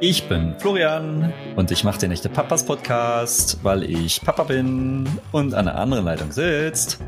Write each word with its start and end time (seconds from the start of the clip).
Ich 0.00 0.28
bin 0.28 0.54
Florian 0.60 1.32
und 1.56 1.72
ich 1.72 1.82
mache 1.82 1.98
den 1.98 2.12
echte 2.12 2.28
Papas 2.28 2.64
Podcast, 2.64 3.58
weil 3.64 3.82
ich 3.82 4.20
Papa 4.20 4.44
bin 4.44 5.08
und 5.32 5.54
an 5.54 5.64
der 5.64 5.74
anderen 5.74 6.04
Leitung 6.04 6.30
sitzt. 6.30 7.00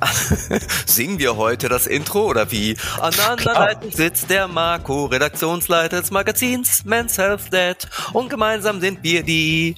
Singen 0.86 1.18
wir 1.18 1.36
heute 1.36 1.68
das 1.68 1.86
Intro 1.86 2.24
oder 2.24 2.50
wie? 2.50 2.74
An 3.02 3.12
der 3.12 3.30
anderen 3.32 3.54
Leitung 3.54 3.90
sitzt 3.90 4.30
der 4.30 4.48
Marco, 4.48 5.04
Redaktionsleiter 5.04 6.00
des 6.00 6.10
Magazins 6.10 6.86
Men's 6.86 7.18
Health 7.18 7.52
Dad 7.52 7.86
und 8.14 8.30
gemeinsam 8.30 8.80
sind 8.80 9.02
wir 9.02 9.22
die 9.22 9.74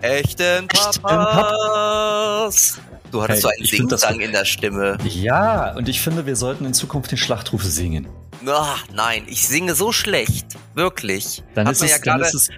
echten 0.00 0.68
Papas. 1.02 2.78
Du 3.10 3.22
hattest 3.22 3.42
hey, 3.42 3.42
so 3.42 3.48
einen 3.48 3.88
Singsang 3.88 4.20
in 4.20 4.30
der 4.30 4.44
Stimme. 4.44 4.98
Ja, 5.04 5.74
und 5.74 5.88
ich 5.88 6.00
finde, 6.00 6.26
wir 6.26 6.36
sollten 6.36 6.64
in 6.64 6.74
Zukunft 6.74 7.10
den 7.10 7.18
Schlachtruf 7.18 7.64
singen. 7.64 8.06
Ach, 8.48 8.84
nein, 8.92 9.24
ich 9.28 9.46
singe 9.46 9.74
so 9.74 9.92
schlecht. 9.92 10.46
Wirklich. 10.74 11.42
Dann 11.54 11.66
ist, 11.66 11.82
es, 11.82 11.90
ja 11.90 11.98
dann 11.98 12.20
ist 12.20 12.34
es 12.34 12.50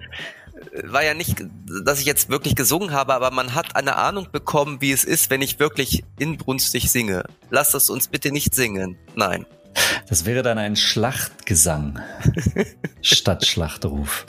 war 0.85 1.05
ja 1.05 1.15
nicht, 1.15 1.43
dass 1.85 2.01
ich 2.01 2.07
jetzt 2.07 2.29
wirklich 2.29 2.55
gesungen 2.55 2.93
habe, 2.93 3.15
aber 3.15 3.31
man 3.31 3.55
hat 3.55 3.77
eine 3.77 3.97
Ahnung 3.97 4.29
bekommen, 4.31 4.81
wie 4.81 4.93
es 4.93 5.05
ist, 5.05 5.31
wenn 5.31 5.43
ich 5.43 5.59
wirklich 5.59 6.05
inbrünstig 6.19 6.91
singe. 6.91 7.25
Lass 7.51 7.75
es 7.75 7.91
uns 7.91 8.09
bitte 8.09 8.33
nicht 8.33 8.55
singen. 8.55 8.97
Nein. 9.15 9.47
Das 10.09 10.25
wäre 10.25 10.43
dann 10.43 10.59
ein 10.59 10.77
Schlachtgesang 10.77 12.01
statt 13.03 13.45
Schlachtruf. 13.45 14.27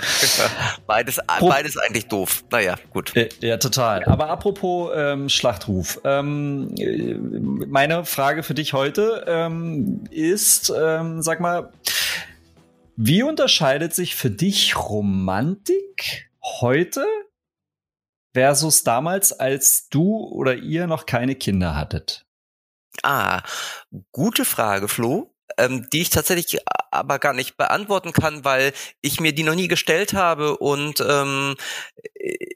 beides, 0.88 1.20
beides 1.40 1.78
eigentlich 1.78 2.08
doof. 2.08 2.44
Naja, 2.52 2.76
gut. 2.92 3.16
Äh, 3.16 3.30
ja, 3.42 3.58
total. 3.58 4.04
Aber 4.06 4.30
apropos 4.30 4.92
ähm, 4.96 5.30
Schlachtruf. 5.30 6.02
Ähm, 6.04 6.74
meine 7.70 8.06
Frage 8.06 8.44
für 8.44 8.56
dich 8.56 8.74
heute 8.74 9.26
ähm, 9.28 10.04
ist, 10.10 10.74
ähm, 10.76 11.22
sag 11.22 11.40
mal, 11.40 11.72
wie 12.96 13.22
unterscheidet 13.22 13.94
sich 13.94 14.16
für 14.16 14.32
dich 14.32 14.76
Romantik 14.78 16.32
heute 16.42 17.06
versus 18.34 18.84
damals, 18.84 19.32
als 19.32 19.90
du 19.90 20.18
oder 20.18 20.56
ihr 20.56 20.88
noch 20.88 21.06
keine 21.06 21.36
Kinder 21.36 21.76
hattet? 21.76 22.26
Ah, 23.04 23.44
gute 24.12 24.44
Frage, 24.44 24.88
Flo 24.88 25.37
ähm, 25.58 25.88
die 25.92 26.02
ich 26.02 26.10
tatsächlich 26.10 26.60
aber 26.92 27.20
gar 27.20 27.34
nicht 27.34 27.58
beantworten 27.58 28.14
kann, 28.14 28.44
weil 28.44 28.74
ich 29.02 29.20
mir 29.20 29.34
die 29.34 29.44
noch 29.44 29.56
nie 29.56 29.68
gestellt 29.68 30.14
habe 30.14 30.58
und 30.58 31.04
ähm, 31.08 31.56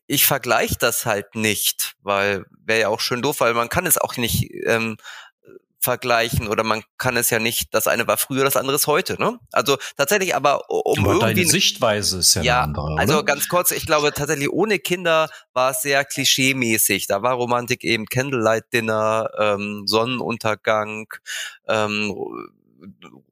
ich 0.07 0.25
vergleiche 0.25 0.77
das 0.79 1.05
halt 1.05 1.35
nicht, 1.35 1.95
weil 2.01 2.45
wäre 2.65 2.81
ja 2.81 2.87
auch 2.89 2.99
schön 2.99 3.21
doof, 3.21 3.39
weil 3.39 3.53
man 3.53 3.69
kann 3.69 3.85
es 3.85 3.97
auch 3.97 4.17
nicht 4.17 4.49
ähm, 4.65 4.97
vergleichen 5.81 6.47
oder 6.47 6.63
man 6.63 6.83
kann 6.97 7.17
es 7.17 7.31
ja 7.31 7.39
nicht, 7.39 7.73
das 7.73 7.87
eine 7.87 8.05
war 8.07 8.17
früher, 8.17 8.43
das 8.43 8.55
andere 8.55 8.75
ist 8.75 8.85
heute, 8.85 9.19
ne? 9.19 9.39
Also 9.51 9.77
tatsächlich 9.97 10.35
aber 10.35 10.69
um 10.69 10.99
aber 10.99 11.13
irgendwie 11.13 11.41
deine 11.41 11.49
Sichtweise 11.49 12.19
ist 12.19 12.35
ja, 12.35 12.43
ja 12.43 12.63
eine 12.63 12.77
andere, 12.77 12.99
also 12.99 13.23
ganz 13.23 13.49
kurz, 13.49 13.71
ich 13.71 13.87
glaube 13.87 14.11
tatsächlich 14.13 14.51
ohne 14.51 14.77
Kinder 14.77 15.29
war 15.53 15.71
es 15.71 15.81
sehr 15.81 16.05
klischee-mäßig. 16.05 17.07
Da 17.07 17.23
war 17.23 17.33
Romantik 17.33 17.83
eben 17.83 18.05
Candlelight 18.05 18.71
Dinner, 18.71 19.29
ähm, 19.39 19.83
Sonnenuntergang, 19.87 21.07
ähm, 21.67 22.13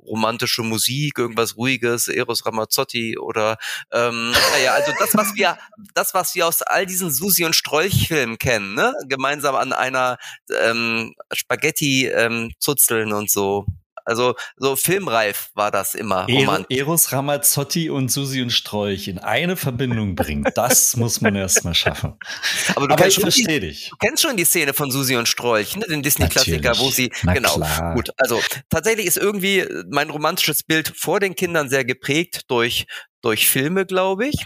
romantische 0.05 0.64
Musik, 0.64 1.17
irgendwas 1.17 1.58
ruhiges, 1.58 2.08
Eros 2.08 2.45
Ramazzotti 2.45 3.17
oder 3.17 3.58
ähm, 3.92 4.31
naja, 4.53 4.73
also 4.73 4.92
das, 5.00 5.16
was 5.16 5.36
wir, 5.36 5.58
das, 5.94 6.14
was 6.14 6.36
wir 6.36 6.47
aus 6.47 6.61
all 6.61 6.86
diesen 6.86 7.11
Susi 7.11 7.45
und 7.45 7.55
Strolch-Filmen 7.55 8.38
kennen, 8.38 8.73
ne? 8.73 8.94
Gemeinsam 9.08 9.55
an 9.55 9.73
einer 9.73 10.17
ähm, 10.64 11.14
Spaghetti 11.33 12.08
ähm, 12.08 12.52
zuzeln 12.59 13.14
und 13.14 13.30
so. 13.30 13.66
Also 14.05 14.36
so 14.58 14.75
filmreif 14.75 15.50
war 15.53 15.72
das 15.72 15.95
immer. 15.95 16.27
Er 16.27 16.65
Eros 16.70 17.11
Ramazzotti 17.11 17.89
und 17.89 18.11
Susi 18.11 18.42
und 18.42 18.52
Strolch 18.52 19.08
in 19.08 19.20
eine 19.20 19.55
Verbindung 19.55 20.15
bringen, 20.15 20.45
das 20.55 20.95
muss 20.95 21.21
man 21.21 21.36
erstmal 21.36 21.76
schaffen. 21.76 22.17
Aber 22.76 22.88
du 22.88 22.93
Aber 22.93 23.04
kennst 23.04 23.17
ich 23.17 23.23
verstehe 23.23 23.59
dich. 23.59 23.89
Du 23.89 23.98
kennst 23.98 24.23
schon 24.23 24.38
die 24.38 24.45
Szene 24.45 24.73
von 24.73 24.92
Susi 24.92 25.15
und 25.15 25.27
Strolch, 25.27 25.76
ne? 25.76 25.86
den 25.86 26.02
Disney-Klassiker, 26.02 26.77
wo 26.80 26.89
sie 26.89 27.11
Na 27.23 27.33
genau. 27.33 27.55
Klar. 27.55 27.95
Gut, 27.95 28.09
also 28.17 28.42
tatsächlich 28.70 29.05
ist 29.05 29.17
irgendwie 29.17 29.65
mein 29.89 30.09
romantisches 30.09 30.64
Bild 30.64 30.93
vor 30.95 31.20
den 31.20 31.36
Kindern 31.36 31.70
sehr 31.70 31.86
geprägt 31.86 32.43
durch 32.49 32.86
durch 33.21 33.49
Filme, 33.49 33.86
glaube 33.86 34.27
ich. 34.27 34.45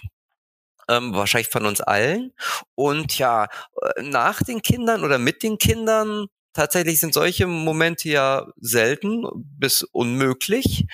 Ähm, 0.90 1.14
wahrscheinlich 1.14 1.50
von 1.50 1.66
uns 1.66 1.80
allen. 1.82 2.34
Und 2.76 3.18
ja, 3.18 3.46
äh, 3.46 4.02
nach 4.02 4.42
den 4.44 4.62
Kindern 4.62 5.04
oder 5.04 5.18
mit 5.18 5.44
den 5.44 5.58
Kindern 5.58 6.28
Tatsächlich 6.54 7.00
sind 7.00 7.14
solche 7.14 7.48
Momente 7.48 8.10
ja 8.10 8.46
selten 8.58 9.26
bis 9.60 9.82
unmöglich, 9.84 10.86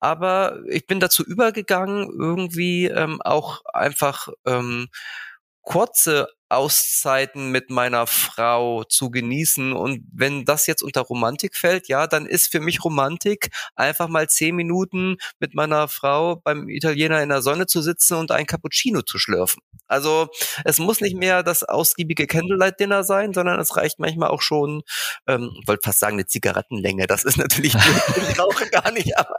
aber 0.00 0.60
ich 0.68 0.86
bin 0.86 1.00
dazu 1.00 1.22
übergegangen, 1.24 2.08
irgendwie 2.18 2.86
ähm, 2.86 3.20
auch 3.22 3.60
einfach 3.74 4.28
ähm, 4.46 4.88
kurze 5.62 6.28
Auszeiten 6.52 7.50
mit 7.50 7.70
meiner 7.70 8.06
Frau 8.06 8.84
zu 8.84 9.10
genießen. 9.10 9.72
Und 9.72 10.04
wenn 10.12 10.44
das 10.44 10.66
jetzt 10.66 10.82
unter 10.82 11.00
Romantik 11.00 11.56
fällt, 11.56 11.88
ja, 11.88 12.06
dann 12.06 12.26
ist 12.26 12.52
für 12.52 12.60
mich 12.60 12.84
Romantik 12.84 13.48
einfach 13.74 14.08
mal 14.08 14.28
zehn 14.28 14.54
Minuten 14.54 15.16
mit 15.40 15.54
meiner 15.54 15.88
Frau 15.88 16.36
beim 16.36 16.68
Italiener 16.68 17.22
in 17.22 17.30
der 17.30 17.40
Sonne 17.40 17.66
zu 17.66 17.80
sitzen 17.80 18.14
und 18.14 18.30
ein 18.30 18.46
Cappuccino 18.46 19.00
zu 19.00 19.18
schlürfen. 19.18 19.62
Also 19.86 20.28
es 20.64 20.78
muss 20.78 21.00
nicht 21.00 21.16
mehr 21.16 21.42
das 21.42 21.62
ausgiebige 21.64 22.26
Candlelight-Dinner 22.26 23.02
sein, 23.02 23.32
sondern 23.32 23.58
es 23.58 23.76
reicht 23.76 23.98
manchmal 23.98 24.28
auch 24.28 24.42
schon, 24.42 24.82
ähm, 25.26 25.56
wollte 25.66 25.82
fast 25.84 26.00
sagen, 26.00 26.16
eine 26.16 26.26
Zigarettenlänge. 26.26 27.06
Das 27.06 27.24
ist 27.24 27.38
natürlich, 27.38 27.74
ich 28.30 28.38
rauche 28.38 28.68
gar 28.68 28.90
nicht, 28.92 29.16
aber, 29.16 29.36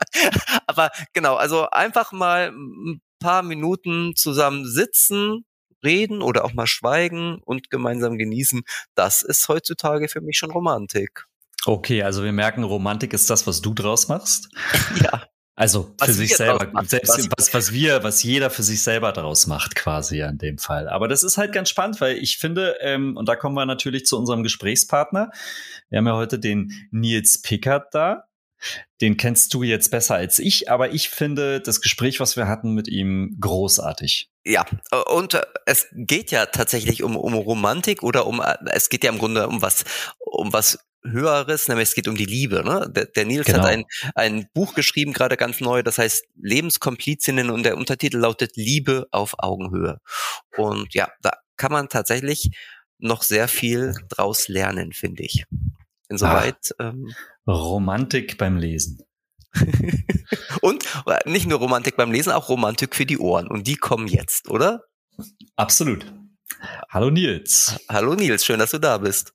aber 0.66 0.90
genau, 1.14 1.36
also 1.36 1.70
einfach 1.70 2.12
mal 2.12 2.50
ein 2.50 3.02
paar 3.20 3.44
Minuten 3.44 4.16
zusammen 4.16 4.66
sitzen, 4.66 5.46
reden 5.84 6.22
oder 6.22 6.46
auch 6.46 6.54
mal 6.54 6.68
schweigen 6.68 7.40
und 7.44 7.70
gemeinsam 7.70 8.18
genießen, 8.18 8.64
das 8.96 9.22
ist 9.22 9.48
heutzutage 9.48 10.08
für 10.08 10.22
mich 10.22 10.38
schon 10.38 10.52
Romantik. 10.52 11.26
Okay, 11.66 12.04
also 12.04 12.24
wir 12.24 12.34
merken, 12.34 12.64
Romantik 12.64 13.14
ist 13.14 13.30
das, 13.30 13.48
was 13.48 13.62
du 13.62 13.74
draus 13.74 14.08
machst. 14.08 14.50
Ja. 15.02 15.28
Also 15.56 15.94
was 16.00 16.08
für 16.08 16.14
sich 16.14 16.36
selber, 16.36 16.72
selbst 16.84 17.30
was, 17.38 17.54
was 17.54 17.72
wir, 17.72 18.04
was 18.04 18.24
jeder 18.24 18.50
für 18.50 18.64
sich 18.64 18.82
selber 18.82 19.12
draus 19.12 19.46
macht, 19.46 19.76
quasi 19.76 20.22
in 20.22 20.40
dem 20.40 20.58
Fall. 20.58 20.90
Aber 20.90 21.08
das 21.08 21.22
ist 21.22 21.38
halt 21.38 21.54
ganz 21.54 21.70
spannend, 21.70 22.02
weil 22.02 22.18
ich 22.18 22.38
finde, 22.38 22.78
ähm, 22.82 23.16
und 23.16 23.30
da 23.30 23.36
kommen 23.36 23.54
wir 23.54 23.66
natürlich 23.68 24.06
zu 24.06 24.18
unserem 24.18 24.42
Gesprächspartner. 24.42 25.30
Wir 25.90 26.00
haben 26.00 26.08
ja 26.08 26.16
heute 26.16 26.40
den 26.40 26.72
Nils 26.90 27.44
Pickert 27.44 27.94
da. 27.94 28.24
Den 29.02 29.18
kennst 29.18 29.54
du 29.54 29.64
jetzt 29.64 29.92
besser 29.92 30.16
als 30.16 30.40
ich, 30.40 30.70
aber 30.70 30.92
ich 30.92 31.10
finde 31.10 31.62
das 31.62 31.82
Gespräch, 31.82 32.20
was 32.20 32.38
wir 32.38 32.48
hatten 32.48 32.74
mit 32.74 32.88
ihm, 32.88 33.38
großartig. 33.40 34.30
Ja, 34.46 34.66
und 35.12 35.36
äh, 35.36 35.42
es 35.66 35.88
geht 35.92 36.32
ja 36.32 36.46
tatsächlich 36.46 37.04
um, 37.04 37.16
um 37.16 37.34
Romantik 37.34 38.04
oder 38.04 38.26
um, 38.28 38.42
äh, 38.42 38.56
es 38.72 38.90
geht 38.90 39.04
ja 39.04 39.12
im 39.12 39.20
Grunde 39.20 39.48
um 39.48 39.62
was, 39.62 39.86
um 40.20 40.54
was 40.54 40.80
Höheres, 41.06 41.68
nämlich 41.68 41.90
es 41.90 41.96
geht 41.96 42.08
um 42.08 42.16
die 42.16 42.26
Liebe. 42.26 42.64
Ne? 42.64 42.90
Der, 42.96 43.06
der 43.06 43.26
Nils 43.26 43.46
genau. 43.46 43.60
hat 43.60 43.66
ein, 43.66 43.86
ein 44.16 44.48
Buch 44.54 44.74
geschrieben, 44.74 45.14
gerade 45.14 45.38
ganz 45.38 45.60
neu, 45.60 45.84
das 45.84 45.98
heißt 45.98 46.26
Lebenskomplizinnen 46.42 47.50
und 47.50 47.64
der 47.64 47.78
Untertitel 47.78 48.18
lautet 48.18 48.56
Liebe 48.56 49.08
auf 49.12 49.36
Augenhöhe. 49.38 50.00
Und 50.58 50.94
ja, 50.94 51.10
da 51.22 51.32
kann 51.58 51.72
man 51.72 51.90
tatsächlich 51.90 52.52
noch 53.00 53.24
sehr 53.24 53.48
viel 53.48 53.94
draus 54.10 54.48
lernen, 54.48 54.94
finde 54.94 55.24
ich. 55.24 55.46
Insoweit. 56.14 56.74
Ah, 56.78 56.90
ähm, 56.90 57.14
Romantik 57.48 58.38
beim 58.38 58.58
Lesen. 58.58 59.04
und 60.62 60.84
nicht 61.26 61.48
nur 61.48 61.60
Romantik 61.60 61.96
beim 61.96 62.12
Lesen, 62.12 62.32
auch 62.32 62.50
Romantik 62.50 62.96
für 62.96 63.06
die 63.06 63.20
Ohren. 63.20 63.48
Und 63.48 63.68
die 63.68 63.76
kommen 63.76 64.08
jetzt, 64.08 64.50
oder? 64.50 64.84
Absolut. 65.56 66.12
Hallo 66.90 67.10
Nils. 67.10 67.76
Hallo 67.90 68.16
Nils, 68.16 68.46
schön, 68.46 68.60
dass 68.60 68.72
du 68.72 68.80
da 68.80 68.98
bist. 68.98 69.34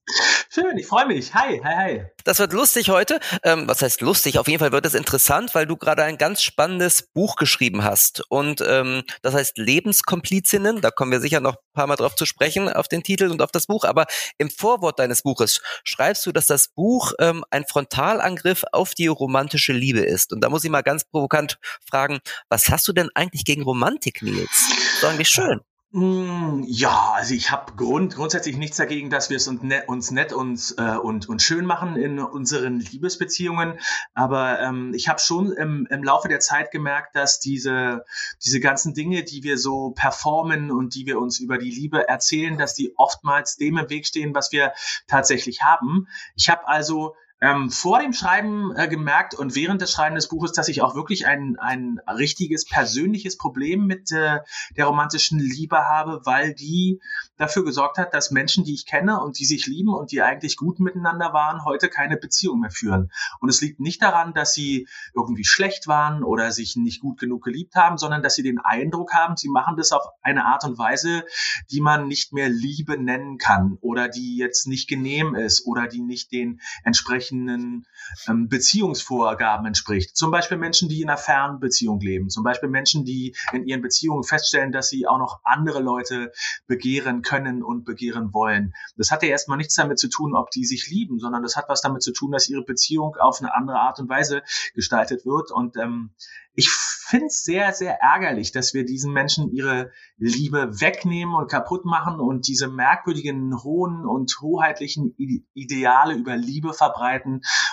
Schön, 0.50 0.78
ich 0.78 0.86
freue 0.86 1.06
mich. 1.06 1.34
Hi, 1.34 1.60
hi, 1.62 1.74
hi. 1.74 2.02
Das 2.24 2.38
wird 2.38 2.52
lustig 2.52 2.88
heute. 2.88 3.20
Ähm, 3.42 3.68
was 3.68 3.82
heißt 3.82 4.00
lustig? 4.00 4.38
Auf 4.38 4.48
jeden 4.48 4.60
Fall 4.60 4.72
wird 4.72 4.86
es 4.86 4.94
interessant, 4.94 5.54
weil 5.54 5.66
du 5.66 5.76
gerade 5.76 6.04
ein 6.04 6.18
ganz 6.18 6.42
spannendes 6.42 7.02
Buch 7.02 7.36
geschrieben 7.36 7.84
hast. 7.84 8.22
Und 8.28 8.60
ähm, 8.66 9.02
das 9.22 9.34
heißt 9.34 9.58
Lebenskomplizinnen. 9.58 10.80
Da 10.80 10.90
kommen 10.90 11.12
wir 11.12 11.20
sicher 11.20 11.40
noch 11.40 11.54
ein 11.54 11.72
paar 11.74 11.86
Mal 11.86 11.96
drauf 11.96 12.16
zu 12.16 12.26
sprechen, 12.26 12.68
auf 12.68 12.88
den 12.88 13.02
Titel 13.02 13.30
und 13.30 13.42
auf 13.42 13.52
das 13.52 13.66
Buch. 13.66 13.84
Aber 13.84 14.06
im 14.38 14.50
Vorwort 14.50 14.98
deines 14.98 15.22
Buches 15.22 15.60
schreibst 15.84 16.24
du, 16.26 16.32
dass 16.32 16.46
das 16.46 16.68
Buch 16.68 17.12
ähm, 17.18 17.44
ein 17.50 17.64
Frontalangriff 17.64 18.64
auf 18.72 18.94
die 18.94 19.06
romantische 19.06 19.72
Liebe 19.72 20.00
ist. 20.00 20.32
Und 20.32 20.42
da 20.42 20.48
muss 20.48 20.64
ich 20.64 20.70
mal 20.70 20.82
ganz 20.82 21.04
provokant 21.04 21.58
fragen, 21.88 22.20
was 22.48 22.68
hast 22.70 22.88
du 22.88 22.92
denn 22.92 23.10
eigentlich 23.14 23.44
gegen 23.44 23.62
Romantik, 23.62 24.22
Nils? 24.22 24.48
Das 24.48 25.02
ist 25.02 25.04
eigentlich 25.04 25.28
schön. 25.28 25.60
Hm, 25.90 26.64
ja, 26.66 27.12
also 27.14 27.32
ich 27.32 27.50
habe 27.50 27.72
Grund, 27.72 28.14
grundsätzlich 28.14 28.58
nichts 28.58 28.76
dagegen, 28.76 29.08
dass 29.08 29.30
wir 29.30 29.38
es 29.38 29.48
uns 29.48 29.62
nett, 29.62 29.88
uns 29.88 30.10
nett 30.10 30.34
und, 30.34 30.74
äh, 30.76 30.96
und, 30.98 31.30
und 31.30 31.40
schön 31.40 31.64
machen 31.64 31.96
in 31.96 32.18
unseren 32.18 32.78
Liebesbeziehungen. 32.78 33.80
Aber 34.12 34.60
ähm, 34.60 34.92
ich 34.94 35.08
habe 35.08 35.18
schon 35.18 35.50
im, 35.50 35.86
im 35.90 36.04
Laufe 36.04 36.28
der 36.28 36.40
Zeit 36.40 36.72
gemerkt, 36.72 37.16
dass 37.16 37.40
diese, 37.40 38.04
diese 38.44 38.60
ganzen 38.60 38.92
Dinge, 38.92 39.24
die 39.24 39.42
wir 39.44 39.56
so 39.56 39.92
performen 39.92 40.70
und 40.70 40.94
die 40.94 41.06
wir 41.06 41.18
uns 41.18 41.40
über 41.40 41.56
die 41.56 41.70
Liebe 41.70 42.06
erzählen, 42.06 42.58
dass 42.58 42.74
die 42.74 42.92
oftmals 42.96 43.56
dem 43.56 43.78
im 43.78 43.88
Weg 43.88 44.06
stehen, 44.06 44.34
was 44.34 44.52
wir 44.52 44.74
tatsächlich 45.06 45.62
haben. 45.62 46.06
Ich 46.34 46.50
habe 46.50 46.68
also 46.68 47.14
ähm, 47.40 47.70
vor 47.70 48.00
dem 48.00 48.12
Schreiben 48.12 48.74
äh, 48.74 48.88
gemerkt 48.88 49.34
und 49.34 49.54
während 49.54 49.80
des 49.80 49.92
Schreibens 49.92 50.24
des 50.24 50.28
Buches, 50.28 50.52
dass 50.52 50.68
ich 50.68 50.82
auch 50.82 50.96
wirklich 50.96 51.26
ein, 51.26 51.56
ein 51.58 52.00
richtiges 52.08 52.64
persönliches 52.64 53.36
Problem 53.36 53.86
mit 53.86 54.10
äh, 54.10 54.40
der 54.76 54.86
romantischen 54.86 55.38
Liebe 55.38 55.78
habe, 55.78 56.20
weil 56.24 56.52
die 56.54 57.00
dafür 57.36 57.64
gesorgt 57.64 57.98
hat, 57.98 58.12
dass 58.12 58.32
Menschen, 58.32 58.64
die 58.64 58.74
ich 58.74 58.86
kenne 58.86 59.20
und 59.20 59.38
die 59.38 59.44
sich 59.44 59.66
lieben 59.66 59.94
und 59.94 60.10
die 60.10 60.22
eigentlich 60.22 60.56
gut 60.56 60.80
miteinander 60.80 61.32
waren, 61.32 61.64
heute 61.64 61.88
keine 61.88 62.16
Beziehung 62.16 62.58
mehr 62.60 62.72
führen. 62.72 63.12
Und 63.40 63.48
es 63.48 63.60
liegt 63.60 63.78
nicht 63.78 64.02
daran, 64.02 64.34
dass 64.34 64.54
sie 64.54 64.88
irgendwie 65.14 65.44
schlecht 65.44 65.86
waren 65.86 66.24
oder 66.24 66.50
sich 66.50 66.74
nicht 66.74 67.00
gut 67.00 67.20
genug 67.20 67.44
geliebt 67.44 67.76
haben, 67.76 67.98
sondern 67.98 68.22
dass 68.22 68.34
sie 68.34 68.42
den 68.42 68.58
Eindruck 68.58 69.14
haben, 69.14 69.36
sie 69.36 69.48
machen 69.48 69.76
das 69.76 69.92
auf 69.92 70.02
eine 70.22 70.46
Art 70.46 70.64
und 70.64 70.78
Weise, 70.78 71.24
die 71.70 71.80
man 71.80 72.08
nicht 72.08 72.32
mehr 72.32 72.48
Liebe 72.48 73.00
nennen 73.00 73.38
kann 73.38 73.78
oder 73.80 74.08
die 74.08 74.36
jetzt 74.36 74.66
nicht 74.66 74.88
genehm 74.88 75.36
ist 75.36 75.64
oder 75.64 75.86
die 75.86 76.00
nicht 76.00 76.32
den 76.32 76.60
entsprechenden 76.82 77.27
ähm, 77.32 78.48
Beziehungsvorgaben 78.48 79.66
entspricht. 79.66 80.16
Zum 80.16 80.30
Beispiel 80.30 80.58
Menschen, 80.58 80.88
die 80.88 81.02
in 81.02 81.08
einer 81.08 81.18
Fernbeziehung 81.18 82.00
leben, 82.00 82.30
zum 82.30 82.44
Beispiel 82.44 82.68
Menschen, 82.68 83.04
die 83.04 83.34
in 83.52 83.66
ihren 83.66 83.82
Beziehungen 83.82 84.24
feststellen, 84.24 84.72
dass 84.72 84.88
sie 84.88 85.06
auch 85.06 85.18
noch 85.18 85.40
andere 85.44 85.80
Leute 85.80 86.32
begehren 86.66 87.22
können 87.22 87.62
und 87.62 87.84
begehren 87.84 88.32
wollen. 88.32 88.74
Das 88.96 89.10
hat 89.10 89.22
ja 89.22 89.28
erstmal 89.28 89.58
nichts 89.58 89.74
damit 89.74 89.98
zu 89.98 90.08
tun, 90.08 90.34
ob 90.34 90.50
die 90.50 90.64
sich 90.64 90.88
lieben, 90.88 91.18
sondern 91.18 91.42
das 91.42 91.56
hat 91.56 91.68
was 91.68 91.80
damit 91.80 92.02
zu 92.02 92.12
tun, 92.12 92.32
dass 92.32 92.48
ihre 92.48 92.62
Beziehung 92.62 93.16
auf 93.16 93.40
eine 93.40 93.54
andere 93.54 93.78
Art 93.78 93.98
und 93.98 94.08
Weise 94.08 94.42
gestaltet 94.74 95.24
wird. 95.26 95.50
Und 95.50 95.76
ähm, 95.76 96.10
ich 96.58 96.70
finde 96.70 97.26
es 97.26 97.44
sehr, 97.44 97.72
sehr 97.72 98.02
ärgerlich, 98.02 98.50
dass 98.50 98.74
wir 98.74 98.84
diesen 98.84 99.12
Menschen 99.12 99.52
ihre 99.52 99.92
Liebe 100.16 100.80
wegnehmen 100.80 101.36
und 101.36 101.48
kaputt 101.48 101.84
machen 101.84 102.18
und 102.18 102.48
diese 102.48 102.66
merkwürdigen, 102.66 103.62
hohen 103.62 104.04
und 104.04 104.36
hoheitlichen 104.40 105.14
Ideale 105.54 106.14
über 106.14 106.36
Liebe 106.36 106.72
verbreiten 106.74 107.17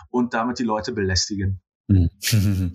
und 0.10 0.34
damit 0.34 0.60
die 0.60 0.64
Leute 0.64 0.94
belästigen. 0.94 1.62
Hm. 1.88 2.10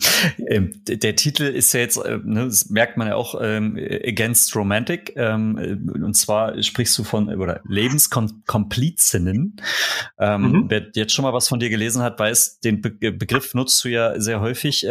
Ähm, 0.48 0.70
der 0.86 1.16
Titel 1.16 1.42
ist 1.44 1.72
ja 1.72 1.80
jetzt, 1.80 1.96
äh, 1.96 2.18
ne, 2.22 2.44
das 2.44 2.70
merkt 2.70 2.96
man 2.96 3.08
ja 3.08 3.16
auch, 3.16 3.34
ähm, 3.40 3.76
Against 3.76 4.54
Romantic. 4.56 5.12
Ähm, 5.16 5.58
äh, 5.58 5.72
und 6.00 6.14
zwar 6.14 6.62
sprichst 6.62 6.96
du 6.98 7.04
von 7.04 7.28
oder 7.28 7.60
Lebenskomplizinnen. 7.66 9.56
Ähm, 10.18 10.42
mhm. 10.42 10.64
Wer 10.68 10.88
jetzt 10.94 11.12
schon 11.12 11.24
mal 11.24 11.32
was 11.32 11.48
von 11.48 11.58
dir 11.60 11.70
gelesen 11.70 12.02
hat, 12.02 12.18
weiß, 12.18 12.58
den 12.60 12.80
Be 12.80 12.90
Begriff 12.90 13.54
nutzt 13.54 13.84
du 13.84 13.88
ja 13.88 14.20
sehr 14.20 14.40
häufig. 14.40 14.86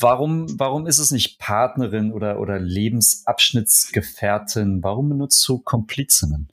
Warum, 0.00 0.58
warum 0.58 0.86
ist 0.86 0.98
es 0.98 1.10
nicht 1.10 1.38
Partnerin 1.38 2.12
oder, 2.12 2.40
oder 2.40 2.58
Lebensabschnittsgefährtin? 2.58 4.82
Warum 4.82 5.08
benutzt 5.08 5.48
du 5.48 5.58
Komplizinnen? 5.58 6.48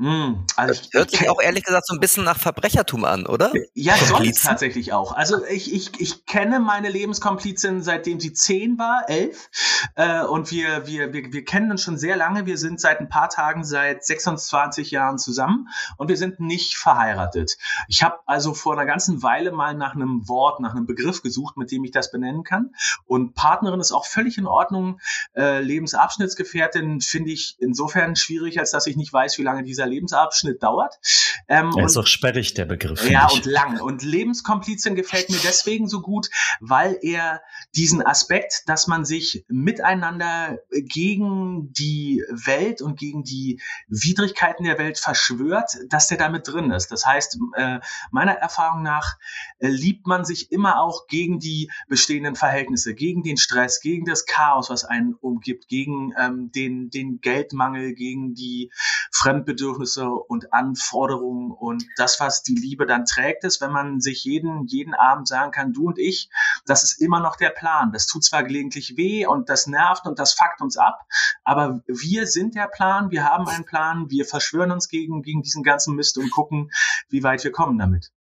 Mm, 0.00 0.46
also 0.56 0.72
das 0.72 0.88
hört 0.94 1.10
sich 1.10 1.28
auch 1.28 1.42
ehrlich 1.42 1.62
gesagt 1.62 1.86
so 1.86 1.92
ein 1.92 2.00
bisschen 2.00 2.24
nach 2.24 2.38
Verbrechertum 2.38 3.04
an, 3.04 3.26
oder? 3.26 3.52
Ja, 3.74 3.94
soll 3.98 4.28
es 4.28 4.40
tatsächlich 4.40 4.94
auch. 4.94 5.12
Also 5.12 5.44
ich, 5.44 5.74
ich, 5.74 6.00
ich 6.00 6.24
kenne 6.24 6.58
meine 6.58 6.88
Lebenskomplizin, 6.88 7.82
seitdem 7.82 8.18
sie 8.18 8.32
zehn 8.32 8.78
war, 8.78 9.10
elf. 9.10 9.50
Äh, 9.96 10.24
und 10.24 10.50
wir, 10.50 10.86
wir, 10.86 11.12
wir, 11.12 11.34
wir 11.34 11.44
kennen 11.44 11.70
uns 11.70 11.82
schon 11.82 11.98
sehr 11.98 12.16
lange. 12.16 12.46
Wir 12.46 12.56
sind 12.56 12.80
seit 12.80 13.00
ein 13.00 13.10
paar 13.10 13.28
Tagen, 13.28 13.62
seit 13.62 14.02
26 14.02 14.90
Jahren 14.90 15.18
zusammen 15.18 15.68
und 15.98 16.08
wir 16.08 16.16
sind 16.16 16.40
nicht 16.40 16.78
verheiratet. 16.78 17.58
Ich 17.86 18.02
habe 18.02 18.20
also 18.24 18.54
vor 18.54 18.72
einer 18.72 18.86
ganzen 18.86 19.22
Weile 19.22 19.52
mal 19.52 19.74
nach 19.74 19.94
einem 19.94 20.26
Wort, 20.28 20.60
nach 20.60 20.74
einem 20.74 20.86
Begriff 20.86 21.20
gesucht, 21.20 21.58
mit 21.58 21.70
dem 21.72 21.84
ich 21.84 21.90
das 21.90 22.10
benennen 22.10 22.42
kann. 22.42 22.74
Und 23.04 23.34
Partnerin 23.34 23.80
ist 23.80 23.92
auch 23.92 24.06
völlig 24.06 24.38
in 24.38 24.46
Ordnung. 24.46 24.98
Äh, 25.36 25.60
Lebensabschnittsgefährtin 25.60 27.02
finde 27.02 27.32
ich 27.32 27.56
insofern 27.58 28.16
schwierig, 28.16 28.58
als 28.58 28.70
dass 28.70 28.86
ich 28.86 28.96
nicht 28.96 29.12
weiß, 29.12 29.36
wie 29.36 29.42
lange 29.42 29.62
dieser 29.62 29.89
Lebensabschnitt 29.90 30.62
dauert. 30.62 30.98
Ähm, 31.48 31.72
er 31.76 31.86
ist 31.86 31.96
auch 31.96 32.06
sperrig, 32.06 32.54
der 32.54 32.64
Begriff. 32.64 33.08
Ja, 33.08 33.28
ich. 33.30 33.36
und 33.36 33.44
lang. 33.46 33.80
Und 33.80 34.02
Lebenskomplizin 34.02 34.94
gefällt 34.94 35.30
mir 35.30 35.40
deswegen 35.42 35.88
so 35.88 36.00
gut, 36.00 36.28
weil 36.60 36.98
er 37.02 37.42
diesen 37.74 38.04
Aspekt, 38.04 38.62
dass 38.66 38.86
man 38.86 39.04
sich 39.04 39.44
miteinander 39.48 40.58
gegen 40.70 41.72
die 41.72 42.22
Welt 42.30 42.82
und 42.82 42.98
gegen 42.98 43.24
die 43.24 43.60
Widrigkeiten 43.88 44.64
der 44.64 44.78
Welt 44.78 44.98
verschwört, 44.98 45.72
dass 45.88 46.08
der 46.08 46.18
damit 46.18 46.46
drin 46.46 46.70
ist. 46.70 46.92
Das 46.92 47.04
heißt, 47.06 47.38
äh, 47.56 47.80
meiner 48.10 48.32
Erfahrung 48.32 48.82
nach 48.82 49.16
äh, 49.58 49.68
liebt 49.68 50.06
man 50.06 50.24
sich 50.24 50.52
immer 50.52 50.80
auch 50.80 51.06
gegen 51.06 51.38
die 51.38 51.70
bestehenden 51.88 52.36
Verhältnisse, 52.36 52.94
gegen 52.94 53.22
den 53.22 53.36
Stress, 53.36 53.80
gegen 53.80 54.04
das 54.04 54.26
Chaos, 54.26 54.70
was 54.70 54.84
einen 54.84 55.14
umgibt, 55.14 55.68
gegen 55.68 56.12
ähm, 56.18 56.50
den, 56.52 56.90
den 56.90 57.20
Geldmangel, 57.20 57.94
gegen 57.94 58.34
die 58.34 58.70
Fremdbedürfnisse 59.12 59.79
Bedürfnisse 59.80 60.10
und 60.10 60.52
Anforderungen 60.52 61.50
und 61.52 61.84
das, 61.96 62.20
was 62.20 62.42
die 62.42 62.54
Liebe 62.54 62.86
dann 62.86 63.04
trägt, 63.04 63.44
ist, 63.44 63.60
wenn 63.60 63.72
man 63.72 64.00
sich 64.00 64.24
jeden, 64.24 64.66
jeden 64.66 64.94
Abend 64.94 65.26
sagen 65.26 65.50
kann, 65.50 65.72
du 65.72 65.86
und 65.86 65.98
ich, 65.98 66.28
das 66.66 66.84
ist 66.84 67.00
immer 67.00 67.20
noch 67.20 67.36
der 67.36 67.50
Plan. 67.50 67.92
Das 67.92 68.06
tut 68.06 68.24
zwar 68.24 68.44
gelegentlich 68.44 68.96
weh 68.96 69.26
und 69.26 69.48
das 69.48 69.66
nervt 69.66 70.06
und 70.06 70.18
das 70.18 70.34
fuckt 70.34 70.60
uns 70.60 70.76
ab, 70.76 71.00
aber 71.44 71.82
wir 71.86 72.26
sind 72.26 72.54
der 72.54 72.68
Plan, 72.68 73.10
wir 73.10 73.24
haben 73.24 73.48
einen 73.48 73.64
Plan, 73.64 74.10
wir 74.10 74.24
verschwören 74.24 74.70
uns 74.70 74.88
gegen, 74.88 75.22
gegen 75.22 75.42
diesen 75.42 75.62
ganzen 75.62 75.96
Mist 75.96 76.18
und 76.18 76.30
gucken, 76.30 76.70
wie 77.08 77.22
weit 77.22 77.42
wir 77.44 77.52
kommen 77.52 77.78
damit. 77.78 78.12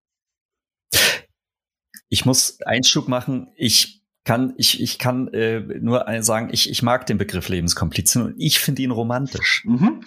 Ich 2.12 2.26
muss 2.26 2.60
Einschub 2.62 3.08
machen. 3.08 3.52
Ich 3.56 3.99
kann, 4.30 4.54
ich, 4.58 4.80
ich 4.80 5.00
kann 5.00 5.28
äh, 5.30 5.60
nur 5.60 6.06
sagen, 6.22 6.50
ich, 6.52 6.70
ich 6.70 6.84
mag 6.84 7.08
den 7.08 7.18
Begriff 7.18 7.50
Lebenskomplizin 7.50 8.22
und 8.22 8.36
ich 8.38 8.60
finde 8.60 8.84
ihn 8.84 8.92
romantisch. 8.92 9.64
Mhm. 9.66 10.04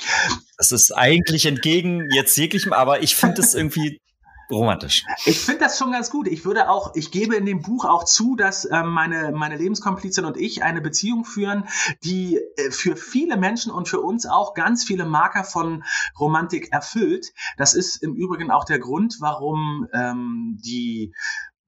Das 0.57 0.71
ist 0.71 0.93
eigentlich 0.93 1.45
entgegen 1.45 2.09
jetzt 2.13 2.37
jeglichem, 2.37 2.73
aber 2.73 3.03
ich 3.03 3.17
finde 3.17 3.41
es 3.41 3.53
irgendwie 3.53 4.01
romantisch. 4.49 5.03
Ich 5.27 5.41
finde 5.41 5.65
das 5.65 5.77
schon 5.77 5.91
ganz 5.91 6.09
gut. 6.09 6.29
Ich 6.29 6.45
würde 6.45 6.71
auch, 6.71 6.95
ich 6.95 7.11
gebe 7.11 7.35
in 7.35 7.47
dem 7.47 7.63
Buch 7.63 7.85
auch 7.85 8.05
zu, 8.05 8.37
dass 8.37 8.65
äh, 8.65 8.85
meine, 8.85 9.33
meine 9.33 9.57
Lebenskomplizin 9.57 10.25
und 10.25 10.37
ich 10.37 10.63
eine 10.63 10.81
Beziehung 10.81 11.25
führen, 11.25 11.65
die 12.05 12.37
äh, 12.37 12.71
für 12.71 12.95
viele 12.95 13.37
Menschen 13.37 13.73
und 13.73 13.89
für 13.89 14.01
uns 14.01 14.25
auch 14.25 14.55
ganz 14.55 14.85
viele 14.85 15.05
Marker 15.05 15.43
von 15.43 15.83
Romantik 16.21 16.71
erfüllt. 16.71 17.33
Das 17.57 17.75
ist 17.75 17.97
im 18.05 18.15
Übrigen 18.15 18.53
auch 18.53 18.67
der 18.67 18.79
Grund, 18.79 19.17
warum 19.19 19.89
ähm, 19.93 20.61
die 20.65 21.13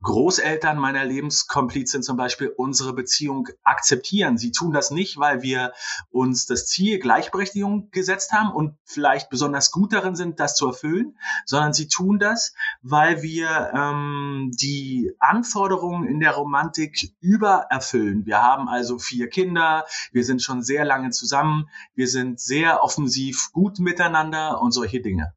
Großeltern 0.04 0.78
meiner 0.78 1.04
Lebenskomplizin 1.04 2.02
zum 2.02 2.16
Beispiel 2.16 2.48
unsere 2.48 2.92
Beziehung 2.92 3.48
akzeptieren. 3.64 4.38
Sie 4.38 4.52
tun 4.52 4.72
das 4.72 4.90
nicht, 4.90 5.18
weil 5.18 5.42
wir 5.42 5.72
uns 6.10 6.46
das 6.46 6.66
Ziel 6.66 6.98
Gleichberechtigung 6.98 7.90
gesetzt 7.90 8.32
haben 8.32 8.52
und 8.52 8.76
vielleicht 8.84 9.30
besonders 9.30 9.70
gut 9.70 9.92
darin 9.92 10.14
sind, 10.14 10.38
das 10.40 10.56
zu 10.56 10.66
erfüllen, 10.66 11.18
sondern 11.46 11.72
sie 11.72 11.88
tun 11.88 12.18
das, 12.18 12.54
weil 12.82 13.22
wir 13.22 13.72
ähm, 13.74 14.50
die 14.54 15.12
Anforderungen 15.18 16.06
in 16.06 16.20
der 16.20 16.32
Romantik 16.32 17.14
übererfüllen. 17.20 18.26
Wir 18.26 18.42
haben 18.42 18.68
also 18.68 18.98
vier 18.98 19.28
Kinder, 19.28 19.86
wir 20.12 20.24
sind 20.24 20.42
schon 20.42 20.62
sehr 20.62 20.84
lange 20.84 21.10
zusammen, 21.10 21.68
wir 21.94 22.08
sind 22.08 22.40
sehr 22.40 22.84
offensiv 22.84 23.50
gut 23.52 23.78
miteinander 23.78 24.60
und 24.60 24.72
solche 24.72 25.00
Dinge. 25.00 25.34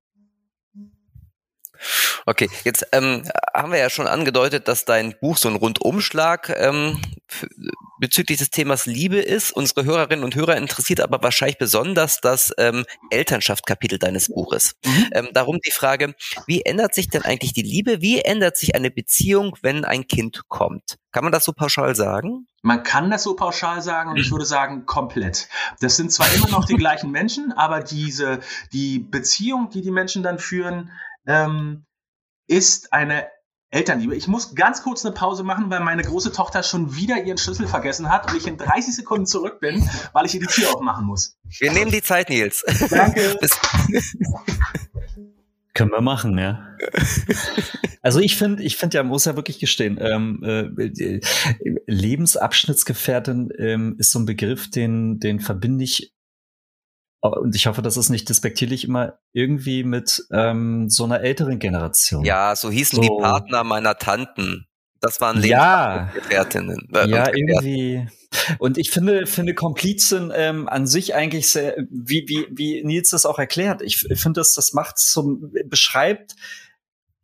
Okay, 2.25 2.49
jetzt 2.63 2.85
ähm, 2.91 3.23
haben 3.53 3.71
wir 3.71 3.79
ja 3.79 3.89
schon 3.89 4.07
angedeutet, 4.07 4.67
dass 4.67 4.85
dein 4.85 5.15
Buch 5.19 5.37
so 5.37 5.49
ein 5.49 5.55
Rundumschlag 5.55 6.53
ähm, 6.57 7.01
bezüglich 7.99 8.39
des 8.39 8.49
Themas 8.49 8.85
Liebe 8.85 9.17
ist. 9.17 9.51
Unsere 9.51 9.85
Hörerinnen 9.85 10.23
und 10.23 10.35
Hörer 10.35 10.57
interessiert 10.57 11.01
aber 11.01 11.21
wahrscheinlich 11.21 11.57
besonders 11.57 12.21
das 12.21 12.53
ähm, 12.57 12.85
Elternschaft-Kapitel 13.09 13.99
deines 13.99 14.29
Buches. 14.29 14.75
Mhm. 14.85 15.09
Ähm, 15.11 15.29
darum 15.33 15.59
die 15.65 15.71
Frage, 15.71 16.13
wie 16.45 16.61
ändert 16.61 16.93
sich 16.93 17.09
denn 17.09 17.23
eigentlich 17.23 17.53
die 17.53 17.63
Liebe? 17.63 18.01
Wie 18.01 18.21
ändert 18.21 18.57
sich 18.57 18.75
eine 18.75 18.91
Beziehung, 18.91 19.57
wenn 19.61 19.85
ein 19.85 20.07
Kind 20.07 20.47
kommt? 20.47 20.97
Kann 21.11 21.23
man 21.23 21.31
das 21.31 21.45
so 21.45 21.53
pauschal 21.53 21.95
sagen? 21.95 22.47
Man 22.61 22.83
kann 22.83 23.09
das 23.09 23.23
so 23.23 23.35
pauschal 23.35 23.81
sagen 23.81 24.11
und 24.11 24.17
ich 24.17 24.29
würde 24.29 24.45
sagen 24.45 24.85
komplett. 24.85 25.47
Das 25.79 25.95
sind 25.95 26.11
zwar 26.11 26.31
immer 26.33 26.49
noch 26.49 26.65
die 26.65 26.75
gleichen 26.77 27.11
Menschen, 27.11 27.53
aber 27.53 27.79
diese 27.79 28.39
die 28.73 28.99
Beziehung, 28.99 29.69
die 29.69 29.81
die 29.81 29.91
Menschen 29.91 30.21
dann 30.21 30.37
führen, 30.37 30.91
ähm, 31.27 31.85
ist 32.47 32.93
eine 32.93 33.27
Elternliebe. 33.69 34.15
Ich 34.15 34.27
muss 34.27 34.55
ganz 34.55 34.81
kurz 34.81 35.05
eine 35.05 35.13
Pause 35.13 35.43
machen, 35.43 35.69
weil 35.69 35.81
meine 35.81 36.01
große 36.01 36.31
Tochter 36.31 36.63
schon 36.63 36.95
wieder 36.95 37.21
ihren 37.23 37.37
Schlüssel 37.37 37.67
vergessen 37.67 38.09
hat 38.09 38.31
und 38.31 38.37
ich 38.37 38.47
in 38.47 38.57
30 38.57 38.95
Sekunden 38.95 39.25
zurück 39.25 39.59
bin, 39.59 39.87
weil 40.13 40.25
ich 40.25 40.33
ihr 40.33 40.39
die 40.39 40.47
Tür 40.47 40.73
aufmachen 40.73 41.05
muss. 41.05 41.37
Wir 41.59 41.73
nehmen 41.73 41.91
die 41.91 42.01
Zeit, 42.01 42.29
Nils. 42.29 42.63
Danke. 42.89 43.37
Können 45.77 45.91
wir 45.91 46.01
machen, 46.01 46.39
ja. 46.39 46.75
Also 48.01 48.19
ich 48.19 48.35
finde, 48.35 48.63
ich 48.63 48.77
finde 48.77 48.97
ja, 48.97 49.03
muss 49.03 49.25
ja 49.25 49.35
wirklich 49.35 49.59
gestehen, 49.59 49.99
ähm, 50.01 50.41
äh, 50.43 51.19
Lebensabschnittsgefährtin 51.85 53.49
ähm, 53.59 53.95
ist 53.99 54.11
so 54.11 54.17
ein 54.17 54.25
Begriff, 54.25 54.71
den, 54.71 55.19
den 55.19 55.39
verbinde 55.39 55.83
ich 55.83 56.15
und 57.21 57.55
ich 57.55 57.67
hoffe, 57.67 57.81
das 57.81 57.97
ist 57.97 58.09
nicht 58.09 58.29
despektierlich 58.29 58.85
immer 58.85 59.19
irgendwie 59.33 59.83
mit 59.83 60.23
ähm, 60.31 60.89
so 60.89 61.03
einer 61.03 61.21
älteren 61.21 61.59
Generation. 61.59 62.23
Ja, 62.23 62.55
so 62.55 62.69
hießen 62.69 62.97
so. 62.97 63.01
die 63.01 63.21
Partner 63.21 63.63
meiner 63.63 63.97
Tanten. 63.97 64.67
Das 64.99 65.21
waren 65.21 65.43
ja, 65.43 66.09
Gefährtinnen. 66.13 66.89
Äh, 66.93 67.09
ja, 67.09 67.27
irgendwie. 67.27 68.07
Und 68.59 68.77
ich 68.77 68.89
finde, 68.91 69.27
finde 69.27 69.53
Komplizen 69.53 70.31
ähm, 70.35 70.67
an 70.67 70.87
sich 70.87 71.13
eigentlich 71.13 71.49
sehr, 71.49 71.75
wie, 71.89 72.25
wie, 72.27 72.47
wie 72.51 72.83
Nils 72.83 73.09
das 73.11 73.25
auch 73.25 73.39
erklärt. 73.39 73.81
Ich 73.81 73.97
finde, 73.97 74.39
das, 74.39 74.53
das 74.53 74.73
macht 74.73 74.97
zum, 74.97 75.51
beschreibt 75.65 76.35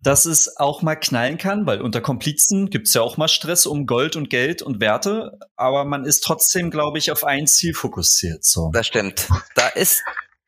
dass 0.03 0.25
es 0.25 0.57
auch 0.57 0.81
mal 0.81 0.95
knallen 0.95 1.37
kann, 1.37 1.65
weil 1.65 1.81
unter 1.81 2.01
Komplizen 2.01 2.69
gibt 2.69 2.87
es 2.87 2.93
ja 2.93 3.01
auch 3.01 3.17
mal 3.17 3.29
Stress 3.29 3.65
um 3.65 3.87
Gold 3.87 4.15
und 4.15 4.29
Geld 4.29 4.61
und 4.61 4.81
Werte, 4.81 5.39
aber 5.55 5.85
man 5.85 6.03
ist 6.03 6.21
trotzdem, 6.21 6.69
glaube 6.71 6.97
ich, 6.97 7.11
auf 7.11 7.23
ein 7.23 7.47
Ziel 7.47 7.73
fokussiert. 7.73 8.43
So. 8.43 8.69
Das 8.73 8.85
stimmt. 8.85 9.27
Da 9.55 9.69
ist 9.69 10.03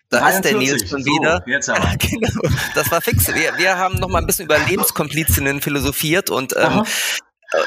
da 0.10 0.20
43. 0.20 0.36
ist 0.36 0.44
der 0.44 0.60
Nils 0.60 0.90
schon 0.90 1.06
wieder. 1.06 1.44
So, 1.46 1.52
jetzt 1.52 1.70
aber. 1.70 1.96
genau, 2.00 2.56
das 2.76 2.92
war 2.92 3.02
fix. 3.02 3.28
Wir, 3.28 3.58
wir 3.58 3.78
haben 3.78 3.96
noch 3.96 4.10
mal 4.10 4.20
ein 4.20 4.28
bisschen 4.28 4.46
über 4.46 4.60
Lebenskomplizinnen 4.60 5.62
philosophiert 5.62 6.30
und 6.30 6.54
ähm, 6.58 6.80
äh, 6.80 6.84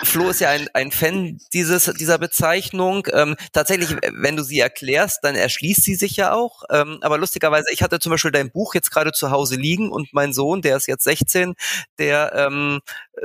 Flo 0.03 0.31
ist 0.31 0.41
ja 0.41 0.51
ein, 0.51 0.69
ein 0.75 0.91
Fan 0.91 1.39
dieses, 1.53 1.85
dieser 1.99 2.19
Bezeichnung. 2.19 3.07
Ähm, 3.13 3.37
tatsächlich, 3.53 3.97
wenn 4.13 4.37
du 4.37 4.43
sie 4.43 4.61
erklärst, 4.61 5.21
dann 5.23 5.35
erschließt 5.35 5.83
sie 5.83 5.95
sich 5.95 6.17
ja 6.17 6.33
auch. 6.33 6.63
Ähm, 6.71 6.99
aber 7.03 7.19
lustigerweise, 7.19 7.67
ich 7.73 7.83
hatte 7.83 7.99
zum 7.99 8.11
Beispiel 8.11 8.31
dein 8.31 8.51
Buch 8.51 8.75
jetzt 8.75 8.91
gerade 8.91 9.13
zu 9.13 9.31
Hause 9.31 9.57
liegen 9.57 9.91
und 9.91 10.13
mein 10.13 10.33
Sohn, 10.33 10.63
der 10.63 10.77
ist 10.77 10.87
jetzt 10.87 11.05
16, 11.05 11.55
der 11.99 12.33
ähm, 12.35 12.81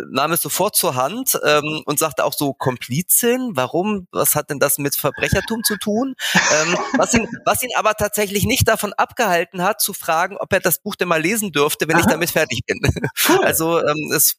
nahm 0.10 0.32
es 0.32 0.42
sofort 0.42 0.76
zur 0.76 0.96
Hand 0.96 1.40
ähm, 1.44 1.82
und 1.86 2.00
sagte 2.00 2.24
auch 2.26 2.34
so 2.34 2.54
Komplizin. 2.54 3.52
Warum? 3.54 4.08
Was 4.12 4.36
hat 4.36 4.50
denn 4.50 4.60
das 4.60 4.78
mit 4.78 4.96
Verbrechertum 4.96 5.64
zu 5.64 5.78
tun? 5.78 6.16
Ähm, 6.34 6.78
was, 6.98 7.14
ihn, 7.14 7.28
was 7.46 7.64
ihn 7.64 7.72
aber 7.76 7.94
tatsächlich 7.94 8.46
nicht 8.46 8.68
davon 8.68 8.94
abgehalten 8.94 9.62
hat, 9.62 9.82
zu 9.82 9.94
fragen, 9.94 10.38
ob 10.38 10.52
er 10.54 10.60
das 10.60 10.80
Buch 10.80 10.96
denn 10.96 11.08
mal 11.08 11.22
lesen 11.22 11.52
dürfte, 11.52 11.88
wenn 11.88 11.96
Aha. 11.96 12.02
ich 12.02 12.08
damit 12.08 12.32
fertig 12.32 12.62
bin. 12.66 12.80
Cool. 13.28 13.44
Also 13.44 13.80
ähm, 13.80 14.12
es 14.14 14.38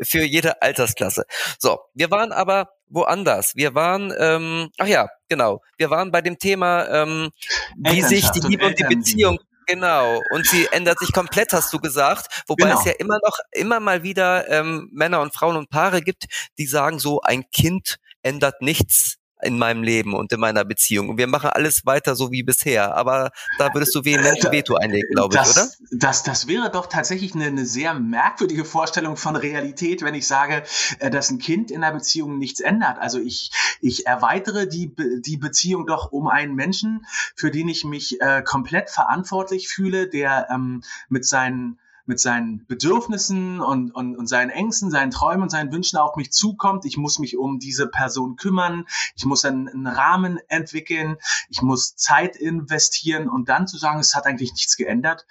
für 0.00 0.24
jede 0.24 0.60
Altersklasse. 0.62 1.24
So, 1.58 1.80
wir 1.94 2.10
waren 2.10 2.32
aber 2.32 2.70
woanders. 2.88 3.56
Wir 3.56 3.74
waren, 3.74 4.12
ähm, 4.18 4.70
ach 4.78 4.86
ja, 4.86 5.08
genau, 5.28 5.60
wir 5.78 5.90
waren 5.90 6.10
bei 6.10 6.20
dem 6.20 6.38
Thema, 6.38 6.88
ähm, 6.88 7.30
wie 7.76 8.02
sich 8.02 8.30
die 8.30 8.40
Liebe 8.40 8.64
und, 8.64 8.70
und 8.70 8.78
die 8.78 8.94
Beziehung 8.94 9.38
Genau, 9.66 10.20
und 10.30 10.46
sie 10.46 10.66
ändert 10.72 10.98
sich 10.98 11.12
komplett, 11.12 11.52
hast 11.52 11.72
du 11.72 11.78
gesagt. 11.78 12.42
Wobei 12.46 12.66
genau. 12.66 12.78
es 12.78 12.84
ja 12.84 12.92
immer 12.98 13.18
noch, 13.24 13.38
immer 13.52 13.80
mal 13.80 14.02
wieder 14.02 14.48
ähm, 14.48 14.88
Männer 14.92 15.20
und 15.20 15.34
Frauen 15.34 15.56
und 15.56 15.70
Paare 15.70 16.02
gibt, 16.02 16.24
die 16.58 16.66
sagen 16.66 16.98
so, 16.98 17.20
ein 17.22 17.48
Kind 17.50 17.96
ändert 18.22 18.60
nichts 18.60 19.18
in 19.42 19.58
meinem 19.58 19.82
Leben 19.82 20.14
und 20.14 20.32
in 20.32 20.40
meiner 20.40 20.64
Beziehung. 20.64 21.08
Und 21.08 21.18
wir 21.18 21.26
machen 21.26 21.50
alles 21.50 21.84
weiter 21.84 22.14
so 22.14 22.30
wie 22.30 22.42
bisher. 22.42 22.96
Aber 22.96 23.30
da 23.58 23.72
würdest 23.74 23.94
du 23.94 24.04
vehement 24.04 24.44
ein 24.44 24.52
Veto 24.52 24.74
einlegen, 24.76 25.08
glaube 25.12 25.34
ich, 25.34 25.40
oder? 25.40 25.68
Das, 25.90 26.22
das 26.22 26.46
wäre 26.46 26.70
doch 26.70 26.86
tatsächlich 26.86 27.34
eine, 27.34 27.46
eine 27.46 27.66
sehr 27.66 27.94
merkwürdige 27.94 28.64
Vorstellung 28.64 29.16
von 29.16 29.36
Realität, 29.36 30.02
wenn 30.02 30.14
ich 30.14 30.26
sage, 30.26 30.62
äh, 30.98 31.10
dass 31.10 31.30
ein 31.30 31.38
Kind 31.38 31.70
in 31.70 31.82
einer 31.82 31.94
Beziehung 31.94 32.38
nichts 32.38 32.60
ändert. 32.60 32.98
Also 32.98 33.18
ich, 33.18 33.50
ich 33.80 34.06
erweitere 34.06 34.66
die, 34.66 34.94
die 35.20 35.36
Beziehung 35.36 35.86
doch 35.86 36.12
um 36.12 36.28
einen 36.28 36.54
Menschen, 36.54 37.06
für 37.36 37.50
den 37.50 37.68
ich 37.68 37.84
mich 37.84 38.20
äh, 38.20 38.42
komplett 38.42 38.90
verantwortlich 38.90 39.68
fühle, 39.68 40.08
der 40.08 40.48
ähm, 40.50 40.82
mit 41.08 41.26
seinen 41.26 41.78
mit 42.04 42.20
seinen 42.20 42.66
Bedürfnissen 42.66 43.60
und, 43.60 43.94
und, 43.94 44.16
und 44.16 44.26
seinen 44.26 44.50
Ängsten, 44.50 44.90
seinen 44.90 45.10
Träumen 45.10 45.42
und 45.42 45.50
seinen 45.50 45.72
Wünschen 45.72 45.98
auf 45.98 46.16
mich 46.16 46.32
zukommt. 46.32 46.84
Ich 46.84 46.96
muss 46.96 47.18
mich 47.18 47.36
um 47.36 47.58
diese 47.58 47.86
Person 47.86 48.36
kümmern. 48.36 48.84
Ich 49.14 49.24
muss 49.24 49.44
einen, 49.44 49.68
einen 49.68 49.86
Rahmen 49.86 50.38
entwickeln. 50.48 51.16
Ich 51.48 51.62
muss 51.62 51.94
Zeit 51.96 52.36
investieren 52.36 53.28
und 53.28 53.48
dann 53.48 53.66
zu 53.66 53.78
sagen, 53.78 54.00
es 54.00 54.14
hat 54.14 54.26
eigentlich 54.26 54.52
nichts 54.52 54.76
geändert 54.76 55.26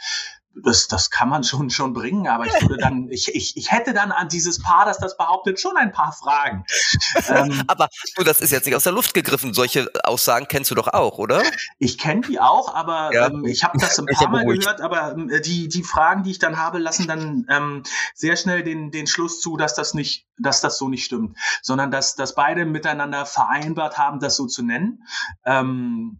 das, 0.53 0.88
das 0.88 1.10
kann 1.10 1.29
man 1.29 1.43
schon, 1.43 1.70
schon 1.70 1.93
bringen, 1.93 2.27
aber 2.27 2.46
ich 2.46 2.62
würde 2.62 2.77
dann, 2.77 3.10
ich, 3.10 3.34
ich, 3.34 3.55
ich 3.55 3.72
hätte 3.72 3.93
dann 3.93 4.12
an 4.12 4.27
dieses 4.27 4.62
Paar, 4.62 4.86
das 4.86 4.98
das 4.98 5.15
behauptet, 5.15 5.60
schon 5.60 5.77
ein 5.77 5.91
paar 5.91 6.12
Fragen. 6.12 6.65
ähm, 7.29 7.63
aber 7.67 7.88
du, 8.15 8.24
das 8.24 8.41
ist 8.41 8.51
jetzt 8.51 8.65
nicht 8.65 8.75
aus 8.75 8.84
der 8.84 8.91
Luft 8.91 9.13
gegriffen. 9.13 9.53
Solche 9.53 9.89
Aussagen 10.03 10.48
kennst 10.48 10.70
du 10.70 10.75
doch 10.75 10.89
auch, 10.89 11.17
oder? 11.17 11.41
Ich 11.79 11.98
kenne 11.98 12.22
die 12.22 12.39
auch, 12.39 12.75
aber 12.75 13.13
ja. 13.13 13.27
ähm, 13.27 13.46
ich 13.46 13.63
habe 13.63 13.77
das 13.77 13.98
ein 13.98 14.05
paar 14.13 14.29
Mal 14.29 14.46
gehört, 14.46 14.81
aber 14.81 15.13
ähm, 15.13 15.31
die, 15.43 15.70
die 15.70 15.84
Fragen, 15.84 16.24
die 16.24 16.31
ich 16.31 16.39
dann 16.39 16.58
habe, 16.58 16.79
lassen 16.79 17.08
dann 17.08 17.46
ähm, 17.50 17.84
sehr 18.13 18.36
schnell 18.36 18.63
den, 18.63 18.91
den 18.91 19.08
Schluss 19.08 19.39
zu, 19.39 19.58
dass 19.58 19.74
das 19.74 19.93
nicht, 19.93 20.27
dass 20.38 20.62
das 20.62 20.77
so 20.77 20.89
nicht 20.89 21.05
stimmt, 21.05 21.38
sondern 21.62 21.91
dass, 21.91 22.15
dass 22.15 22.36
beide 22.36 22.65
miteinander 22.65 23.25
vereinbart 23.25 23.98
haben, 23.98 24.20
das 24.20 24.36
so 24.36 24.48
zu 24.48 24.63
nennen. 24.63 25.03
Ähm, 25.46 26.20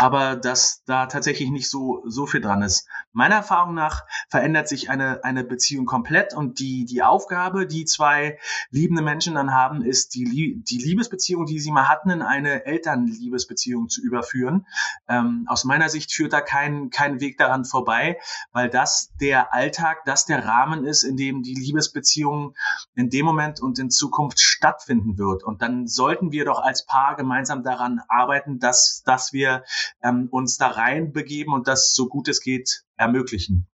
aber 0.00 0.36
dass 0.36 0.84
da 0.84 1.06
tatsächlich 1.06 1.50
nicht 1.50 1.68
so, 1.68 2.04
so 2.06 2.24
viel 2.26 2.40
dran 2.40 2.62
ist. 2.62 2.86
Meiner 3.12 3.34
Erfahrung 3.34 3.74
nach 3.74 4.04
verändert 4.28 4.68
sich 4.68 4.90
eine, 4.90 5.24
eine 5.24 5.42
Beziehung 5.42 5.86
komplett 5.86 6.34
und 6.34 6.60
die, 6.60 6.84
die 6.84 7.02
Aufgabe, 7.02 7.66
die 7.66 7.84
zwei 7.84 8.38
liebende 8.70 9.02
Menschen 9.02 9.34
dann 9.34 9.52
haben, 9.52 9.82
ist, 9.82 10.14
die, 10.14 10.62
die 10.62 10.78
Liebesbeziehung, 10.78 11.46
die 11.46 11.58
sie 11.58 11.72
mal 11.72 11.88
hatten, 11.88 12.10
in 12.10 12.22
eine 12.22 12.64
Elternliebesbeziehung 12.64 13.88
zu 13.88 14.00
überführen. 14.00 14.66
Ähm, 15.08 15.46
aus 15.48 15.64
meiner 15.64 15.88
Sicht 15.88 16.12
führt 16.12 16.32
da 16.32 16.42
kein, 16.42 16.90
kein 16.90 17.18
Weg 17.18 17.36
daran 17.36 17.64
vorbei, 17.64 18.20
weil 18.52 18.70
das 18.70 19.10
der 19.20 19.52
Alltag, 19.52 20.04
das 20.04 20.26
der 20.26 20.46
Rahmen 20.46 20.84
ist, 20.84 21.02
in 21.02 21.16
dem 21.16 21.42
die 21.42 21.54
Liebesbeziehung 21.54 22.54
in 22.94 23.10
dem 23.10 23.26
Moment 23.26 23.60
und 23.60 23.80
in 23.80 23.90
Zukunft 23.90 24.38
stattfinden 24.38 25.18
wird. 25.18 25.42
Und 25.42 25.60
dann 25.60 25.88
sollten 25.88 26.30
wir 26.30 26.44
doch 26.44 26.60
als 26.60 26.86
Paar 26.86 27.16
gemeinsam 27.16 27.64
daran 27.64 28.00
arbeiten, 28.08 28.60
dass, 28.60 29.02
dass 29.04 29.32
wir 29.32 29.64
ähm, 30.02 30.28
uns 30.30 30.56
da 30.56 30.68
reinbegeben 30.68 31.52
und 31.52 31.68
das 31.68 31.94
so 31.94 32.08
gut 32.08 32.28
es 32.28 32.40
geht 32.40 32.84
ermöglichen. 32.96 33.66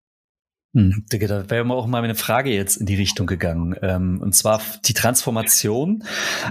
Hm, 0.74 1.04
da 1.08 1.50
wäre 1.50 1.70
auch 1.70 1.86
mal 1.86 2.02
eine 2.02 2.16
Frage 2.16 2.50
jetzt 2.50 2.76
in 2.76 2.86
die 2.86 2.96
Richtung 2.96 3.28
gegangen. 3.28 3.76
Ähm, 3.80 4.20
und 4.20 4.34
zwar 4.34 4.60
die 4.84 4.92
Transformation 4.92 6.02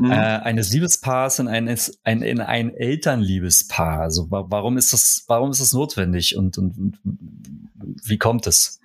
mhm. 0.02 0.12
äh, 0.12 0.16
eines 0.16 0.72
Liebespaars 0.72 1.40
in 1.40 1.50
ein, 1.50 1.78
ein, 2.04 2.22
in 2.22 2.40
ein 2.40 2.74
Elternliebespaar. 2.74 4.00
Also 4.00 4.28
warum 4.30 4.78
ist 4.78 4.94
das, 4.94 5.26
warum 5.28 5.52
ist 5.52 5.60
das 5.60 5.74
notwendig 5.74 6.38
und, 6.38 6.58
und, 6.58 6.78
und 6.78 7.00
wie 8.06 8.18
kommt 8.18 8.48
es? 8.48 8.80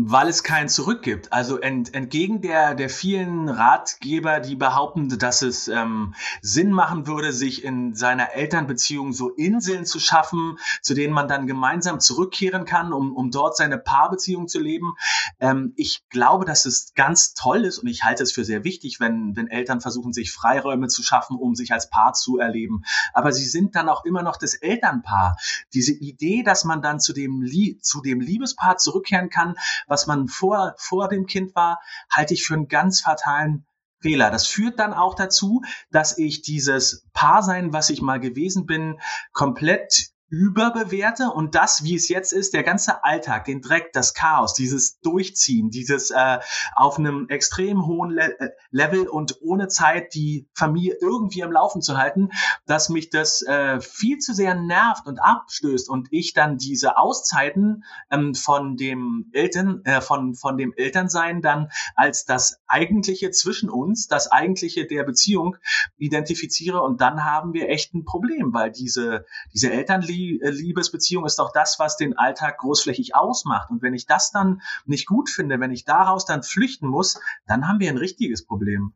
weil 0.00 0.28
es 0.28 0.44
kein 0.44 0.68
Zurück 0.68 1.02
gibt. 1.02 1.32
Also 1.32 1.58
ent, 1.58 1.92
entgegen 1.92 2.40
der, 2.40 2.76
der 2.76 2.88
vielen 2.88 3.48
Ratgeber, 3.48 4.38
die 4.38 4.54
behaupten, 4.54 5.18
dass 5.18 5.42
es 5.42 5.66
ähm, 5.66 6.14
Sinn 6.40 6.70
machen 6.70 7.08
würde, 7.08 7.32
sich 7.32 7.64
in 7.64 7.96
seiner 7.96 8.32
Elternbeziehung 8.32 9.12
so 9.12 9.30
Inseln 9.30 9.84
zu 9.84 9.98
schaffen, 9.98 10.56
zu 10.82 10.94
denen 10.94 11.12
man 11.12 11.26
dann 11.26 11.48
gemeinsam 11.48 11.98
zurückkehren 11.98 12.64
kann, 12.64 12.92
um, 12.92 13.12
um 13.12 13.32
dort 13.32 13.56
seine 13.56 13.76
Paarbeziehung 13.76 14.37
zu 14.46 14.60
leben. 14.60 14.94
Ähm, 15.40 15.72
ich 15.76 16.06
glaube, 16.10 16.44
dass 16.44 16.66
es 16.66 16.92
ganz 16.94 17.34
toll 17.34 17.64
ist 17.64 17.78
und 17.78 17.88
ich 17.88 18.04
halte 18.04 18.22
es 18.22 18.32
für 18.32 18.44
sehr 18.44 18.62
wichtig, 18.62 19.00
wenn, 19.00 19.34
wenn 19.34 19.48
Eltern 19.48 19.80
versuchen, 19.80 20.12
sich 20.12 20.30
Freiräume 20.32 20.88
zu 20.88 21.02
schaffen, 21.02 21.36
um 21.36 21.54
sich 21.54 21.72
als 21.72 21.90
Paar 21.90 22.12
zu 22.12 22.38
erleben. 22.38 22.82
Aber 23.12 23.32
sie 23.32 23.46
sind 23.46 23.74
dann 23.74 23.88
auch 23.88 24.04
immer 24.04 24.22
noch 24.22 24.36
das 24.36 24.54
Elternpaar. 24.54 25.36
Diese 25.74 25.92
Idee, 25.92 26.42
dass 26.42 26.64
man 26.64 26.82
dann 26.82 27.00
zu 27.00 27.12
dem, 27.12 27.44
zu 27.80 28.02
dem 28.02 28.20
Liebespaar 28.20 28.76
zurückkehren 28.76 29.30
kann, 29.30 29.54
was 29.86 30.06
man 30.06 30.28
vor, 30.28 30.74
vor 30.78 31.08
dem 31.08 31.26
Kind 31.26 31.54
war, 31.56 31.80
halte 32.10 32.34
ich 32.34 32.44
für 32.44 32.54
einen 32.54 32.68
ganz 32.68 33.00
fatalen 33.00 33.64
Fehler. 34.00 34.30
Das 34.30 34.46
führt 34.46 34.78
dann 34.78 34.92
auch 34.92 35.14
dazu, 35.14 35.62
dass 35.90 36.18
ich 36.18 36.42
dieses 36.42 37.04
Paar 37.12 37.42
sein, 37.42 37.72
was 37.72 37.90
ich 37.90 38.00
mal 38.00 38.20
gewesen 38.20 38.66
bin, 38.66 39.00
komplett 39.32 40.10
überbewerte 40.30 41.30
und 41.30 41.54
das, 41.54 41.84
wie 41.84 41.94
es 41.94 42.08
jetzt 42.08 42.32
ist, 42.32 42.52
der 42.52 42.62
ganze 42.62 43.02
Alltag, 43.02 43.46
den 43.46 43.62
Dreck, 43.62 43.92
das 43.92 44.12
Chaos, 44.12 44.52
dieses 44.52 45.00
Durchziehen, 45.00 45.70
dieses 45.70 46.10
äh, 46.10 46.38
auf 46.76 46.98
einem 46.98 47.28
extrem 47.28 47.86
hohen 47.86 48.10
Le 48.10 48.38
äh, 48.38 48.50
Level 48.70 49.08
und 49.08 49.38
ohne 49.40 49.68
Zeit 49.68 50.14
die 50.14 50.46
Familie 50.52 50.96
irgendwie 51.00 51.42
am 51.42 51.52
Laufen 51.52 51.80
zu 51.80 51.96
halten, 51.96 52.28
dass 52.66 52.90
mich 52.90 53.08
das 53.08 53.40
äh, 53.42 53.80
viel 53.80 54.18
zu 54.18 54.34
sehr 54.34 54.54
nervt 54.54 55.06
und 55.06 55.18
abstößt 55.18 55.88
und 55.88 56.08
ich 56.10 56.34
dann 56.34 56.58
diese 56.58 56.98
Auszeiten 56.98 57.84
ähm, 58.10 58.34
von 58.34 58.76
dem 58.76 59.30
Eltern, 59.32 59.82
äh, 59.84 60.02
von 60.02 60.34
von 60.34 60.58
dem 60.58 60.74
Elternsein 60.76 61.40
dann 61.40 61.70
als 61.94 62.26
das 62.26 62.60
eigentliche 62.66 63.30
zwischen 63.30 63.70
uns, 63.70 64.08
das 64.08 64.30
eigentliche 64.30 64.86
der 64.86 65.04
Beziehung 65.04 65.56
identifiziere 65.96 66.82
und 66.82 67.00
dann 67.00 67.24
haben 67.24 67.54
wir 67.54 67.70
echt 67.70 67.94
ein 67.94 68.04
Problem, 68.04 68.52
weil 68.52 68.70
diese 68.70 69.24
diese 69.54 69.72
Elternliebe 69.72 70.17
äh, 70.40 70.50
Liebesbeziehung 70.50 71.24
ist 71.24 71.38
doch 71.38 71.52
das, 71.52 71.78
was 71.78 71.96
den 71.96 72.16
Alltag 72.16 72.58
großflächig 72.58 73.14
ausmacht. 73.14 73.70
Und 73.70 73.82
wenn 73.82 73.94
ich 73.94 74.06
das 74.06 74.30
dann 74.30 74.62
nicht 74.86 75.06
gut 75.06 75.30
finde, 75.30 75.60
wenn 75.60 75.72
ich 75.72 75.84
daraus 75.84 76.24
dann 76.24 76.42
flüchten 76.42 76.88
muss, 76.88 77.20
dann 77.46 77.66
haben 77.68 77.80
wir 77.80 77.90
ein 77.90 77.98
richtiges 77.98 78.44
Problem. 78.44 78.92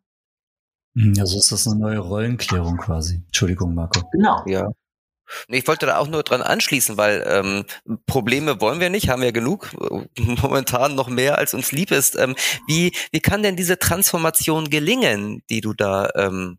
Hm, 0.96 1.14
also 1.18 1.38
ist 1.38 1.52
das 1.52 1.66
eine 1.66 1.78
neue 1.78 1.98
Rollenklärung 1.98 2.76
quasi. 2.76 3.22
Entschuldigung, 3.26 3.74
Marco. 3.74 4.08
Genau. 4.12 4.42
Ja. 4.46 4.68
Ich 5.48 5.66
wollte 5.66 5.86
da 5.86 5.96
auch 5.96 6.08
nur 6.08 6.22
dran 6.22 6.42
anschließen, 6.42 6.96
weil 6.98 7.24
ähm, 7.26 7.64
Probleme 8.06 8.60
wollen 8.60 8.80
wir 8.80 8.90
nicht, 8.90 9.08
haben 9.08 9.22
wir 9.22 9.32
genug, 9.32 9.70
momentan 10.42 10.94
noch 10.94 11.08
mehr 11.08 11.38
als 11.38 11.54
uns 11.54 11.72
lieb 11.72 11.90
ist. 11.90 12.16
Ähm, 12.16 12.34
wie, 12.66 12.92
wie 13.12 13.20
kann 13.20 13.42
denn 13.42 13.56
diese 13.56 13.78
Transformation 13.78 14.68
gelingen, 14.68 15.42
die 15.48 15.60
du 15.60 15.72
da 15.72 16.10
ähm, 16.14 16.58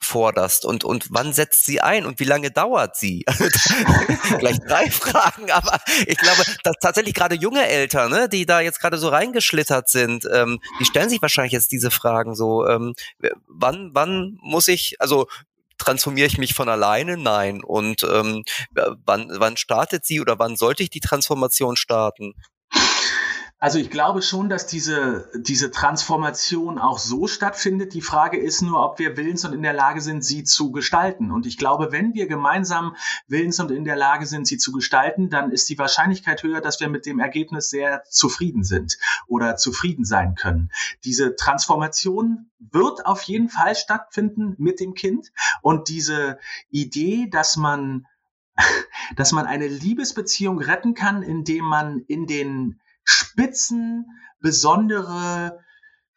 forderst 0.00 0.64
und, 0.64 0.84
und 0.84 1.06
wann 1.10 1.32
setzt 1.32 1.64
sie 1.64 1.80
ein 1.80 2.04
und 2.06 2.20
wie 2.20 2.24
lange 2.24 2.50
dauert 2.50 2.96
sie? 2.96 3.24
Gleich 4.38 4.58
drei 4.60 4.90
Fragen, 4.90 5.50
aber 5.50 5.78
ich 6.06 6.18
glaube, 6.18 6.42
dass 6.62 6.76
tatsächlich 6.80 7.14
gerade 7.14 7.34
junge 7.34 7.66
Eltern, 7.66 8.10
ne, 8.10 8.28
die 8.28 8.46
da 8.46 8.60
jetzt 8.60 8.80
gerade 8.80 8.98
so 8.98 9.08
reingeschlittert 9.08 9.88
sind, 9.88 10.26
ähm, 10.32 10.58
die 10.78 10.84
stellen 10.84 11.08
sich 11.08 11.22
wahrscheinlich 11.22 11.52
jetzt 11.52 11.72
diese 11.72 11.90
Fragen 11.90 12.34
so, 12.34 12.66
ähm, 12.66 12.94
wann, 13.46 13.90
wann 13.92 14.38
muss 14.40 14.68
ich, 14.68 15.00
also 15.00 15.26
transformiere 15.80 16.26
ich 16.26 16.38
mich 16.38 16.54
von 16.54 16.68
alleine? 16.68 17.16
Nein. 17.16 17.64
Und 17.64 18.02
ähm, 18.04 18.44
wann, 18.72 19.28
wann 19.32 19.56
startet 19.56 20.04
sie 20.04 20.20
oder 20.20 20.38
wann 20.38 20.56
sollte 20.56 20.82
ich 20.82 20.90
die 20.90 21.00
Transformation 21.00 21.76
starten? 21.76 22.34
Also 23.62 23.78
ich 23.78 23.90
glaube 23.90 24.22
schon, 24.22 24.48
dass 24.48 24.66
diese, 24.66 25.30
diese 25.34 25.70
Transformation 25.70 26.78
auch 26.78 26.98
so 26.98 27.26
stattfindet. 27.26 27.92
Die 27.92 28.00
Frage 28.00 28.38
ist 28.38 28.62
nur, 28.62 28.82
ob 28.82 28.98
wir 28.98 29.18
willens 29.18 29.44
und 29.44 29.52
in 29.52 29.62
der 29.62 29.74
Lage 29.74 30.00
sind, 30.00 30.24
sie 30.24 30.44
zu 30.44 30.72
gestalten. 30.72 31.30
Und 31.30 31.44
ich 31.44 31.58
glaube, 31.58 31.92
wenn 31.92 32.14
wir 32.14 32.26
gemeinsam 32.26 32.96
willens 33.28 33.60
und 33.60 33.70
in 33.70 33.84
der 33.84 33.96
Lage 33.96 34.24
sind, 34.24 34.46
sie 34.46 34.56
zu 34.56 34.72
gestalten, 34.72 35.28
dann 35.28 35.52
ist 35.52 35.68
die 35.68 35.76
Wahrscheinlichkeit 35.76 36.42
höher, 36.42 36.62
dass 36.62 36.80
wir 36.80 36.88
mit 36.88 37.04
dem 37.04 37.18
Ergebnis 37.18 37.68
sehr 37.68 38.02
zufrieden 38.08 38.64
sind 38.64 38.96
oder 39.26 39.56
zufrieden 39.56 40.06
sein 40.06 40.36
können. 40.36 40.70
Diese 41.04 41.36
Transformation 41.36 42.50
wird 42.58 43.04
auf 43.04 43.20
jeden 43.24 43.50
Fall 43.50 43.74
stattfinden 43.74 44.54
mit 44.56 44.80
dem 44.80 44.94
Kind. 44.94 45.32
Und 45.60 45.90
diese 45.90 46.38
Idee, 46.70 47.28
dass 47.30 47.58
man 47.58 48.06
dass 49.16 49.32
man 49.32 49.44
eine 49.44 49.68
Liebesbeziehung 49.68 50.60
retten 50.60 50.94
kann, 50.94 51.22
indem 51.22 51.66
man 51.66 51.98
in 52.08 52.26
den 52.26 52.80
Spitzen 53.10 54.06
besondere 54.40 55.58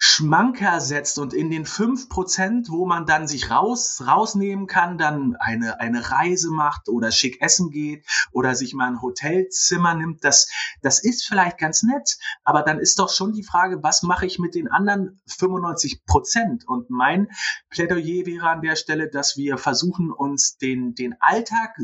Schmanker 0.05 0.81
setzt 0.81 1.17
und 1.17 1.33
in 1.33 1.49
den 1.49 1.65
fünf 1.65 2.09
Prozent, 2.09 2.69
wo 2.69 2.85
man 2.85 3.05
dann 3.05 3.25
sich 3.25 3.49
raus, 3.49 4.03
rausnehmen 4.05 4.67
kann, 4.67 4.97
dann 4.97 5.37
eine, 5.39 5.79
eine 5.79 6.11
Reise 6.11 6.51
macht 6.51 6.89
oder 6.89 7.09
schick 7.09 7.41
essen 7.41 7.71
geht 7.71 8.05
oder 8.33 8.53
sich 8.53 8.73
mal 8.73 8.89
ein 8.89 9.01
Hotelzimmer 9.01 9.95
nimmt, 9.95 10.25
das, 10.25 10.51
das 10.81 11.01
ist 11.01 11.25
vielleicht 11.25 11.57
ganz 11.57 11.83
nett, 11.83 12.17
aber 12.43 12.63
dann 12.63 12.79
ist 12.79 12.99
doch 12.99 13.09
schon 13.09 13.31
die 13.31 13.43
Frage, 13.45 13.81
was 13.81 14.03
mache 14.03 14.25
ich 14.25 14.39
mit 14.39 14.55
den 14.55 14.67
anderen 14.67 15.21
95 15.27 16.05
Prozent? 16.05 16.67
Und 16.67 16.89
mein 16.89 17.29
Plädoyer 17.69 18.25
wäre 18.25 18.49
an 18.49 18.61
der 18.61 18.75
Stelle, 18.75 19.09
dass 19.09 19.37
wir 19.37 19.57
versuchen, 19.57 20.11
uns 20.11 20.57
den, 20.57 20.95
den 20.95 21.15
Alltag 21.21 21.77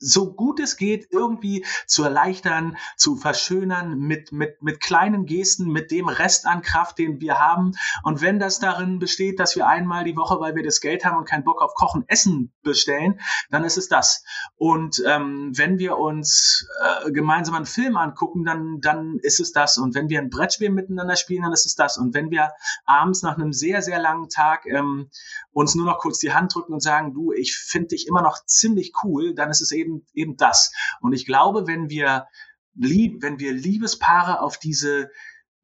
so 0.00 0.32
gut 0.32 0.58
es 0.60 0.76
geht, 0.76 1.08
irgendwie 1.10 1.64
zu 1.86 2.02
erleichtern, 2.02 2.76
zu 2.96 3.16
verschönern 3.16 3.98
mit, 3.98 4.32
mit, 4.32 4.62
mit 4.62 4.80
kleinen 4.80 5.26
Gesten, 5.26 5.70
mit 5.70 5.90
dem 5.90 6.08
Rest 6.08 6.46
an 6.46 6.62
Kraft, 6.62 6.98
den 6.98 7.20
wir 7.20 7.38
haben. 7.38 7.72
Und 8.02 8.22
wenn 8.22 8.38
das 8.38 8.58
darin 8.58 8.98
besteht, 8.98 9.38
dass 9.38 9.54
wir 9.54 9.68
einmal 9.68 10.04
die 10.04 10.16
Woche, 10.16 10.40
weil 10.40 10.56
wir 10.56 10.62
das 10.62 10.80
Geld 10.80 11.04
haben 11.04 11.18
und 11.18 11.28
keinen 11.28 11.44
Bock 11.44 11.60
auf 11.60 11.74
Kochen, 11.74 12.04
Essen 12.08 12.52
bestellen, 12.62 13.20
dann 13.50 13.64
ist 13.64 13.76
es 13.76 13.88
das. 13.88 14.24
Und 14.56 15.02
ähm, 15.06 15.52
wenn 15.54 15.78
wir 15.78 15.98
uns 15.98 16.66
äh, 16.82 17.12
gemeinsam 17.12 17.54
einen 17.54 17.66
Film 17.66 17.96
angucken, 17.96 18.44
dann, 18.44 18.80
dann 18.80 19.18
ist 19.22 19.40
es 19.40 19.52
das. 19.52 19.78
Und 19.78 19.94
wenn 19.94 20.08
wir 20.08 20.18
ein 20.18 20.30
Brettspiel 20.30 20.70
miteinander 20.70 21.16
spielen, 21.16 21.42
dann 21.42 21.52
ist 21.52 21.66
es 21.66 21.74
das. 21.74 21.98
Und 21.98 22.14
wenn 22.14 22.30
wir 22.30 22.52
abends 22.86 23.22
nach 23.22 23.36
einem 23.36 23.52
sehr, 23.52 23.82
sehr 23.82 24.00
langen 24.00 24.28
Tag 24.28 24.64
ähm, 24.66 25.10
uns 25.52 25.74
nur 25.74 25.86
noch 25.86 25.98
kurz 25.98 26.18
die 26.18 26.32
Hand 26.32 26.54
drücken 26.54 26.72
und 26.72 26.82
sagen, 26.82 27.12
du, 27.12 27.32
ich 27.32 27.56
finde 27.56 27.88
dich 27.88 28.06
immer 28.06 28.22
noch 28.22 28.44
ziemlich 28.46 28.92
cool, 29.04 29.34
dann 29.34 29.50
ist 29.50 29.60
es 29.60 29.72
eben 29.72 29.89
eben, 29.90 30.06
eben 30.14 30.36
das. 30.36 30.72
Und 31.00 31.12
ich 31.12 31.26
glaube, 31.26 31.66
wenn 31.66 31.90
wir, 31.90 32.26
lieb, 32.74 33.22
wenn 33.22 33.38
wir 33.38 33.52
Liebespaare 33.52 34.40
auf 34.40 34.58
diese 34.58 35.10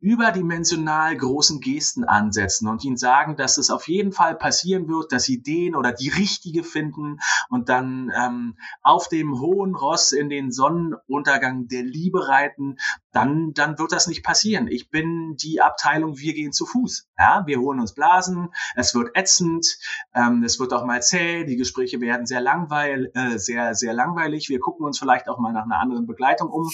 überdimensional 0.01 1.17
großen 1.17 1.61
Gesten 1.61 2.05
ansetzen 2.05 2.69
und 2.69 2.85
ihnen 2.85 2.99
sagen, 2.99 3.37
dass 3.37 3.57
es 3.57 3.71
auf 3.71 3.89
jeden 3.89 4.13
Fall 4.13 4.35
passieren 4.35 4.89
wird, 4.89 5.11
dass 5.11 5.25
sie 5.25 5.43
den 5.43 5.75
oder 5.75 5.93
die 5.93 6.11
richtige 6.11 6.65
finden 6.65 7.19
und 7.49 7.69
dann 7.69 8.13
ähm, 8.15 8.57
auf 8.83 9.09
dem 9.09 9.41
hohen 9.41 9.75
Ross 9.75 10.13
in 10.13 10.29
den 10.29 10.53
Sonnenuntergang 10.53 11.69
der 11.69 11.83
Liebe 11.83 12.29
reiten, 12.29 12.77
dann, 13.13 13.55
dann 13.55 13.79
wird 13.79 13.93
das 13.93 14.07
nicht 14.07 14.23
passieren. 14.23 14.69
Ich 14.69 14.91
bin 14.91 15.37
die 15.37 15.63
Abteilung, 15.63 16.19
wir 16.19 16.35
gehen 16.35 16.53
zu 16.53 16.67
Fuß. 16.67 17.09
Ja, 17.19 17.45
wir 17.47 17.61
holen 17.61 17.81
uns 17.81 17.95
Blasen, 17.95 18.51
es 18.75 18.95
wird 18.95 19.17
ätzend, 19.17 19.79
ähm, 20.15 20.43
es 20.45 20.61
wird 20.61 20.75
auch 20.75 20.85
mal 20.85 21.03
zäh, 21.03 21.45
die 21.45 21.57
Gespräche 21.57 22.01
werden 22.03 22.27
sehr 22.27 22.43
langweil, 22.43 23.11
äh, 23.15 23.39
sehr, 23.39 23.75
sehr 23.75 23.95
langweilig. 23.95 24.51
Wir 24.51 24.61
gucken 24.61 24.85
uns 24.85 24.99
vielleicht 24.99 25.29
auch 25.29 25.39
mal 25.39 25.55
nach 25.55 25.65
einer 25.65 25.81
anderen 25.81 26.07
Begleitung 26.07 26.51
um, 26.51 26.71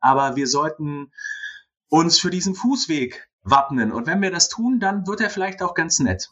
aber 0.00 0.36
wir 0.36 0.46
sollten 0.46 1.10
uns 1.88 2.18
für 2.18 2.30
diesen 2.30 2.54
Fußweg 2.54 3.28
wappnen. 3.42 3.92
Und 3.92 4.06
wenn 4.06 4.22
wir 4.22 4.30
das 4.30 4.48
tun, 4.48 4.80
dann 4.80 5.06
wird 5.06 5.20
er 5.20 5.30
vielleicht 5.30 5.62
auch 5.62 5.74
ganz 5.74 5.98
nett. 5.98 6.28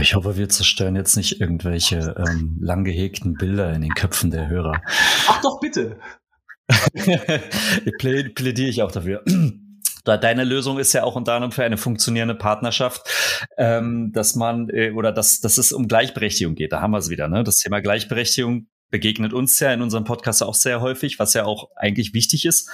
Ich 0.00 0.14
hoffe, 0.14 0.36
wir 0.36 0.48
zerstören 0.48 0.94
jetzt 0.94 1.16
nicht 1.16 1.40
irgendwelche 1.40 2.14
ähm, 2.16 2.58
lang 2.60 2.84
gehegten 2.84 3.34
Bilder 3.34 3.72
in 3.72 3.82
den 3.82 3.94
Köpfen 3.94 4.30
der 4.30 4.48
Hörer. 4.48 4.80
Ach 5.26 5.40
doch, 5.40 5.58
bitte. 5.60 5.98
plädiere 7.98 8.68
ich 8.68 8.82
auch 8.82 8.92
dafür. 8.92 9.24
Deine 10.04 10.44
Lösung 10.44 10.78
ist 10.78 10.92
ja 10.92 11.02
auch 11.02 11.14
unter 11.14 11.34
anderem 11.34 11.52
für 11.52 11.64
eine 11.64 11.76
funktionierende 11.76 12.34
Partnerschaft, 12.34 13.02
ähm, 13.58 14.12
dass 14.12 14.34
man 14.34 14.68
äh, 14.70 14.92
oder 14.92 15.12
dass, 15.12 15.40
dass 15.40 15.58
es 15.58 15.72
um 15.72 15.88
Gleichberechtigung 15.88 16.54
geht. 16.54 16.72
Da 16.72 16.80
haben 16.80 16.92
wir 16.92 16.98
es 16.98 17.10
wieder. 17.10 17.28
Ne? 17.28 17.44
Das 17.44 17.56
Thema 17.56 17.80
Gleichberechtigung 17.80 18.68
begegnet 18.90 19.32
uns 19.32 19.58
ja 19.60 19.72
in 19.72 19.82
unserem 19.82 20.04
Podcast 20.04 20.42
auch 20.42 20.54
sehr 20.54 20.80
häufig, 20.80 21.18
was 21.18 21.34
ja 21.34 21.44
auch 21.44 21.68
eigentlich 21.76 22.14
wichtig 22.14 22.46
ist. 22.46 22.70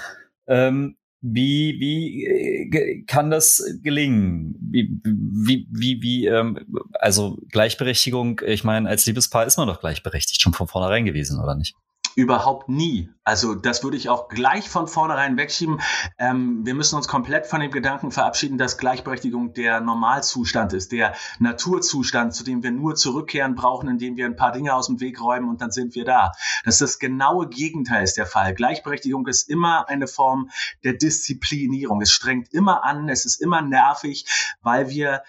Ähm, 0.46 0.96
wie, 1.20 1.76
wie 1.80 2.24
äh, 2.24 3.02
kann 3.06 3.30
das 3.30 3.62
gelingen? 3.82 4.54
Wie, 4.60 5.00
wie, 5.04 5.66
wie, 5.70 6.02
wie 6.02 6.26
ähm, 6.26 6.58
also 6.94 7.38
Gleichberechtigung, 7.50 8.40
ich 8.46 8.64
meine, 8.64 8.88
als 8.88 9.06
Liebespaar 9.06 9.46
ist 9.46 9.56
man 9.56 9.68
doch 9.68 9.80
gleichberechtigt 9.80 10.40
schon 10.40 10.52
von 10.52 10.68
vornherein 10.68 11.04
gewesen, 11.04 11.40
oder 11.40 11.54
nicht? 11.54 11.74
Überhaupt 12.16 12.70
nie. 12.70 13.10
Also 13.24 13.54
das 13.54 13.84
würde 13.84 13.98
ich 13.98 14.08
auch 14.08 14.28
gleich 14.28 14.70
von 14.70 14.88
vornherein 14.88 15.36
wegschieben. 15.36 15.82
Ähm, 16.16 16.64
wir 16.64 16.72
müssen 16.72 16.96
uns 16.96 17.08
komplett 17.08 17.46
von 17.46 17.60
dem 17.60 17.70
Gedanken 17.70 18.10
verabschieden, 18.10 18.56
dass 18.56 18.78
Gleichberechtigung 18.78 19.52
der 19.52 19.82
Normalzustand 19.82 20.72
ist, 20.72 20.92
der 20.92 21.14
Naturzustand, 21.40 22.34
zu 22.34 22.42
dem 22.42 22.62
wir 22.62 22.70
nur 22.70 22.94
zurückkehren 22.94 23.54
brauchen, 23.54 23.90
indem 23.90 24.16
wir 24.16 24.24
ein 24.24 24.34
paar 24.34 24.52
Dinge 24.52 24.72
aus 24.72 24.86
dem 24.86 24.98
Weg 24.98 25.20
räumen 25.20 25.50
und 25.50 25.60
dann 25.60 25.70
sind 25.70 25.94
wir 25.94 26.06
da. 26.06 26.32
Das 26.64 26.76
ist 26.76 26.80
das 26.80 26.98
genaue 26.98 27.50
Gegenteil 27.50 28.04
ist 28.04 28.16
der 28.16 28.24
Fall. 28.24 28.54
Gleichberechtigung 28.54 29.26
ist 29.26 29.50
immer 29.50 29.86
eine 29.90 30.06
Form 30.06 30.48
der 30.84 30.94
Disziplinierung. 30.94 32.00
Es 32.00 32.12
strengt 32.12 32.50
immer 32.54 32.82
an, 32.82 33.10
es 33.10 33.26
ist 33.26 33.42
immer 33.42 33.60
nervig, 33.60 34.24
weil 34.62 34.88
wir 34.88 35.22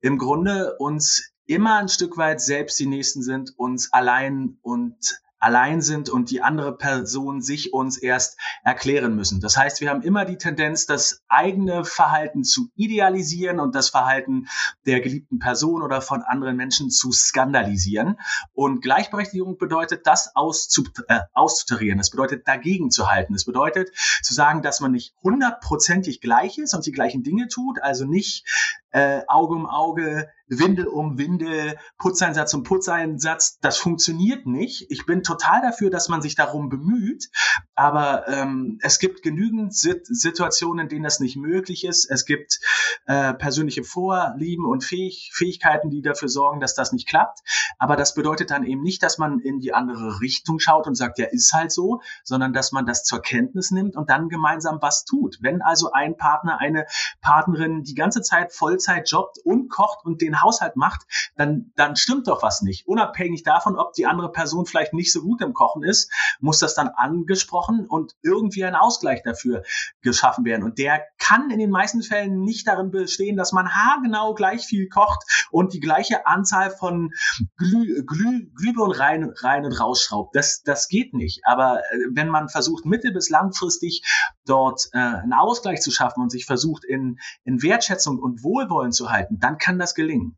im 0.00 0.16
Grunde 0.16 0.76
uns 0.78 1.34
immer 1.44 1.76
ein 1.76 1.88
Stück 1.90 2.16
weit 2.16 2.40
selbst 2.40 2.80
die 2.80 2.86
Nächsten 2.86 3.22
sind, 3.22 3.52
uns 3.58 3.92
allein 3.92 4.56
und 4.62 5.20
allein 5.40 5.80
sind 5.80 6.08
und 6.08 6.30
die 6.30 6.42
andere 6.42 6.76
Person 6.76 7.40
sich 7.42 7.72
uns 7.72 7.98
erst 7.98 8.38
erklären 8.62 9.16
müssen. 9.16 9.40
Das 9.40 9.56
heißt, 9.56 9.80
wir 9.80 9.90
haben 9.90 10.02
immer 10.02 10.24
die 10.24 10.36
Tendenz, 10.36 10.86
das 10.86 11.22
eigene 11.28 11.84
Verhalten 11.84 12.44
zu 12.44 12.68
idealisieren 12.76 13.58
und 13.58 13.74
das 13.74 13.88
Verhalten 13.88 14.46
der 14.86 15.00
geliebten 15.00 15.38
Person 15.38 15.82
oder 15.82 16.02
von 16.02 16.22
anderen 16.22 16.56
Menschen 16.56 16.90
zu 16.90 17.10
skandalisieren. 17.10 18.16
Und 18.52 18.82
Gleichberechtigung 18.82 19.56
bedeutet, 19.58 20.06
das 20.06 20.36
auszu 20.36 20.84
äh, 21.08 21.20
auszutarieren. 21.32 21.98
Es 21.98 22.10
bedeutet, 22.10 22.46
dagegen 22.46 22.90
zu 22.90 23.10
halten. 23.10 23.34
Es 23.34 23.44
bedeutet, 23.44 23.90
zu 24.22 24.34
sagen, 24.34 24.62
dass 24.62 24.80
man 24.80 24.92
nicht 24.92 25.14
hundertprozentig 25.22 26.20
gleich 26.20 26.58
ist 26.58 26.74
und 26.74 26.84
die 26.84 26.92
gleichen 26.92 27.22
Dinge 27.22 27.48
tut, 27.48 27.82
also 27.82 28.04
nicht 28.04 28.46
äh, 28.92 29.22
Auge 29.26 29.54
um 29.54 29.66
Auge, 29.66 30.28
Windel 30.50 30.88
um 30.88 31.16
Windel, 31.16 31.78
Putzeinsatz 31.96 32.52
um 32.54 32.64
Putzeinsatz. 32.64 33.58
Das 33.60 33.78
funktioniert 33.78 34.46
nicht. 34.46 34.90
Ich 34.90 35.06
bin 35.06 35.22
total 35.22 35.62
dafür, 35.62 35.90
dass 35.90 36.08
man 36.08 36.22
sich 36.22 36.34
darum 36.34 36.68
bemüht, 36.68 37.30
aber 37.76 38.26
ähm, 38.26 38.78
es 38.82 38.98
gibt 38.98 39.22
genügend 39.22 39.74
Sit 39.74 40.06
Situationen, 40.06 40.84
in 40.84 40.88
denen 40.88 41.04
das 41.04 41.20
nicht 41.20 41.36
möglich 41.36 41.84
ist. 41.84 42.10
Es 42.10 42.24
gibt 42.24 42.58
äh, 43.06 43.32
persönliche 43.34 43.84
Vorlieben 43.84 44.66
und 44.66 44.82
Fähig 44.82 45.30
Fähigkeiten, 45.32 45.90
die 45.90 46.02
dafür 46.02 46.28
sorgen, 46.28 46.60
dass 46.60 46.74
das 46.74 46.92
nicht 46.92 47.08
klappt. 47.08 47.40
Aber 47.78 47.94
das 47.94 48.14
bedeutet 48.14 48.50
dann 48.50 48.64
eben 48.64 48.82
nicht, 48.82 49.02
dass 49.04 49.18
man 49.18 49.38
in 49.38 49.60
die 49.60 49.72
andere 49.72 50.20
Richtung 50.20 50.58
schaut 50.58 50.88
und 50.88 50.96
sagt, 50.96 51.18
ja, 51.18 51.26
ist 51.26 51.52
halt 51.52 51.70
so, 51.70 52.00
sondern 52.24 52.52
dass 52.52 52.72
man 52.72 52.86
das 52.86 53.04
zur 53.04 53.22
Kenntnis 53.22 53.70
nimmt 53.70 53.96
und 53.96 54.10
dann 54.10 54.28
gemeinsam 54.28 54.78
was 54.82 55.04
tut. 55.04 55.38
Wenn 55.40 55.62
also 55.62 55.92
ein 55.92 56.16
Partner, 56.16 56.58
eine 56.58 56.86
Partnerin 57.20 57.84
die 57.84 57.94
ganze 57.94 58.22
Zeit 58.22 58.52
voll 58.52 58.79
Vollzeit 58.80 59.10
jobbt 59.10 59.38
und 59.44 59.68
kocht 59.68 60.04
und 60.04 60.20
den 60.22 60.42
Haushalt 60.42 60.76
macht, 60.76 61.02
dann, 61.36 61.72
dann 61.76 61.96
stimmt 61.96 62.28
doch 62.28 62.42
was 62.42 62.62
nicht. 62.62 62.86
Unabhängig 62.86 63.42
davon, 63.42 63.78
ob 63.78 63.92
die 63.92 64.06
andere 64.06 64.32
Person 64.32 64.66
vielleicht 64.66 64.92
nicht 64.94 65.12
so 65.12 65.22
gut 65.22 65.40
im 65.42 65.52
Kochen 65.52 65.82
ist, 65.82 66.10
muss 66.40 66.58
das 66.58 66.74
dann 66.74 66.88
angesprochen 66.88 67.86
und 67.86 68.14
irgendwie 68.22 68.64
ein 68.64 68.74
Ausgleich 68.74 69.22
dafür 69.22 69.62
geschaffen 70.00 70.44
werden. 70.44 70.64
Und 70.64 70.78
der 70.78 71.02
kann 71.18 71.50
in 71.50 71.58
den 71.58 71.70
meisten 71.70 72.02
Fällen 72.02 72.42
nicht 72.42 72.66
darin 72.66 72.90
bestehen, 72.90 73.36
dass 73.36 73.52
man 73.52 73.68
haargenau 73.68 74.34
gleich 74.34 74.64
viel 74.64 74.88
kocht 74.88 75.48
und 75.50 75.74
die 75.74 75.80
gleiche 75.80 76.26
Anzahl 76.26 76.70
von 76.70 77.12
Glüh, 77.56 78.04
Glüh, 78.04 78.50
Glühbirnen 78.54 78.92
rein, 78.96 79.32
rein 79.36 79.64
und 79.64 79.78
rausschraubt. 79.78 80.34
Das, 80.34 80.62
das 80.62 80.88
geht 80.88 81.12
nicht. 81.14 81.42
Aber 81.44 81.80
äh, 81.80 81.82
wenn 82.12 82.28
man 82.28 82.48
versucht, 82.48 82.86
mittel- 82.86 83.12
bis 83.12 83.28
langfristig 83.28 84.02
dort 84.46 84.88
äh, 84.92 84.98
einen 84.98 85.32
Ausgleich 85.32 85.80
zu 85.80 85.90
schaffen 85.90 86.22
und 86.22 86.30
sich 86.30 86.46
versucht, 86.46 86.84
in, 86.84 87.18
in 87.44 87.62
Wertschätzung 87.62 88.18
und 88.18 88.42
Wohlwollen 88.42 88.69
zu 88.92 89.10
halten, 89.10 89.38
dann 89.40 89.58
kann 89.58 89.78
das 89.78 89.94
gelingen. 89.94 90.36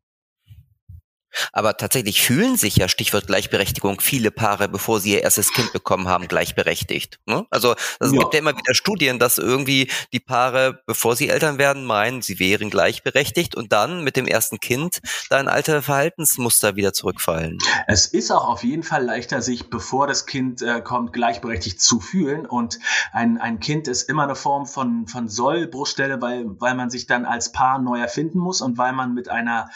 Aber 1.52 1.76
tatsächlich 1.76 2.22
fühlen 2.22 2.56
sich 2.56 2.76
ja, 2.76 2.88
Stichwort 2.88 3.26
Gleichberechtigung, 3.26 4.00
viele 4.00 4.30
Paare, 4.30 4.68
bevor 4.68 5.00
sie 5.00 5.12
ihr 5.12 5.22
erstes 5.22 5.52
Kind 5.52 5.72
bekommen 5.72 6.08
haben, 6.08 6.28
gleichberechtigt. 6.28 7.18
Ne? 7.26 7.46
Also 7.50 7.74
es 8.00 8.12
ja. 8.12 8.18
gibt 8.18 8.34
ja 8.34 8.40
immer 8.40 8.56
wieder 8.56 8.74
Studien, 8.74 9.18
dass 9.18 9.38
irgendwie 9.38 9.90
die 10.12 10.20
Paare, 10.20 10.82
bevor 10.86 11.16
sie 11.16 11.28
Eltern 11.28 11.58
werden, 11.58 11.84
meinen, 11.84 12.22
sie 12.22 12.38
wären 12.38 12.70
gleichberechtigt 12.70 13.54
und 13.54 13.72
dann 13.72 14.04
mit 14.04 14.16
dem 14.16 14.26
ersten 14.26 14.60
Kind 14.60 15.00
da 15.30 15.40
in 15.40 15.48
alte 15.48 15.82
Verhaltensmuster 15.82 16.76
wieder 16.76 16.92
zurückfallen. 16.92 17.58
Es 17.86 18.06
ist 18.06 18.30
auch 18.30 18.48
auf 18.48 18.64
jeden 18.64 18.82
Fall 18.82 19.04
leichter, 19.04 19.42
sich, 19.42 19.70
bevor 19.70 20.06
das 20.06 20.26
Kind 20.26 20.62
äh, 20.62 20.80
kommt, 20.80 21.12
gleichberechtigt 21.12 21.80
zu 21.80 22.00
fühlen. 22.00 22.46
Und 22.46 22.78
ein, 23.12 23.38
ein 23.38 23.60
Kind 23.60 23.88
ist 23.88 24.08
immer 24.08 24.24
eine 24.24 24.34
Form 24.34 24.66
von, 24.66 25.06
von 25.06 25.28
Soll-Bruchstelle, 25.28 26.20
weil, 26.20 26.44
weil 26.60 26.74
man 26.74 26.90
sich 26.90 27.06
dann 27.06 27.24
als 27.24 27.52
Paar 27.52 27.78
neu 27.78 28.00
erfinden 28.00 28.38
muss 28.38 28.60
und 28.60 28.78
weil 28.78 28.92
man 28.92 29.14
mit 29.14 29.28
einer 29.28 29.70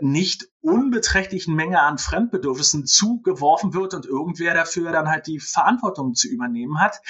nicht 0.00 0.48
unbeträchtlichen 0.60 1.54
Menge 1.54 1.80
an 1.80 1.98
Fremdbedürfnissen 1.98 2.86
zugeworfen 2.86 3.72
wird 3.72 3.94
und 3.94 4.04
irgendwer 4.04 4.54
dafür 4.54 4.90
dann 4.92 5.08
halt 5.08 5.26
die 5.26 5.38
Verantwortung 5.38 6.14
zu 6.14 6.28
übernehmen 6.28 6.80
hat. 6.80 7.00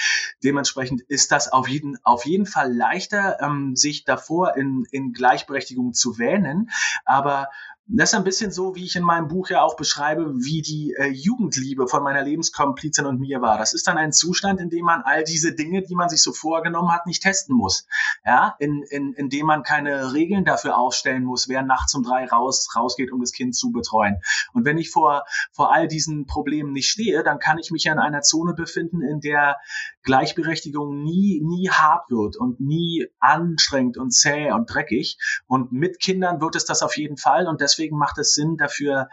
Dementsprechend 0.43 1.01
ist 1.01 1.31
das 1.31 1.51
auf 1.51 1.67
jeden, 1.67 1.97
auf 2.03 2.25
jeden 2.25 2.45
Fall 2.45 2.71
leichter, 2.73 3.41
ähm, 3.41 3.75
sich 3.75 4.05
davor 4.05 4.55
in, 4.55 4.85
in 4.91 5.13
Gleichberechtigung 5.13 5.93
zu 5.93 6.19
wähnen. 6.19 6.69
Aber 7.03 7.49
das 7.89 8.11
ist 8.11 8.15
ein 8.15 8.25
bisschen 8.25 8.51
so, 8.51 8.75
wie 8.75 8.83
ich 8.83 8.97
in 8.97 9.03
meinem 9.03 9.29
Buch 9.29 9.49
ja 9.49 9.61
auch 9.61 9.77
beschreibe, 9.77 10.33
wie 10.35 10.61
die 10.61 10.93
äh, 10.97 11.07
Jugendliebe 11.07 11.87
von 11.87 12.03
meiner 12.03 12.21
Lebenskomplizin 12.21 13.05
und 13.05 13.21
mir 13.21 13.41
war. 13.41 13.57
Das 13.57 13.73
ist 13.73 13.87
dann 13.87 13.97
ein 13.97 14.11
Zustand, 14.11 14.59
in 14.59 14.69
dem 14.69 14.83
man 14.83 15.03
all 15.03 15.23
diese 15.23 15.55
Dinge, 15.55 15.83
die 15.83 15.95
man 15.95 16.09
sich 16.09 16.21
so 16.21 16.33
vorgenommen 16.33 16.91
hat, 16.91 17.05
nicht 17.05 17.23
testen 17.23 17.55
muss. 17.55 17.87
Ja, 18.25 18.55
in, 18.59 18.83
in, 18.89 19.13
in 19.13 19.29
dem 19.29 19.45
man 19.45 19.63
keine 19.63 20.13
Regeln 20.13 20.43
dafür 20.43 20.77
aufstellen 20.77 21.23
muss, 21.23 21.47
wer 21.47 21.61
nachts 21.61 21.95
um 21.95 22.03
drei 22.03 22.25
raus, 22.25 22.67
rausgeht, 22.75 23.13
um 23.13 23.21
das 23.21 23.31
Kind 23.31 23.55
zu 23.55 23.71
betreuen. 23.71 24.17
Und 24.51 24.65
wenn 24.65 24.77
ich 24.77 24.91
vor, 24.91 25.23
vor 25.53 25.73
all 25.73 25.87
diesen 25.87 26.25
Problemen 26.25 26.73
nicht 26.73 26.89
stehe, 26.89 27.23
dann 27.23 27.39
kann 27.39 27.57
ich 27.57 27.71
mich 27.71 27.85
ja 27.85 27.93
in 27.93 27.99
einer 27.99 28.21
Zone 28.21 28.53
befinden, 28.53 29.01
in 29.01 29.21
der 29.21 29.57
Gleichberechtigung 30.03 31.03
nie, 31.03 31.41
nie 31.41 31.69
hart 31.69 32.09
wird 32.09 32.35
und 32.35 32.59
nie 32.59 33.07
anstrengend 33.19 33.97
und 33.97 34.11
zäh 34.11 34.51
und 34.51 34.73
dreckig. 34.73 35.17
Und 35.47 35.71
mit 35.71 36.01
Kindern 36.01 36.41
wird 36.41 36.57
es 36.57 36.65
das 36.65 36.81
auf 36.81 36.97
jeden 36.97 37.17
Fall. 37.17 37.47
Und 37.47 37.61
deswegen 37.61 37.76
deswegen 37.77 37.97
macht 37.97 38.17
es 38.17 38.33
Sinn, 38.33 38.57
dafür 38.57 39.09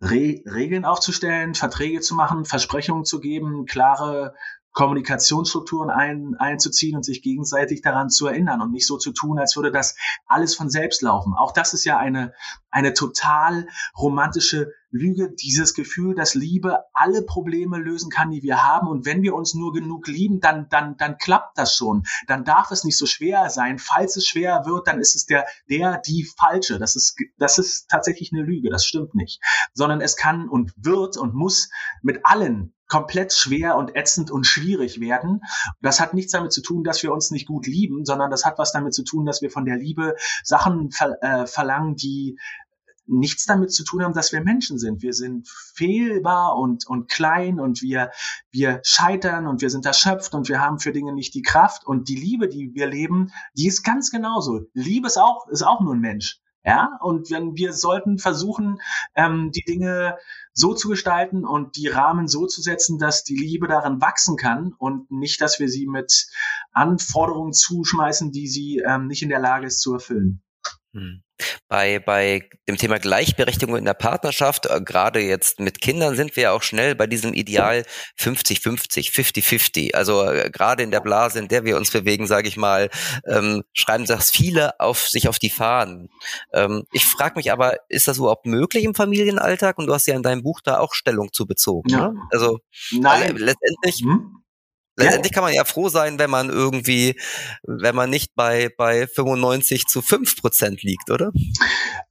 Re 0.00 0.42
Regeln 0.44 0.84
aufzustellen, 0.84 1.54
Verträge 1.54 2.00
zu 2.00 2.14
machen, 2.14 2.44
Versprechungen 2.44 3.04
zu 3.04 3.18
geben, 3.18 3.64
klare 3.64 4.34
Kommunikationsstrukturen 4.76 5.88
ein, 5.88 6.34
einzuziehen 6.38 6.96
und 6.96 7.02
sich 7.02 7.22
gegenseitig 7.22 7.80
daran 7.80 8.10
zu 8.10 8.26
erinnern 8.26 8.60
und 8.60 8.72
nicht 8.72 8.86
so 8.86 8.98
zu 8.98 9.10
tun, 9.10 9.38
als 9.38 9.56
würde 9.56 9.72
das 9.72 9.96
alles 10.26 10.54
von 10.54 10.68
selbst 10.68 11.00
laufen. 11.00 11.32
Auch 11.32 11.52
das 11.52 11.72
ist 11.72 11.86
ja 11.86 11.96
eine, 11.96 12.34
eine 12.70 12.92
total 12.92 13.68
romantische 13.98 14.72
Lüge, 14.90 15.32
dieses 15.32 15.72
Gefühl, 15.72 16.14
dass 16.14 16.34
Liebe 16.34 16.80
alle 16.92 17.22
Probleme 17.22 17.78
lösen 17.78 18.10
kann, 18.10 18.30
die 18.30 18.42
wir 18.42 18.64
haben. 18.64 18.86
Und 18.86 19.06
wenn 19.06 19.22
wir 19.22 19.34
uns 19.34 19.54
nur 19.54 19.72
genug 19.72 20.08
lieben, 20.08 20.40
dann, 20.40 20.68
dann, 20.68 20.98
dann 20.98 21.16
klappt 21.16 21.56
das 21.56 21.74
schon. 21.74 22.02
Dann 22.26 22.44
darf 22.44 22.70
es 22.70 22.84
nicht 22.84 22.98
so 22.98 23.06
schwer 23.06 23.48
sein. 23.48 23.78
Falls 23.78 24.18
es 24.18 24.26
schwer 24.26 24.66
wird, 24.66 24.88
dann 24.88 25.00
ist 25.00 25.16
es 25.16 25.24
der, 25.24 25.46
der, 25.70 26.02
die 26.06 26.28
falsche. 26.38 26.78
Das 26.78 26.96
ist, 26.96 27.16
das 27.38 27.56
ist 27.56 27.88
tatsächlich 27.88 28.30
eine 28.30 28.42
Lüge. 28.42 28.68
Das 28.68 28.84
stimmt 28.84 29.14
nicht. 29.14 29.40
Sondern 29.72 30.02
es 30.02 30.16
kann 30.16 30.50
und 30.50 30.74
wird 30.76 31.16
und 31.16 31.32
muss 31.32 31.70
mit 32.02 32.26
allen 32.26 32.74
komplett 32.88 33.32
schwer 33.32 33.76
und 33.76 33.96
ätzend 33.96 34.30
und 34.30 34.46
schwierig 34.46 35.00
werden. 35.00 35.40
Das 35.80 36.00
hat 36.00 36.14
nichts 36.14 36.32
damit 36.32 36.52
zu 36.52 36.62
tun, 36.62 36.84
dass 36.84 37.02
wir 37.02 37.12
uns 37.12 37.30
nicht 37.30 37.46
gut 37.46 37.66
lieben, 37.66 38.04
sondern 38.04 38.30
das 38.30 38.44
hat 38.44 38.58
was 38.58 38.72
damit 38.72 38.94
zu 38.94 39.04
tun, 39.04 39.26
dass 39.26 39.42
wir 39.42 39.50
von 39.50 39.64
der 39.64 39.76
Liebe 39.76 40.14
Sachen 40.44 40.90
ver 40.90 41.16
äh, 41.22 41.46
verlangen, 41.46 41.96
die 41.96 42.38
nichts 43.06 43.46
damit 43.46 43.72
zu 43.72 43.84
tun 43.84 44.02
haben, 44.02 44.14
dass 44.14 44.32
wir 44.32 44.40
Menschen 44.40 44.78
sind. 44.78 45.02
Wir 45.02 45.12
sind 45.12 45.48
fehlbar 45.48 46.56
und, 46.56 46.86
und 46.86 47.08
klein 47.08 47.60
und 47.60 47.82
wir, 47.82 48.10
wir 48.50 48.80
scheitern 48.82 49.46
und 49.46 49.62
wir 49.62 49.70
sind 49.70 49.86
erschöpft 49.86 50.34
und 50.34 50.48
wir 50.48 50.60
haben 50.60 50.78
für 50.78 50.92
Dinge 50.92 51.12
nicht 51.14 51.34
die 51.34 51.42
Kraft. 51.42 51.86
Und 51.86 52.08
die 52.08 52.16
Liebe, 52.16 52.48
die 52.48 52.74
wir 52.74 52.86
leben, 52.86 53.32
die 53.56 53.68
ist 53.68 53.82
ganz 53.82 54.10
genauso. 54.10 54.62
Liebe 54.72 55.06
ist 55.06 55.18
auch, 55.18 55.48
ist 55.48 55.62
auch 55.62 55.80
nur 55.80 55.94
ein 55.94 56.00
Mensch. 56.00 56.40
Ja, 56.66 56.98
und 57.00 57.30
wenn 57.30 57.54
wir 57.54 57.72
sollten 57.72 58.18
versuchen, 58.18 58.80
ähm, 59.14 59.52
die 59.52 59.62
Dinge 59.62 60.18
so 60.52 60.74
zu 60.74 60.88
gestalten 60.88 61.44
und 61.44 61.76
die 61.76 61.86
Rahmen 61.86 62.26
so 62.26 62.46
zu 62.46 62.60
setzen, 62.60 62.98
dass 62.98 63.22
die 63.22 63.36
Liebe 63.36 63.68
darin 63.68 64.00
wachsen 64.00 64.36
kann 64.36 64.72
und 64.76 65.08
nicht, 65.12 65.40
dass 65.40 65.60
wir 65.60 65.68
sie 65.68 65.86
mit 65.86 66.26
Anforderungen 66.72 67.52
zuschmeißen, 67.52 68.32
die 68.32 68.48
sie 68.48 68.82
ähm, 68.84 69.06
nicht 69.06 69.22
in 69.22 69.28
der 69.28 69.38
Lage 69.38 69.66
ist 69.66 69.80
zu 69.80 69.94
erfüllen. 69.94 70.42
Hm. 70.92 71.22
Bei, 71.68 71.98
bei 71.98 72.48
dem 72.68 72.76
Thema 72.76 72.98
Gleichberechtigung 72.98 73.76
in 73.76 73.84
der 73.84 73.94
Partnerschaft, 73.94 74.66
äh, 74.66 74.80
gerade 74.80 75.20
jetzt 75.20 75.60
mit 75.60 75.80
Kindern, 75.80 76.16
sind 76.16 76.36
wir 76.36 76.44
ja 76.44 76.52
auch 76.52 76.62
schnell 76.62 76.94
bei 76.94 77.06
diesem 77.06 77.34
Ideal 77.34 77.84
50-50, 78.18 79.12
50-50. 79.12 79.94
Also 79.94 80.24
äh, 80.24 80.50
gerade 80.50 80.82
in 80.82 80.90
der 80.90 81.00
Blase, 81.00 81.38
in 81.38 81.48
der 81.48 81.64
wir 81.64 81.76
uns 81.76 81.90
bewegen, 81.90 82.26
sage 82.26 82.48
ich 82.48 82.56
mal, 82.56 82.90
ähm, 83.26 83.62
schreiben 83.72 84.06
das 84.06 84.30
viele 84.30 84.78
auf 84.80 85.08
sich 85.08 85.28
auf 85.28 85.38
die 85.38 85.50
Fahnen. 85.50 86.08
Ähm, 86.52 86.84
ich 86.92 87.04
frage 87.04 87.34
mich 87.36 87.52
aber, 87.52 87.76
ist 87.88 88.08
das 88.08 88.18
überhaupt 88.18 88.46
möglich 88.46 88.84
im 88.84 88.94
Familienalltag? 88.94 89.78
Und 89.78 89.86
du 89.86 89.94
hast 89.94 90.06
ja 90.06 90.14
in 90.14 90.22
deinem 90.22 90.42
Buch 90.42 90.60
da 90.62 90.78
auch 90.78 90.94
Stellung 90.94 91.32
zu 91.32 91.46
bezogen. 91.46 91.90
Ja. 91.90 92.08
Ne? 92.08 92.20
Also 92.30 92.58
Nein. 92.92 93.36
letztendlich. 93.36 94.00
Hm? 94.02 94.42
Letztendlich 94.96 95.32
kann 95.32 95.44
man 95.44 95.52
ja 95.52 95.64
froh 95.64 95.88
sein, 95.88 96.18
wenn 96.18 96.30
man 96.30 96.48
irgendwie, 96.48 97.20
wenn 97.62 97.94
man 97.94 98.08
nicht 98.08 98.34
bei, 98.34 98.70
bei 98.76 99.06
95 99.06 99.86
zu 99.86 100.00
5 100.00 100.40
Prozent 100.40 100.82
liegt, 100.82 101.10
oder? 101.10 101.32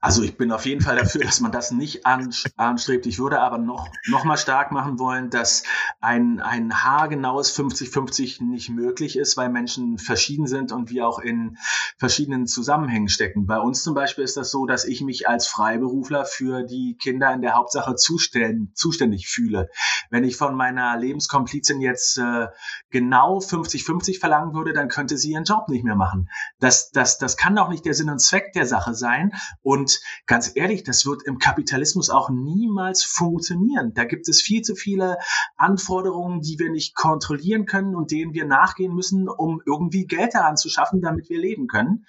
Also 0.01 0.21
ich 0.21 0.37
bin 0.37 0.51
auf 0.51 0.67
jeden 0.67 0.81
Fall 0.81 0.95
dafür, 0.95 1.23
dass 1.23 1.39
man 1.39 1.51
das 1.51 1.71
nicht 1.71 2.05
anstrebt. 2.05 3.07
Ich 3.07 3.17
würde 3.17 3.39
aber 3.39 3.57
noch, 3.57 3.87
noch 4.07 4.23
mal 4.23 4.37
stark 4.37 4.71
machen 4.71 4.99
wollen, 4.99 5.31
dass 5.31 5.63
ein, 5.99 6.39
ein 6.39 6.83
haargenaues 6.83 7.57
50-50 7.57 8.43
nicht 8.43 8.69
möglich 8.69 9.17
ist, 9.17 9.35
weil 9.35 9.49
Menschen 9.49 9.97
verschieden 9.97 10.45
sind 10.45 10.71
und 10.71 10.91
wir 10.91 11.07
auch 11.07 11.17
in 11.17 11.57
verschiedenen 11.97 12.45
Zusammenhängen 12.45 13.09
stecken. 13.09 13.47
Bei 13.47 13.57
uns 13.57 13.81
zum 13.81 13.95
Beispiel 13.95 14.23
ist 14.23 14.37
das 14.37 14.51
so, 14.51 14.67
dass 14.67 14.85
ich 14.85 15.01
mich 15.01 15.27
als 15.27 15.47
Freiberufler 15.47 16.25
für 16.25 16.63
die 16.63 16.97
Kinder 17.01 17.33
in 17.33 17.41
der 17.41 17.55
Hauptsache 17.55 17.95
zuständig 17.95 19.27
fühle. 19.27 19.69
Wenn 20.11 20.23
ich 20.23 20.37
von 20.37 20.55
meiner 20.55 20.97
Lebenskomplizin 20.97 21.81
jetzt 21.81 22.19
äh, 22.19 22.47
genau 22.89 23.39
50-50 23.39 24.19
verlangen 24.19 24.53
würde, 24.53 24.73
dann 24.73 24.89
könnte 24.89 25.17
sie 25.17 25.31
ihren 25.31 25.43
Job 25.43 25.69
nicht 25.69 25.83
mehr 25.83 25.95
machen. 25.95 26.29
Das, 26.59 26.91
das, 26.91 27.17
das 27.17 27.37
kann 27.37 27.55
doch 27.55 27.69
nicht 27.69 27.85
der 27.85 27.93
Sinn 27.93 28.09
und 28.09 28.19
Zweck 28.19 28.53
der 28.53 28.65
Sache 28.65 28.93
sein. 28.93 29.31
Und 29.61 29.99
ganz 30.25 30.51
ehrlich, 30.55 30.83
das 30.83 31.05
wird 31.05 31.23
im 31.23 31.39
Kapitalismus 31.39 32.09
auch 32.09 32.29
niemals 32.29 33.03
funktionieren. 33.03 33.93
Da 33.93 34.05
gibt 34.05 34.27
es 34.29 34.41
viel 34.41 34.61
zu 34.61 34.75
viele 34.75 35.17
Anforderungen, 35.57 36.41
die 36.41 36.59
wir 36.59 36.71
nicht 36.71 36.95
kontrollieren 36.95 37.65
können 37.65 37.95
und 37.95 38.11
denen 38.11 38.33
wir 38.33 38.45
nachgehen 38.45 38.93
müssen, 38.93 39.29
um 39.29 39.61
irgendwie 39.65 40.05
Geld 40.05 40.33
daran 40.33 40.57
zu 40.57 40.69
schaffen, 40.69 41.01
damit 41.01 41.29
wir 41.29 41.39
leben 41.39 41.67
können. 41.67 42.05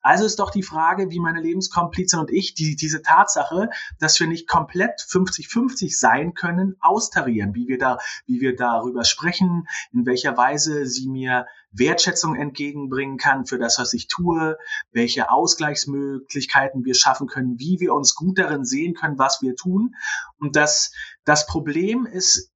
Also 0.00 0.24
ist 0.24 0.38
doch 0.38 0.50
die 0.50 0.62
Frage, 0.62 1.10
wie 1.10 1.20
meine 1.20 1.40
Lebenskomplizin 1.40 2.20
und 2.20 2.30
ich 2.30 2.54
die, 2.54 2.76
diese 2.76 3.02
Tatsache, 3.02 3.70
dass 3.98 4.18
wir 4.20 4.26
nicht 4.26 4.48
komplett 4.48 5.00
50-50 5.00 5.98
sein 5.98 6.34
können, 6.34 6.76
austarieren, 6.80 7.54
wie 7.54 7.68
wir 7.68 7.78
da, 7.78 7.98
wie 8.26 8.40
wir 8.40 8.54
darüber 8.54 9.04
sprechen, 9.04 9.66
in 9.92 10.06
welcher 10.06 10.36
Weise 10.36 10.86
sie 10.86 11.08
mir 11.08 11.46
Wertschätzung 11.70 12.34
entgegenbringen 12.34 13.18
kann 13.18 13.44
für 13.44 13.58
das, 13.58 13.78
was 13.78 13.92
ich 13.92 14.08
tue, 14.08 14.56
welche 14.92 15.30
Ausgleichsmöglichkeiten 15.30 16.84
wir 16.84 16.94
schaffen 16.94 17.26
können, 17.26 17.58
wie 17.58 17.78
wir 17.80 17.92
uns 17.92 18.14
gut 18.14 18.38
darin 18.38 18.64
sehen 18.64 18.94
können, 18.94 19.18
was 19.18 19.42
wir 19.42 19.54
tun. 19.54 19.94
Und 20.38 20.56
das, 20.56 20.92
das 21.24 21.46
Problem 21.46 22.06
ist 22.06 22.50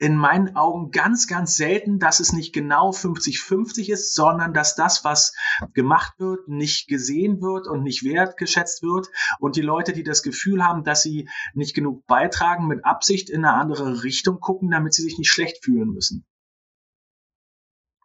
in 0.00 0.16
meinen 0.16 0.56
Augen 0.56 0.90
ganz, 0.90 1.26
ganz 1.26 1.56
selten, 1.56 1.98
dass 1.98 2.20
es 2.20 2.32
nicht 2.32 2.54
genau 2.54 2.90
50-50 2.90 3.92
ist, 3.92 4.14
sondern 4.14 4.54
dass 4.54 4.74
das, 4.74 5.04
was 5.04 5.34
gemacht 5.74 6.14
wird, 6.18 6.48
nicht 6.48 6.88
gesehen 6.88 7.42
wird 7.42 7.68
und 7.68 7.82
nicht 7.82 8.02
wertgeschätzt 8.02 8.82
wird 8.82 9.08
und 9.38 9.56
die 9.56 9.60
Leute, 9.60 9.92
die 9.92 10.02
das 10.02 10.22
Gefühl 10.22 10.64
haben, 10.64 10.84
dass 10.84 11.02
sie 11.02 11.28
nicht 11.52 11.74
genug 11.74 12.06
beitragen, 12.06 12.66
mit 12.66 12.84
Absicht 12.84 13.28
in 13.28 13.44
eine 13.44 13.54
andere 13.54 14.02
Richtung 14.02 14.40
gucken, 14.40 14.70
damit 14.70 14.94
sie 14.94 15.02
sich 15.02 15.18
nicht 15.18 15.30
schlecht 15.30 15.62
fühlen 15.62 15.90
müssen. 15.90 16.24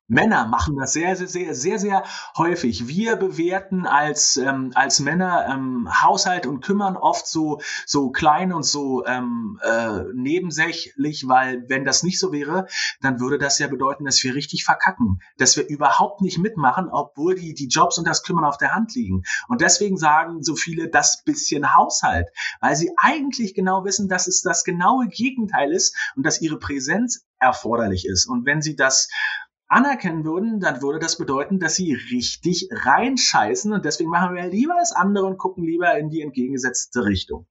Männer 0.08 0.46
machen 0.46 0.76
das 0.78 0.94
sehr, 0.94 1.16
sehr, 1.16 1.28
sehr, 1.28 1.56
sehr, 1.56 1.80
sehr 1.80 2.04
häufig. 2.38 2.88
Wir 2.88 3.16
bewerten 3.16 3.88
als, 3.88 4.38
ähm, 4.38 4.72
als 4.76 5.00
Männer 5.00 5.48
ähm, 5.50 5.90
Haushalt 6.04 6.46
und 6.46 6.64
kümmern 6.64 6.96
oft 6.96 7.26
so, 7.26 7.60
so 7.88 8.12
klein 8.12 8.54
und 8.54 8.64
so 8.64 9.04
ähm, 9.06 9.60
äh, 9.64 10.04
nebensächlich, 10.14 11.28
weil 11.28 11.68
wenn 11.70 11.86
das 11.86 12.04
nicht 12.04 12.20
so 12.20 12.32
wäre, 12.32 12.68
dann 13.02 13.20
würde 13.20 13.40
das 13.40 13.58
ja 13.58 13.68
bedeuten, 13.68 14.06
dass 14.06 14.24
wir 14.24 14.36
richtig 14.36 14.64
verkacken, 14.64 15.22
dass 15.38 15.58
wir 15.58 15.68
überhaupt 15.68 16.22
nicht 16.22 16.38
mitmachen, 16.38 16.88
obwohl 16.92 17.34
die, 17.34 17.56
die 17.56 17.68
Jobs 17.68 17.98
und 17.98 18.08
das 18.08 18.22
Kümmern 18.22 18.46
auf 18.46 18.58
der 18.58 18.76
Hand 18.76 18.94
liegen. 18.94 19.24
Und 19.48 19.62
deswegen 19.62 19.98
sagen 19.98 20.44
so 20.44 20.56
viele 20.56 20.88
das 20.88 21.24
bisschen 21.24 21.76
Haushalt, 21.76 22.28
weil 22.62 22.76
sie 22.76 22.92
eigentlich 22.98 23.56
genau 23.56 23.84
wissen, 23.86 24.08
dass 24.08 24.28
es 24.28 24.42
das 24.44 24.64
genaue 24.64 25.08
Gegenteil 25.08 25.72
ist 25.72 25.96
und 26.16 26.24
dass 26.24 26.42
ihre 26.42 26.60
Präsenz 26.60 27.26
erforderlich 27.40 28.06
ist. 28.08 28.28
Und 28.28 28.46
wenn 28.46 28.62
sie 28.62 28.76
das 28.76 29.10
anerkennen 29.76 30.24
würden, 30.24 30.60
dann 30.62 30.82
würde 30.82 31.00
das 31.00 31.18
bedeuten, 31.18 31.60
dass 31.60 31.76
sie 31.76 31.94
richtig 31.94 32.70
reinscheißen 32.72 33.74
und 33.74 33.84
deswegen 33.84 34.10
machen 34.10 34.34
wir 34.34 34.48
lieber 34.48 34.74
das 34.80 34.94
andere 34.94 35.26
und 35.26 35.38
gucken 35.38 35.66
lieber 35.66 35.98
in 35.98 36.10
die 36.10 36.22
entgegengesetzte 36.22 37.04
Richtung. 37.04 37.46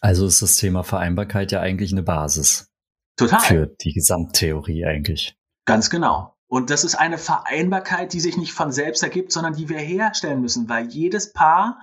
Also 0.00 0.26
ist 0.26 0.40
das 0.42 0.56
Thema 0.56 0.84
Vereinbarkeit 0.84 1.50
ja 1.50 1.60
eigentlich 1.60 1.90
eine 1.92 2.04
Basis. 2.04 2.70
Total. 3.16 3.40
Für 3.40 3.66
die 3.66 3.92
Gesamttheorie 3.92 4.84
eigentlich. 4.84 5.36
Ganz 5.64 5.90
genau. 5.90 6.36
Und 6.46 6.70
das 6.70 6.84
ist 6.84 6.94
eine 6.94 7.18
Vereinbarkeit, 7.18 8.12
die 8.12 8.20
sich 8.20 8.36
nicht 8.36 8.52
von 8.52 8.70
selbst 8.70 9.02
ergibt, 9.02 9.32
sondern 9.32 9.54
die 9.54 9.68
wir 9.68 9.78
herstellen 9.78 10.40
müssen, 10.40 10.68
weil 10.68 10.86
jedes 10.86 11.32
Paar 11.32 11.80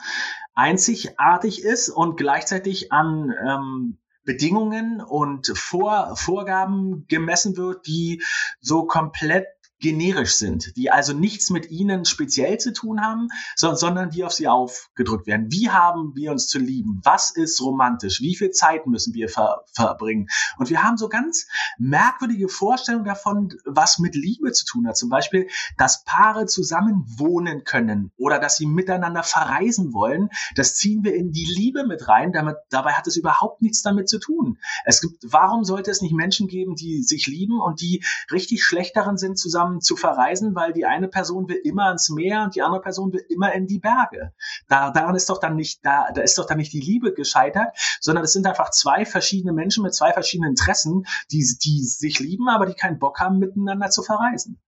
einzigartig 0.54 1.62
ist 1.62 1.90
und 1.90 2.16
gleichzeitig 2.16 2.94
an 2.94 3.34
ähm, 3.46 3.98
Bedingungen 4.26 5.02
und 5.02 5.48
Vor 5.56 6.16
Vorgaben 6.16 7.06
gemessen 7.08 7.58
wird, 7.58 7.88
die 7.88 8.22
so 8.60 8.86
komplett 8.86 9.48
generisch 9.80 10.36
sind, 10.36 10.76
die 10.78 10.90
also 10.90 11.14
nichts 11.14 11.50
mit 11.50 11.70
ihnen 11.70 12.06
speziell 12.06 12.58
zu 12.58 12.74
tun 12.74 13.02
haben, 13.02 13.28
so, 13.56 13.76
sondern 13.76 14.10
die 14.10 14.24
auf 14.24 14.34
sie 14.34 14.48
aufgedrückt 14.48 15.28
werden. 15.28 15.52
Wie 15.52 15.70
haben 15.70 16.16
wir 16.16 16.32
uns 16.32 16.48
zu 16.48 16.60
lieben? 16.60 17.02
Was 17.04 17.36
ist 17.36 17.62
romantisch? 17.62 18.22
Wie 18.22 18.36
viel 18.36 18.52
Zeit 18.52 18.88
müssen 18.88 19.14
wir 19.14 19.30
ver 19.30 19.64
verbringen? 19.74 20.28
Und 20.58 20.70
wir 20.70 20.84
haben 20.84 20.98
so 20.98 21.10
ganz 21.10 21.48
merkwürdige 21.78 22.48
Vorstellungen 22.48 23.06
davon, 23.06 23.54
was 23.66 24.00
mit 24.00 24.16
Liebe 24.16 24.52
zu 24.54 24.66
tun 24.66 24.88
hat. 24.88 24.98
Zum 24.98 25.10
Beispiel, 25.10 25.48
dass 25.78 26.04
Paare 26.04 26.46
zusammen 26.46 27.06
wohnen 27.18 27.64
können 27.64 28.12
oder 28.18 28.40
dass 28.40 28.58
sie 28.58 28.66
miteinander 28.66 29.24
verreisen 29.24 29.94
wollen. 29.94 30.30
Das 30.56 30.76
ziehen 30.76 31.04
wir 31.04 31.16
in 31.16 31.32
die 31.32 31.46
Liebe 31.46 31.86
mit 31.86 32.08
rein. 32.08 32.32
Damit, 32.32 32.56
dabei 32.70 32.94
hat 32.94 33.08
es 33.08 33.18
überhaupt 33.18 33.62
nichts 33.62 33.82
damit 33.82 34.08
zu 34.08 34.20
tun. 34.20 34.58
Es 34.86 35.02
gibt, 35.02 35.24
warum 35.32 35.64
sollte 35.64 35.92
es 35.92 36.02
nicht 36.02 36.14
Menschen 36.14 36.48
geben, 36.48 36.76
die 36.76 37.04
sich 37.04 37.28
lieben 37.28 37.60
und 37.60 37.82
die 37.82 38.04
richtig 38.32 38.64
schlecht 38.64 38.96
darin 38.96 39.18
sind, 39.18 39.38
zusammen 39.66 39.82
zu 39.82 39.96
verreisen, 39.96 40.56
weil 40.56 40.74
die 40.74 40.86
eine 40.86 41.08
Person 41.08 41.48
will 41.48 41.60
immer 41.64 41.88
ans 41.88 42.10
Meer 42.10 42.44
und 42.44 42.56
die 42.56 42.62
andere 42.62 42.82
Person 42.82 43.12
will 43.14 43.24
immer 43.30 43.54
in 43.54 43.68
die 43.68 43.80
Berge. 43.80 44.34
Da, 44.68 44.92
daran 44.92 45.16
ist 45.16 45.30
doch 45.30 45.40
dann 45.40 45.56
nicht, 45.56 45.80
da, 45.84 46.12
da 46.14 46.22
ist 46.22 46.38
doch 46.38 46.46
dann 46.46 46.58
nicht 46.58 46.74
die 46.74 46.80
Liebe 46.80 47.14
gescheitert, 47.14 47.76
sondern 48.00 48.24
es 48.24 48.34
sind 48.34 48.48
einfach 48.48 48.72
zwei 48.72 49.06
verschiedene 49.06 49.54
Menschen 49.54 49.84
mit 49.84 49.94
zwei 49.94 50.14
verschiedenen 50.14 50.52
Interessen, 50.52 51.06
die, 51.32 51.46
die 51.64 51.84
sich 51.84 52.20
lieben, 52.20 52.50
aber 52.50 52.66
die 52.66 52.74
keinen 52.74 53.00
Bock 53.00 53.20
haben, 53.20 53.40
miteinander 53.40 53.90
zu 53.90 54.04
verreisen. 54.04 54.60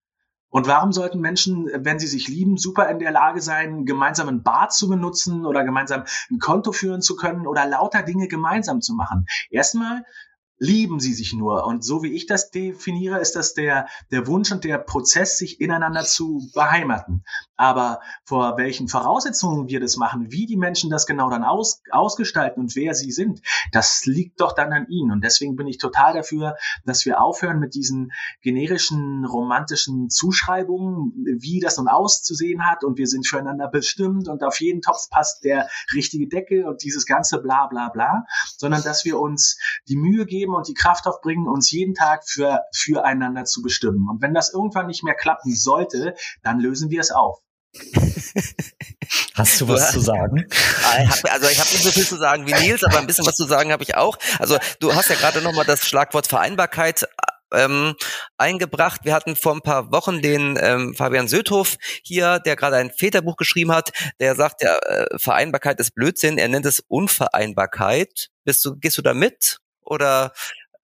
Und 0.49 0.65
warum 0.65 0.93
sollten 0.93 1.19
Menschen, 1.19 1.69
wenn 1.73 1.99
sie 1.99 2.07
sich 2.07 2.29
lieben, 2.29 2.57
super 2.57 2.89
in 2.89 2.99
der 2.99 3.11
Lage 3.11 3.41
sein, 3.41 3.85
gemeinsam 3.85 4.29
ein 4.29 4.43
Bad 4.43 4.71
zu 4.73 4.87
benutzen 4.87 5.45
oder 5.45 5.65
gemeinsam 5.65 6.05
ein 6.31 6.39
Konto 6.39 6.71
führen 6.71 7.01
zu 7.01 7.17
können 7.17 7.45
oder 7.45 7.67
lauter 7.67 8.01
Dinge 8.01 8.29
gemeinsam 8.29 8.79
zu 8.79 8.93
machen? 8.93 9.25
Erstmal 9.49 10.05
lieben 10.59 10.99
sie 10.99 11.13
sich 11.13 11.33
nur. 11.33 11.65
Und 11.65 11.83
so 11.83 12.03
wie 12.03 12.13
ich 12.13 12.25
das 12.25 12.51
definiere, 12.51 13.19
ist 13.19 13.35
das 13.35 13.53
der, 13.53 13.87
der 14.11 14.27
Wunsch 14.27 14.51
und 14.51 14.63
der 14.63 14.77
Prozess, 14.77 15.37
sich 15.37 15.61
ineinander 15.61 16.03
zu 16.03 16.49
beheimaten. 16.53 17.23
Aber 17.57 17.99
vor 18.23 18.57
welchen 18.57 18.87
Voraussetzungen 18.87 19.67
wir 19.67 19.79
das 19.79 19.97
machen, 19.97 20.31
wie 20.31 20.45
die 20.45 20.57
Menschen 20.57 20.89
das 20.89 21.05
genau 21.05 21.29
dann 21.29 21.43
aus, 21.43 21.81
ausgestalten 21.91 22.61
und 22.61 22.75
wer 22.75 22.93
sie 22.93 23.11
sind, 23.11 23.41
das 23.71 24.05
liegt 24.05 24.41
doch 24.41 24.53
dann 24.53 24.73
an 24.73 24.87
ihnen. 24.87 25.11
Und 25.11 25.23
deswegen 25.23 25.55
bin 25.55 25.67
ich 25.67 25.77
total 25.77 26.13
dafür, 26.13 26.55
dass 26.85 27.05
wir 27.05 27.21
aufhören 27.21 27.59
mit 27.59 27.73
diesen 27.73 28.11
generischen 28.41 29.25
romantischen 29.25 30.09
Zuschreibungen, 30.09 31.13
wie 31.39 31.59
das 31.59 31.77
nun 31.77 31.87
auszusehen 31.87 32.65
hat 32.65 32.83
und 32.83 32.97
wir 32.97 33.07
sind 33.07 33.27
füreinander 33.27 33.67
bestimmt 33.67 34.27
und 34.27 34.43
auf 34.43 34.59
jeden 34.61 34.81
Topf 34.81 35.09
passt 35.09 35.43
der 35.43 35.67
richtige 35.93 36.27
Deckel 36.27 36.65
und 36.65 36.83
dieses 36.83 37.05
ganze 37.05 37.41
bla 37.41 37.67
bla 37.67 37.89
bla, 37.89 38.25
sondern 38.57 38.83
dass 38.83 39.05
wir 39.05 39.19
uns 39.19 39.57
die 39.87 39.97
Mühe 39.97 40.25
geben, 40.25 40.53
und 40.57 40.67
die 40.67 40.73
Kraft 40.73 41.07
aufbringen, 41.07 41.47
uns 41.47 41.71
jeden 41.71 41.93
Tag 41.93 42.27
für, 42.27 42.61
füreinander 42.73 43.45
zu 43.45 43.61
bestimmen. 43.61 44.07
Und 44.09 44.21
wenn 44.21 44.33
das 44.33 44.53
irgendwann 44.53 44.87
nicht 44.87 45.03
mehr 45.03 45.15
klappen 45.15 45.53
sollte, 45.53 46.15
dann 46.43 46.59
lösen 46.59 46.89
wir 46.89 47.01
es 47.01 47.11
auf. 47.11 47.41
Hast 49.35 49.61
du 49.61 49.67
was 49.67 49.91
zu 49.91 49.99
sagen? 49.99 50.45
Also 51.29 51.49
ich 51.49 51.59
habe 51.59 51.69
nicht 51.69 51.83
so 51.83 51.91
viel 51.91 52.05
zu 52.05 52.17
sagen 52.17 52.47
wie 52.47 52.53
Nils, 52.53 52.83
aber 52.83 52.97
ein 52.97 53.07
bisschen 53.07 53.25
was 53.25 53.35
zu 53.35 53.45
sagen 53.45 53.71
habe 53.71 53.83
ich 53.83 53.95
auch. 53.95 54.17
Also 54.39 54.57
du 54.79 54.95
hast 54.95 55.09
ja 55.09 55.15
gerade 55.15 55.41
nochmal 55.41 55.65
das 55.65 55.85
Schlagwort 55.85 56.27
Vereinbarkeit 56.27 57.07
ähm, 57.53 57.95
eingebracht. 58.37 59.01
Wir 59.03 59.13
hatten 59.13 59.35
vor 59.35 59.53
ein 59.53 59.61
paar 59.61 59.91
Wochen 59.91 60.21
den 60.21 60.57
ähm, 60.59 60.95
Fabian 60.95 61.27
Söthoff 61.27 61.77
hier, 62.03 62.39
der 62.39 62.55
gerade 62.55 62.77
ein 62.77 62.91
Väterbuch 62.91 63.35
geschrieben 63.35 63.71
hat. 63.71 63.91
Der 64.19 64.35
sagt, 64.35 64.63
ja, 64.63 64.77
äh, 64.77 65.05
Vereinbarkeit 65.17 65.79
ist 65.79 65.93
Blödsinn. 65.93 66.37
Er 66.37 66.47
nennt 66.47 66.65
es 66.65 66.79
Unvereinbarkeit. 66.87 68.29
Bist 68.43 68.65
du, 68.65 68.75
gehst 68.75 68.97
du 68.97 69.01
da 69.01 69.13
mit? 69.13 69.59
oder 69.87 70.33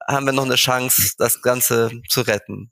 haben 0.07 0.25
wir 0.25 0.33
noch 0.33 0.45
eine 0.45 0.55
Chance, 0.55 1.13
das 1.17 1.41
Ganze 1.41 1.91
zu 2.09 2.21
retten? 2.21 2.71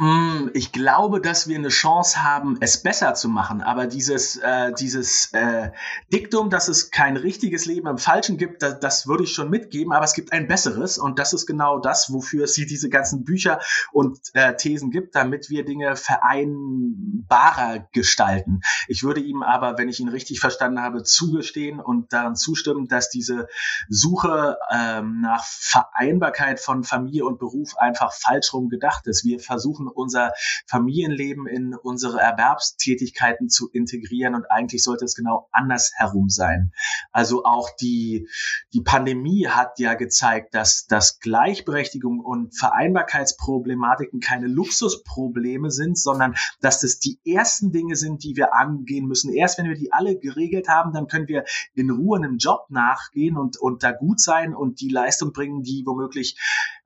Mm, 0.00 0.48
ich 0.54 0.72
glaube, 0.72 1.20
dass 1.20 1.46
wir 1.46 1.58
eine 1.58 1.68
Chance 1.68 2.22
haben, 2.22 2.56
es 2.60 2.82
besser 2.82 3.12
zu 3.12 3.28
machen. 3.28 3.60
Aber 3.60 3.86
dieses, 3.86 4.38
äh, 4.38 4.72
dieses 4.72 5.30
äh, 5.34 5.72
Diktum, 6.10 6.48
dass 6.48 6.68
es 6.68 6.90
kein 6.90 7.18
richtiges 7.18 7.66
Leben 7.66 7.86
im 7.86 7.98
Falschen 7.98 8.38
gibt, 8.38 8.62
das, 8.62 8.80
das 8.80 9.06
würde 9.06 9.24
ich 9.24 9.34
schon 9.34 9.50
mitgeben. 9.50 9.92
Aber 9.92 10.06
es 10.06 10.14
gibt 10.14 10.32
ein 10.32 10.48
besseres. 10.48 10.96
Und 10.96 11.18
das 11.18 11.34
ist 11.34 11.44
genau 11.44 11.78
das, 11.80 12.10
wofür 12.14 12.44
es 12.44 12.54
diese 12.54 12.88
ganzen 12.88 13.24
Bücher 13.24 13.60
und 13.92 14.18
äh, 14.32 14.56
Thesen 14.56 14.90
gibt, 14.90 15.14
damit 15.16 15.50
wir 15.50 15.66
Dinge 15.66 15.94
vereinbarer 15.96 17.86
gestalten. 17.92 18.62
Ich 18.88 19.02
würde 19.02 19.20
ihm 19.20 19.42
aber, 19.42 19.76
wenn 19.76 19.90
ich 19.90 20.00
ihn 20.00 20.08
richtig 20.08 20.40
verstanden 20.40 20.80
habe, 20.80 21.02
zugestehen 21.02 21.78
und 21.78 22.10
daran 22.14 22.36
zustimmen, 22.36 22.88
dass 22.88 23.10
diese 23.10 23.48
Suche 23.90 24.56
ähm, 24.72 25.20
nach 25.20 25.44
Vereinbarkeit 25.44 26.58
von 26.58 26.84
Familie 26.84 27.26
und 27.26 27.38
Beruf 27.38 27.76
einfach 27.76 28.14
falsch 28.14 28.54
rum 28.54 28.70
gedacht 28.70 29.06
ist. 29.06 29.26
Wir 29.26 29.40
versuchen 29.40 29.89
unser 29.90 30.32
Familienleben 30.66 31.46
in 31.46 31.74
unsere 31.74 32.20
Erwerbstätigkeiten 32.20 33.48
zu 33.48 33.68
integrieren 33.70 34.34
und 34.34 34.50
eigentlich 34.50 34.82
sollte 34.82 35.04
es 35.04 35.14
genau 35.14 35.48
andersherum 35.52 36.28
sein. 36.28 36.72
Also 37.12 37.44
auch 37.44 37.70
die, 37.80 38.28
die 38.72 38.82
Pandemie 38.82 39.48
hat 39.48 39.78
ja 39.78 39.94
gezeigt, 39.94 40.54
dass, 40.54 40.86
dass 40.86 41.20
Gleichberechtigung 41.20 42.20
und 42.20 42.56
Vereinbarkeitsproblematiken 42.56 44.20
keine 44.20 44.46
Luxusprobleme 44.46 45.70
sind, 45.70 45.98
sondern 45.98 46.34
dass 46.60 46.80
das 46.80 46.98
die 46.98 47.18
ersten 47.24 47.72
Dinge 47.72 47.96
sind, 47.96 48.24
die 48.24 48.36
wir 48.36 48.54
angehen 48.54 49.06
müssen. 49.06 49.32
Erst 49.32 49.58
wenn 49.58 49.68
wir 49.68 49.76
die 49.76 49.92
alle 49.92 50.18
geregelt 50.18 50.68
haben, 50.68 50.92
dann 50.92 51.06
können 51.06 51.28
wir 51.28 51.44
in 51.74 51.90
Ruhe 51.90 52.18
einem 52.18 52.38
Job 52.38 52.66
nachgehen 52.68 53.36
und, 53.36 53.56
und 53.58 53.82
da 53.82 53.92
gut 53.92 54.20
sein 54.20 54.54
und 54.54 54.80
die 54.80 54.88
Leistung 54.88 55.32
bringen, 55.32 55.62
die 55.62 55.82
womöglich 55.86 56.38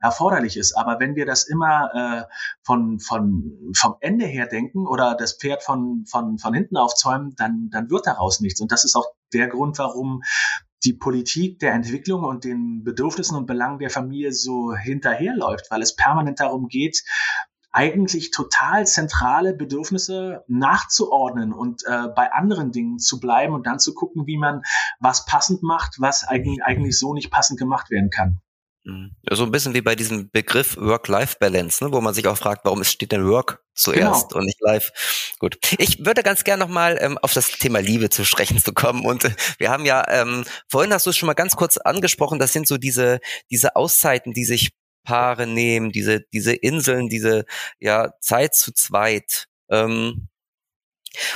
erforderlich 0.05 0.57
ist. 0.57 0.77
Aber 0.77 1.01
wenn 1.01 1.17
wir 1.17 1.25
das 1.25 1.45
immer 1.45 2.27
äh, 2.29 2.35
von, 2.63 3.01
von, 3.01 3.73
vom 3.75 3.97
Ende 4.01 4.27
her 4.27 4.47
denken 4.47 4.87
oder 4.87 5.15
das 5.15 5.39
Pferd 5.39 5.63
von, 5.63 6.05
von, 6.07 6.39
von 6.39 6.55
hinten 6.55 6.77
aufzäumen, 6.77 7.35
dann, 7.37 7.71
dann 7.73 7.91
wird 7.91 8.07
daraus 8.07 8.41
nichts. 8.41 8.61
Und 8.61 8.71
das 8.71 8.85
ist 8.85 8.97
auch 8.97 9.07
der 9.33 9.49
Grund, 9.49 9.79
warum 9.79 10.23
die 10.85 10.93
Politik 10.93 11.59
der 11.61 11.73
Entwicklung 11.73 12.23
und 12.23 12.45
den 12.45 12.85
Bedürfnissen 12.85 13.37
und 13.37 13.47
Belangen 13.47 13.79
der 13.79 13.89
Familie 13.89 14.33
so 14.33 14.77
hinterherläuft, 14.77 15.71
weil 15.71 15.81
es 15.81 15.97
permanent 15.97 16.41
darum 16.41 16.69
geht, 16.69 17.03
eigentlich 17.73 18.31
total 18.31 18.87
zentrale 18.87 19.55
Bedürfnisse 19.55 20.45
nachzuordnen 20.47 21.53
und 21.53 21.83
äh, 21.87 22.09
bei 22.15 22.31
anderen 22.33 22.71
Dingen 22.71 22.99
zu 22.99 23.19
bleiben 23.19 23.55
und 23.55 23.67
dann 23.67 23.81
zu 23.81 23.95
gucken, 23.95 24.27
wie 24.27 24.37
man 24.37 24.63
was 25.01 25.25
passend 25.25 25.63
macht, 25.63 25.97
was 25.99 26.23
eigentlich, 26.29 26.63
eigentlich 26.63 26.97
so 26.97 27.15
nicht 27.15 27.33
passend 27.33 27.59
gemacht 27.59 27.91
werden 27.91 28.11
kann. 28.11 28.41
Mhm. 28.85 29.13
So 29.31 29.45
ein 29.45 29.51
bisschen 29.51 29.75
wie 29.75 29.81
bei 29.81 29.97
diesem 29.97 30.31
Begriff 30.31 30.77
Work-Life-Balance, 30.77 31.85
ne, 31.85 31.93
wo 31.93 32.01
man 32.01 32.13
sich 32.13 32.27
auch 32.29 32.37
fragt, 32.37 32.65
warum 32.65 32.85
steht 32.85 33.13
denn 33.13 33.27
Work 33.27 33.63
zuerst 33.75 34.29
genau. 34.29 34.41
und 34.41 34.47
nicht 34.47 34.61
Life? 34.61 34.93
Gut. 35.39 35.59
Ich 35.79 36.05
würde 36.05 36.23
ganz 36.23 36.45
gerne 36.45 36.63
nochmal 36.63 36.99
ähm, 37.01 37.19
auf 37.19 37.33
das 37.33 37.49
Thema 37.49 37.81
Liebe 37.81 38.11
zu 38.11 38.25
sprechen 38.25 38.59
zu 38.59 38.73
kommen. 38.75 39.07
Und 39.07 39.25
äh, 39.25 39.31
wir 39.59 39.71
haben 39.71 39.87
ja, 39.87 40.05
ähm, 40.09 40.45
vorhin 40.69 40.93
hast 40.93 41.07
du 41.07 41.11
es 41.11 41.17
schon 41.17 41.27
mal 41.27 41.35
ganz 41.35 41.57
kurz 41.57 41.79
angesprochen, 41.79 42.39
das 42.39 42.53
sind 42.53 42.69
so 42.69 42.77
diese, 42.77 43.21
diese 43.51 43.75
Auszeiten, 43.75 44.33
die 44.33 44.45
sich 44.45 44.71
Paare 45.05 45.47
nehmen, 45.47 45.91
diese, 45.93 46.21
diese 46.33 46.55
Inseln, 46.55 47.09
diese 47.09 47.45
ja, 47.79 48.13
Zeit 48.21 48.55
zu 48.55 48.73
zweit. 48.73 49.47
Ähm, 49.71 50.29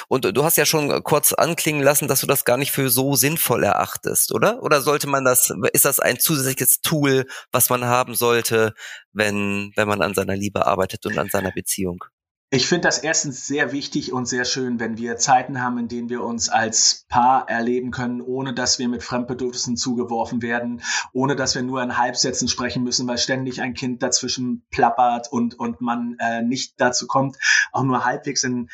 und 0.09 0.25
du 0.25 0.45
hast 0.45 0.57
ja 0.57 0.67
schon 0.67 1.03
kurz 1.03 1.33
anklingen 1.33 1.83
lassen, 1.83 2.09
dass 2.09 2.21
du 2.21 2.27
das 2.27 2.45
gar 2.45 2.57
nicht 2.57 2.73
für 2.73 2.91
so 2.91 3.14
sinnvoll 3.14 3.64
erachtest, 3.64 4.33
oder? 4.33 4.62
Oder 4.62 4.81
sollte 4.81 5.09
man 5.09 5.25
das, 5.25 5.53
ist 5.73 5.85
das 5.85 6.01
ein 6.01 6.19
zusätzliches 6.19 6.81
Tool, 6.81 7.27
was 7.53 7.71
man 7.71 7.85
haben 7.85 8.14
sollte, 8.14 8.75
wenn, 9.12 9.73
wenn 9.77 9.88
man 9.88 10.03
an 10.03 10.14
seiner 10.14 10.37
Liebe 10.37 10.67
arbeitet 10.67 11.07
und 11.07 11.19
an 11.19 11.29
seiner 11.31 11.53
Beziehung? 11.53 12.05
Ich 12.51 12.67
finde 12.67 12.89
das 12.89 12.97
erstens 12.97 13.47
sehr 13.47 13.73
wichtig 13.73 14.11
und 14.11 14.25
sehr 14.25 14.47
schön, 14.47 14.81
wenn 14.81 14.97
wir 14.97 15.19
Zeiten 15.19 15.61
haben, 15.61 15.77
in 15.77 15.89
denen 15.89 16.09
wir 16.09 16.23
uns 16.25 16.49
als 16.49 17.05
Paar 17.11 17.47
erleben 17.47 17.91
können, 17.91 18.23
ohne 18.23 18.55
dass 18.55 18.79
wir 18.79 18.89
mit 18.89 19.03
Fremdbedürfnissen 19.03 19.77
zugeworfen 19.77 20.41
werden, 20.41 20.81
ohne 21.13 21.37
dass 21.37 21.55
wir 21.55 21.63
nur 21.63 21.83
in 21.83 21.99
Halbsätzen 21.99 22.49
sprechen 22.49 22.85
müssen, 22.85 23.07
weil 23.07 23.19
ständig 23.19 23.61
ein 23.61 23.75
Kind 23.75 24.03
dazwischen 24.03 24.65
plappert 24.71 25.31
und, 25.31 25.59
und 25.59 25.83
man 25.83 26.17
äh, 26.21 26.41
nicht 26.41 26.81
dazu 26.81 27.07
kommt, 27.07 27.37
auch 27.71 27.83
nur 27.83 28.07
halbwegs 28.07 28.43
in, 28.45 28.71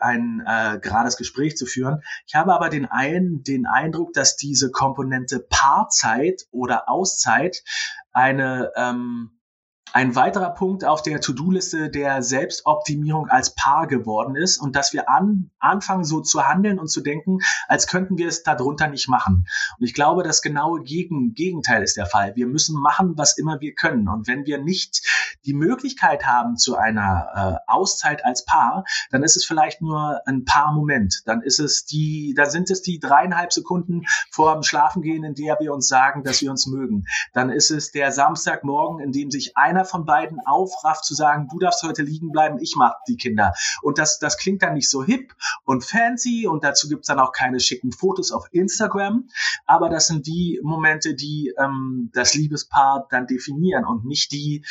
ein 0.00 0.42
äh, 0.46 0.78
gerades 0.78 1.16
Gespräch 1.16 1.56
zu 1.56 1.64
führen. 1.64 2.02
Ich 2.26 2.34
habe 2.34 2.52
aber 2.52 2.68
den, 2.68 2.84
einen, 2.84 3.42
den 3.42 3.64
Eindruck, 3.64 4.12
dass 4.12 4.36
diese 4.36 4.70
Komponente 4.70 5.40
Paarzeit 5.40 6.42
oder 6.50 6.90
Auszeit 6.90 7.62
eine 8.12 8.70
ähm, 8.76 9.30
ein 9.94 10.16
weiterer 10.16 10.50
Punkt 10.50 10.84
auf 10.84 11.02
der 11.02 11.20
To-Do-Liste 11.20 11.88
der 11.88 12.20
Selbstoptimierung 12.20 13.28
als 13.28 13.54
Paar 13.54 13.86
geworden 13.86 14.34
ist 14.34 14.58
und 14.58 14.74
dass 14.74 14.92
wir 14.92 15.08
an, 15.08 15.52
anfangen 15.60 16.02
so 16.02 16.20
zu 16.20 16.48
handeln 16.48 16.80
und 16.80 16.88
zu 16.88 17.00
denken, 17.00 17.38
als 17.68 17.86
könnten 17.86 18.18
wir 18.18 18.26
es 18.26 18.42
darunter 18.42 18.88
nicht 18.88 19.08
machen. 19.08 19.46
Und 19.78 19.86
ich 19.86 19.94
glaube, 19.94 20.24
das 20.24 20.42
genaue 20.42 20.82
Gegen, 20.82 21.34
Gegenteil 21.34 21.84
ist 21.84 21.96
der 21.96 22.06
Fall. 22.06 22.34
Wir 22.34 22.48
müssen 22.48 22.76
machen, 22.80 23.16
was 23.16 23.38
immer 23.38 23.60
wir 23.60 23.72
können. 23.76 24.08
Und 24.08 24.26
wenn 24.26 24.46
wir 24.46 24.58
nicht 24.58 25.00
die 25.46 25.54
Möglichkeit 25.54 26.24
haben 26.26 26.56
zu 26.56 26.76
einer 26.76 27.60
äh, 27.66 27.70
Auszeit 27.70 28.24
als 28.24 28.44
Paar, 28.44 28.84
dann 29.10 29.22
ist 29.22 29.36
es 29.36 29.44
vielleicht 29.44 29.82
nur 29.82 30.20
ein 30.26 30.44
paar 30.44 30.72
Moment. 30.72 31.22
Dann 31.26 31.42
ist 31.42 31.58
es 31.58 31.84
die, 31.84 32.34
da 32.36 32.46
sind 32.46 32.70
es 32.70 32.82
die 32.82 32.98
dreieinhalb 32.98 33.52
Sekunden 33.52 34.02
vor 34.30 34.54
dem 34.54 34.62
Schlafengehen, 34.62 35.24
in 35.24 35.34
der 35.34 35.58
wir 35.60 35.72
uns 35.72 35.88
sagen, 35.88 36.22
dass 36.24 36.40
wir 36.40 36.50
uns 36.50 36.66
mögen. 36.66 37.04
Dann 37.32 37.50
ist 37.50 37.70
es 37.70 37.92
der 37.92 38.12
Samstagmorgen, 38.12 39.00
in 39.04 39.12
dem 39.12 39.30
sich 39.30 39.56
einer 39.56 39.84
von 39.84 40.04
beiden 40.04 40.40
aufrafft 40.44 41.04
zu 41.04 41.14
sagen, 41.14 41.48
du 41.50 41.58
darfst 41.58 41.82
heute 41.82 42.02
liegen 42.02 42.30
bleiben, 42.30 42.58
ich 42.60 42.74
mach 42.76 42.94
die 43.06 43.16
Kinder. 43.16 43.52
Und 43.82 43.98
das, 43.98 44.18
das 44.18 44.38
klingt 44.38 44.62
dann 44.62 44.74
nicht 44.74 44.88
so 44.88 45.04
hip 45.04 45.34
und 45.64 45.84
fancy 45.84 46.46
und 46.46 46.64
dazu 46.64 46.88
gibt's 46.88 47.08
dann 47.08 47.20
auch 47.20 47.32
keine 47.32 47.60
schicken 47.60 47.92
Fotos 47.92 48.32
auf 48.32 48.46
Instagram. 48.52 49.28
Aber 49.66 49.88
das 49.88 50.06
sind 50.06 50.26
die 50.26 50.60
Momente, 50.62 51.14
die 51.14 51.52
ähm, 51.58 52.10
das 52.14 52.34
Liebespaar 52.34 53.06
dann 53.10 53.26
definieren 53.26 53.84
und 53.84 54.04
nicht 54.04 54.32
die, 54.32 54.64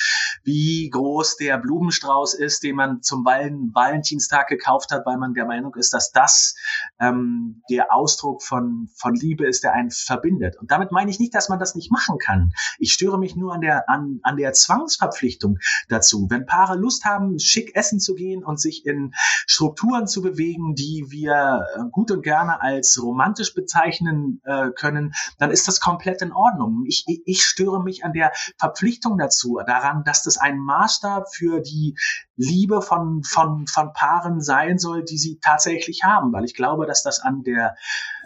wie 0.43 0.62
groß 0.91 1.38
der 1.38 1.58
Blumenstrauß 1.58 2.34
ist, 2.34 2.63
den 2.63 2.76
man 2.76 3.02
zum 3.02 3.26
Valentinstag 3.26 4.47
gekauft 4.47 4.91
hat, 4.91 5.06
weil 5.06 5.17
man 5.17 5.34
der 5.34 5.45
Meinung 5.45 5.76
ist, 5.76 5.93
dass 5.93 6.12
das 6.12 6.56
ähm, 6.99 7.62
der 7.69 7.93
Ausdruck 7.93 8.43
von, 8.43 8.89
von 8.95 9.15
Liebe 9.15 9.47
ist, 9.47 9.63
der 9.63 9.73
einen 9.73 9.91
verbindet. 9.91 10.58
Und 10.60 10.71
damit 10.71 10.91
meine 10.91 11.10
ich 11.10 11.19
nicht, 11.19 11.34
dass 11.34 11.49
man 11.49 11.60
das 11.60 11.76
nicht 11.76 11.91
machen 11.91 12.17
kann. 12.17 12.52
Ich 12.78 12.93
störe 12.93 13.17
mich 13.17 13.36
nur 13.36 13.54
an 13.54 13.62
der, 13.62 13.89
an, 13.89 14.19
an 14.23 14.38
der 14.38 14.54
Zwangsverpflichtung 14.54 15.58
dazu. 15.89 16.28
Wenn 16.30 16.45
Paare 16.45 16.78
Lust 16.78 17.06
haben, 17.06 17.39
schick 17.39 17.76
essen 17.76 17.99
zu 17.99 18.15
gehen 18.15 18.43
und 18.43 18.60
sich 18.60 18.86
in 18.86 19.13
Strukturen 19.47 20.08
zu 20.08 20.21
bewegen, 20.21 20.76
die 20.76 21.06
wir 21.10 21.65
äh, 21.76 21.82
gut 21.91 22.12
und 22.12 22.23
gerne 22.23 22.62
als 22.62 23.02
romantisch 23.02 23.54
bezeichnen 23.54 24.41
äh, 24.43 24.69
können, 24.71 25.13
dann 25.39 25.52
ist 25.52 25.67
das 25.67 25.80
komplett 25.80 26.21
in 26.21 26.32
Ordnung. 26.32 26.84
Ich, 26.88 27.06
ich, 27.08 27.21
ich 27.26 27.43
störe 27.43 27.84
mich 27.84 28.04
an 28.06 28.13
der 28.13 28.32
Verpflichtung 28.58 29.17
dazu, 29.17 29.60
daran, 29.65 30.04
dass 30.04 30.23
das 30.23 30.38
ein 30.38 30.53
Maßstab 30.60 31.34
für 31.34 31.62
die 31.62 31.96
Liebe 32.36 32.82
von, 32.82 33.24
von, 33.24 33.68
von 33.68 33.94
Paaren 33.94 34.42
sein 34.42 34.78
soll, 34.78 35.04
die 35.04 35.18
sie 35.18 35.39
tatsächlich 35.42 36.04
haben, 36.04 36.34
weil 36.34 36.46
ich 36.46 36.56
glaube, 36.56 36.86
dass 36.86 37.04
das 37.04 37.20
an 37.20 37.44
der 37.44 37.76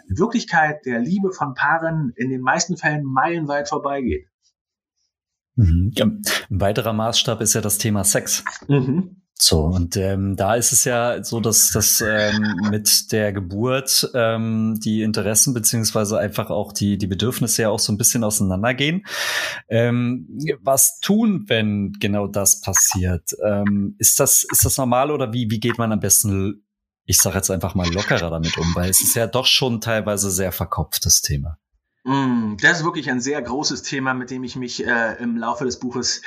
Wirklichkeit 0.07 0.85
der 0.85 0.99
Liebe 0.99 1.31
von 1.31 1.53
Paaren 1.53 2.13
in 2.15 2.29
den 2.29 2.41
meisten 2.41 2.77
Fällen 2.77 3.03
meilenweit 3.03 3.69
vorbeigeht. 3.69 4.27
Mhm. 5.55 5.91
Ein 5.99 6.21
weiterer 6.49 6.93
Maßstab 6.93 7.41
ist 7.41 7.53
ja 7.53 7.61
das 7.61 7.77
Thema 7.77 8.03
Sex. 8.03 8.43
Mhm. 8.67 9.21
So, 9.39 9.61
und 9.61 9.95
ähm, 9.97 10.35
da 10.35 10.55
ist 10.55 10.71
es 10.71 10.83
ja 10.83 11.23
so, 11.23 11.39
dass 11.39 11.71
das 11.71 12.01
ähm, 12.01 12.69
mit 12.71 13.11
der 13.11 13.31
Geburt 13.31 14.09
ähm, 14.15 14.79
die 14.83 15.03
Interessen 15.03 15.53
beziehungsweise 15.53 16.17
einfach 16.17 16.49
auch 16.49 16.73
die, 16.73 16.97
die 16.97 17.05
Bedürfnisse 17.05 17.63
ja 17.63 17.69
auch 17.69 17.79
so 17.79 17.93
ein 17.93 17.97
bisschen 17.97 18.23
auseinandergehen. 18.23 19.05
Ähm, 19.69 20.27
was 20.61 20.99
tun, 20.99 21.45
wenn 21.47 21.93
genau 21.99 22.27
das 22.27 22.61
passiert? 22.61 23.31
Ähm, 23.45 23.95
ist, 23.99 24.19
das, 24.19 24.43
ist 24.51 24.65
das 24.65 24.77
normal 24.77 25.11
oder 25.11 25.31
wie, 25.33 25.51
wie 25.51 25.59
geht 25.59 25.77
man 25.77 25.91
am 25.91 25.99
besten, 25.99 26.65
ich 27.05 27.19
sage 27.19 27.35
jetzt 27.35 27.51
einfach 27.51 27.75
mal 27.75 27.91
lockerer 27.93 28.31
damit 28.31 28.57
um? 28.57 28.73
Weil 28.73 28.89
es 28.89 29.01
ist 29.01 29.15
ja 29.15 29.27
doch 29.27 29.45
schon 29.45 29.81
teilweise 29.81 30.31
sehr 30.31 30.51
verkopftes 30.51 31.21
Thema. 31.21 31.59
Mm, 32.07 32.55
das 32.61 32.79
ist 32.79 32.85
wirklich 32.85 33.09
ein 33.11 33.19
sehr 33.19 33.41
großes 33.41 33.83
Thema, 33.83 34.13
mit 34.13 34.31
dem 34.31 34.45
ich 34.45 34.55
mich 34.55 34.85
äh, 34.85 35.21
im 35.21 35.35
Laufe 35.35 35.65
des 35.65 35.77
Buches 35.77 36.21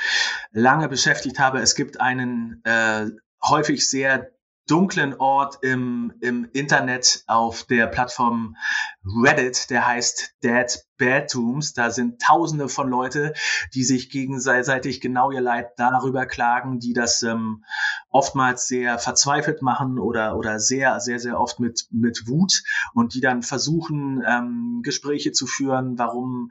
lange 0.51 0.87
beschäftigt 0.87 1.39
habe. 1.39 1.57
Es 1.57 1.73
gibt 1.73 1.99
einen 1.99 2.61
äh, 2.65 3.07
häufig 3.43 3.89
sehr 3.89 4.29
dunklen 4.67 5.13
Ort 5.15 5.59
im, 5.63 6.13
im 6.21 6.47
Internet 6.53 7.23
auf 7.27 7.63
der 7.63 7.87
Plattform 7.87 8.55
Reddit, 9.03 9.69
der 9.69 9.87
heißt 9.87 10.35
Dead 10.43 10.79
Bedrooms. 10.97 11.73
Da 11.73 11.89
sind 11.89 12.21
tausende 12.21 12.69
von 12.69 12.89
Leute, 12.89 13.33
die 13.73 13.83
sich 13.83 14.09
gegenseitig 14.09 15.01
genau 15.01 15.31
ihr 15.31 15.41
Leid 15.41 15.71
darüber 15.77 16.25
klagen, 16.25 16.79
die 16.79 16.93
das 16.93 17.23
ähm, 17.23 17.63
oftmals 18.09 18.67
sehr 18.67 18.99
verzweifelt 18.99 19.61
machen 19.61 19.99
oder, 19.99 20.37
oder 20.37 20.59
sehr, 20.59 20.99
sehr, 20.99 21.19
sehr 21.19 21.39
oft 21.39 21.59
mit, 21.59 21.87
mit 21.91 22.27
Wut 22.27 22.63
und 22.93 23.13
die 23.15 23.21
dann 23.21 23.41
versuchen, 23.41 24.23
ähm, 24.27 24.81
Gespräche 24.83 25.31
zu 25.31 25.47
führen, 25.47 25.97
warum 25.97 26.49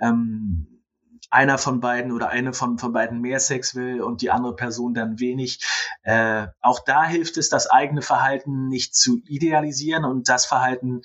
ähm, 0.00 0.71
einer 1.32 1.56
von 1.56 1.80
beiden 1.80 2.12
oder 2.12 2.28
eine 2.28 2.52
von, 2.52 2.76
von 2.78 2.92
beiden 2.92 3.22
mehr 3.22 3.40
Sex 3.40 3.74
will 3.74 4.02
und 4.02 4.20
die 4.20 4.30
andere 4.30 4.54
Person 4.54 4.92
dann 4.92 5.18
wenig. 5.18 5.64
Äh, 6.02 6.48
auch 6.60 6.80
da 6.80 7.04
hilft 7.04 7.38
es, 7.38 7.48
das 7.48 7.70
eigene 7.70 8.02
Verhalten 8.02 8.68
nicht 8.68 8.94
zu 8.94 9.22
idealisieren 9.26 10.04
und 10.04 10.28
das 10.28 10.44
Verhalten 10.44 11.00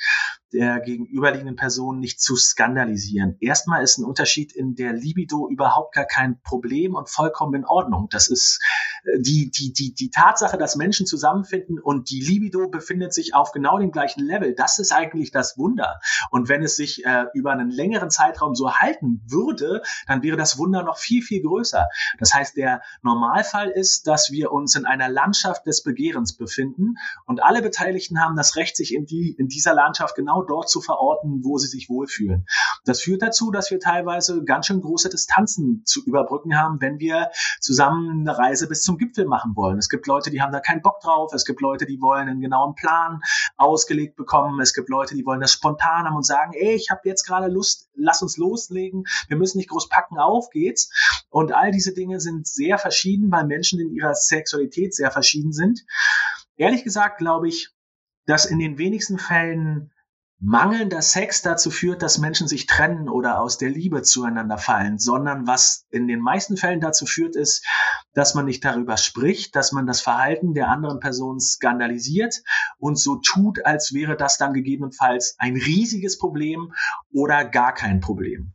der 0.54 0.80
gegenüberliegenden 0.80 1.56
Person 1.56 2.00
nicht 2.00 2.22
zu 2.22 2.36
skandalisieren. 2.36 3.36
Erstmal 3.40 3.84
ist 3.84 3.98
ein 3.98 4.06
Unterschied 4.06 4.54
in 4.54 4.76
der 4.76 4.94
Libido 4.94 5.50
überhaupt 5.50 5.94
gar 5.94 6.06
kein 6.06 6.42
Problem 6.42 6.96
und 6.96 7.10
vollkommen 7.10 7.54
in 7.54 7.66
Ordnung. 7.66 8.08
Das 8.10 8.30
ist 8.30 8.62
äh, 9.04 9.20
die, 9.20 9.52
die, 9.52 9.74
die, 9.74 9.94
die 9.94 10.10
Tatsache, 10.10 10.58
dass 10.58 10.76
Menschen 10.76 11.06
zusammenfinden 11.06 11.80
und 11.80 12.10
die 12.10 12.22
Libido 12.22 12.70
befindet 12.70 13.14
sich 13.14 13.36
auf 13.36 13.52
genau 13.52 13.78
dem 13.78 13.92
gleichen 13.92 14.24
Level. 14.24 14.56
Das 14.56 14.80
ist 14.80 14.94
eigentlich 14.94 15.32
das 15.32 15.58
Wunder. 15.58 16.00
Und 16.32 16.48
wenn 16.48 16.64
es 16.64 16.78
sich 16.78 17.06
äh, 17.06 17.26
über 17.34 17.52
einen 17.52 17.70
längeren 17.70 18.10
Zeitraum 18.10 18.56
so 18.56 18.74
halten 18.74 19.22
würde, 19.28 19.82
dann 20.08 20.24
wäre 20.24 20.38
das 20.38 20.58
Wunder 20.58 20.84
noch 20.84 20.98
viel, 20.98 21.22
viel 21.22 21.42
größer. 21.42 21.88
Das 22.20 22.34
heißt, 22.34 22.56
der 22.56 22.82
Normalfall 23.02 23.70
ist, 23.70 24.08
dass 24.08 24.32
wir 24.32 24.52
uns 24.52 24.76
in 24.76 24.86
einer 24.86 25.10
Landschaft 25.10 25.66
des 25.66 25.84
Begehrens 25.84 26.38
befinden 26.38 26.96
und 27.26 27.44
alle 27.44 27.62
Beteiligten 27.62 28.22
haben 28.22 28.36
das 28.36 28.56
Recht, 28.56 28.78
sich 28.78 28.94
in, 28.94 29.06
die, 29.06 29.36
in 29.38 29.48
dieser 29.48 29.74
Landschaft 29.74 30.16
genau 30.16 30.37
genau 30.38 30.44
dort 30.44 30.70
zu 30.70 30.82
verorten, 30.82 31.44
wo 31.44 31.58
sie 31.58 31.68
sich 31.68 31.90
wohlfühlen. 31.90 32.46
Das 32.86 33.02
führt 33.02 33.22
dazu, 33.22 33.52
dass 33.52 33.72
wir 33.72 33.80
teilweise 33.80 34.44
ganz 34.44 34.68
schön 34.68 34.82
große 34.82 35.10
Distanzen 35.10 35.84
zu 35.86 36.04
überbrücken 36.06 36.58
haben, 36.58 36.82
wenn 36.82 37.00
wir 37.00 37.30
zusammen 37.60 38.22
eine 38.22 38.38
Reise 38.38 38.68
bis 38.68 38.84
zum 38.84 38.98
Gipfel 38.98 39.26
machen 39.26 39.56
wollen. 39.56 39.78
Es 39.78 39.90
gibt 39.90 40.08
Leute, 40.08 40.30
die 40.30 40.42
haben 40.42 40.52
da 40.52 40.60
keinen 40.60 40.82
Bock 40.82 41.00
drauf. 41.02 41.34
Es 41.34 41.46
gibt 41.46 41.62
Leute, 41.62 41.86
die 41.86 42.02
wollen 42.02 42.28
einen 42.28 42.42
genauen 42.42 42.76
Plan 42.76 43.22
ausgelegt 43.58 44.16
bekommen. 44.16 44.60
Es 44.60 44.74
gibt 44.74 44.90
Leute, 44.90 45.16
die 45.16 45.26
wollen 45.26 45.42
das 45.42 45.52
spontan 45.52 46.06
haben 46.06 46.16
und 46.16 46.26
sagen, 46.26 46.54
ey, 46.54 46.76
ich 46.76 46.90
habe 46.90 47.02
jetzt 47.06 47.26
gerade 47.26 47.48
Lust, 47.48 47.90
lass 47.96 48.22
uns 48.22 48.38
loslegen. 48.38 49.06
Wir 49.28 49.38
müssen 49.38 49.58
nicht 49.58 49.70
groß 49.70 49.90
packen, 49.90 50.18
auf 50.18 50.50
geht's. 50.50 50.92
Und 51.30 51.54
all 51.54 51.72
diese 51.72 51.94
Dinge 51.94 52.20
sind 52.20 52.48
sehr 52.48 52.78
verschieden, 52.78 53.32
weil 53.32 53.46
Menschen 53.46 53.80
in 53.80 53.94
ihrer 53.94 54.14
Sexualität 54.14 54.94
sehr 54.94 55.12
verschieden 55.12 55.54
sind. 55.54 55.86
Ehrlich 56.56 56.84
gesagt 56.84 57.20
glaube 57.20 57.48
ich, 57.48 57.70
dass 58.26 58.46
in 58.46 58.60
den 58.60 58.78
wenigsten 58.78 59.18
Fällen 59.18 59.92
mangelnder 60.40 61.02
Sex 61.02 61.42
dazu 61.42 61.72
führt, 61.72 62.04
dass 62.04 62.20
Menschen 62.20 62.48
sich 62.48 62.68
trennen 62.68 63.10
oder 63.10 63.42
aus 63.42 63.58
der 63.58 63.70
Liebe 63.70 64.04
zueinander 64.04 64.58
fallen, 64.58 65.00
sondern 65.00 65.48
was 65.48 65.88
in 65.90 66.08
den 66.08 66.20
meisten 66.20 66.58
Fällen 66.58 66.80
dazu 66.80 67.06
führt, 67.06 67.36
ist, 67.36 67.66
dass 68.14 68.36
man 68.36 68.46
nicht 68.46 68.64
darüber 68.64 68.98
spricht, 68.98 69.56
dass 69.56 69.72
man 69.72 69.88
das 69.88 70.00
Verhalten 70.00 70.54
der 70.54 70.70
anderen 70.70 71.00
Person 71.00 71.40
skandalisiert 71.40 72.44
und 72.78 73.00
so 73.00 73.16
tut, 73.16 73.66
als 73.66 73.94
wäre 73.94 74.16
das 74.16 74.38
dann 74.38 74.54
gegebenenfalls 74.54 75.36
ein 75.40 75.56
riesiges 75.56 76.20
Problem 76.20 76.74
oder 77.12 77.44
gar 77.44 77.74
kein 77.74 78.00
Problem. 78.00 78.54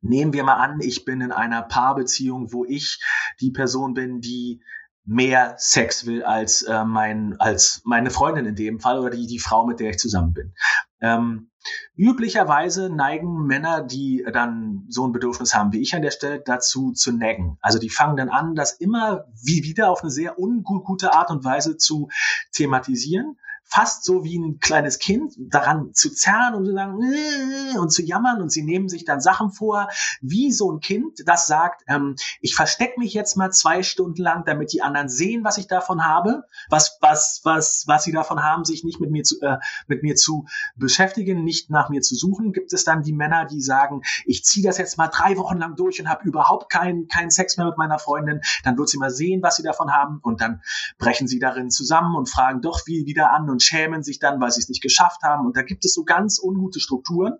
Nehmen 0.00 0.32
wir 0.32 0.44
mal 0.44 0.54
an, 0.54 0.80
ich 0.80 1.04
bin 1.04 1.20
in 1.20 1.32
einer 1.32 1.62
Paarbeziehung, 1.62 2.52
wo 2.52 2.64
ich 2.64 3.02
die 3.40 3.50
Person 3.50 3.92
bin, 3.92 4.20
die 4.20 4.62
mehr 5.06 5.54
Sex 5.58 6.04
will 6.06 6.24
als 6.24 6.62
äh, 6.62 6.84
mein 6.84 7.36
als 7.38 7.80
meine 7.84 8.10
Freundin 8.10 8.44
in 8.44 8.56
dem 8.56 8.80
Fall 8.80 8.98
oder 8.98 9.10
die 9.10 9.28
die 9.28 9.38
Frau 9.38 9.64
mit 9.64 9.78
der 9.78 9.90
ich 9.90 9.98
zusammen 9.98 10.32
bin 10.32 10.52
ähm, 11.00 11.50
üblicherweise 11.96 12.90
neigen 12.90 13.46
Männer, 13.46 13.82
die 13.82 14.24
dann 14.32 14.84
so 14.88 15.06
ein 15.06 15.12
Bedürfnis 15.12 15.54
haben 15.54 15.72
wie 15.72 15.80
ich 15.80 15.94
an 15.94 16.02
der 16.02 16.10
Stelle, 16.10 16.40
dazu 16.40 16.92
zu 16.92 17.12
neggen. 17.12 17.58
Also 17.60 17.78
die 17.78 17.90
fangen 17.90 18.16
dann 18.16 18.28
an, 18.28 18.54
das 18.54 18.72
immer 18.72 19.26
wie 19.42 19.64
wieder 19.64 19.90
auf 19.90 20.02
eine 20.02 20.10
sehr 20.10 20.38
ungute 20.38 21.12
Art 21.12 21.30
und 21.30 21.44
Weise 21.44 21.76
zu 21.76 22.08
thematisieren 22.52 23.36
fast 23.66 24.04
so 24.04 24.24
wie 24.24 24.38
ein 24.38 24.60
kleines 24.60 24.98
Kind 24.98 25.34
daran 25.38 25.92
zu 25.92 26.10
zerren 26.10 26.54
und 26.54 26.66
zu 26.66 26.72
sagen 26.72 27.02
äh, 27.02 27.78
und 27.78 27.90
zu 27.90 28.02
jammern. 28.02 28.40
Und 28.40 28.50
sie 28.50 28.62
nehmen 28.62 28.88
sich 28.88 29.04
dann 29.04 29.20
Sachen 29.20 29.50
vor, 29.50 29.88
wie 30.20 30.52
so 30.52 30.72
ein 30.72 30.80
Kind, 30.80 31.22
das 31.26 31.46
sagt, 31.46 31.82
ähm, 31.88 32.14
ich 32.40 32.54
verstecke 32.54 32.98
mich 32.98 33.12
jetzt 33.12 33.36
mal 33.36 33.50
zwei 33.50 33.82
Stunden 33.82 34.22
lang, 34.22 34.44
damit 34.44 34.72
die 34.72 34.82
anderen 34.82 35.08
sehen, 35.08 35.44
was 35.44 35.58
ich 35.58 35.66
davon 35.66 36.04
habe, 36.04 36.44
was 36.70 36.98
was 37.00 37.40
was 37.44 37.84
was 37.86 38.04
sie 38.04 38.12
davon 38.12 38.42
haben, 38.42 38.64
sich 38.64 38.84
nicht 38.84 39.00
mit 39.00 39.10
mir 39.10 39.24
zu 39.24 39.40
äh, 39.40 39.58
mit 39.88 40.02
mir 40.02 40.14
zu 40.14 40.46
beschäftigen, 40.76 41.42
nicht 41.42 41.68
nach 41.68 41.88
mir 41.88 42.02
zu 42.02 42.14
suchen. 42.14 42.52
Gibt 42.52 42.72
es 42.72 42.84
dann 42.84 43.02
die 43.02 43.12
Männer, 43.12 43.46
die 43.46 43.60
sagen, 43.60 44.02
ich 44.24 44.44
ziehe 44.44 44.64
das 44.64 44.78
jetzt 44.78 44.96
mal 44.96 45.08
drei 45.08 45.36
Wochen 45.36 45.58
lang 45.58 45.74
durch 45.74 46.00
und 46.00 46.08
habe 46.08 46.24
überhaupt 46.24 46.70
keinen 46.70 47.08
keinen 47.08 47.30
Sex 47.30 47.56
mehr 47.56 47.66
mit 47.66 47.78
meiner 47.78 47.98
Freundin, 47.98 48.40
dann 48.62 48.78
wird 48.78 48.88
sie 48.88 48.98
mal 48.98 49.10
sehen, 49.10 49.42
was 49.42 49.56
sie 49.56 49.62
davon 49.62 49.92
haben. 49.92 50.20
Und 50.22 50.40
dann 50.40 50.62
brechen 50.98 51.26
sie 51.26 51.40
darin 51.40 51.70
zusammen 51.70 52.14
und 52.14 52.28
fragen 52.28 52.60
doch 52.60 52.86
wie 52.86 53.06
wieder 53.06 53.32
an 53.32 53.50
und 53.56 53.62
schämen 53.62 54.02
sich 54.02 54.18
dann, 54.18 54.38
weil 54.38 54.50
sie 54.50 54.60
es 54.60 54.68
nicht 54.68 54.82
geschafft 54.82 55.22
haben. 55.22 55.46
Und 55.46 55.56
da 55.56 55.62
gibt 55.62 55.86
es 55.86 55.94
so 55.94 56.04
ganz 56.04 56.38
ungute 56.38 56.78
Strukturen. 56.78 57.38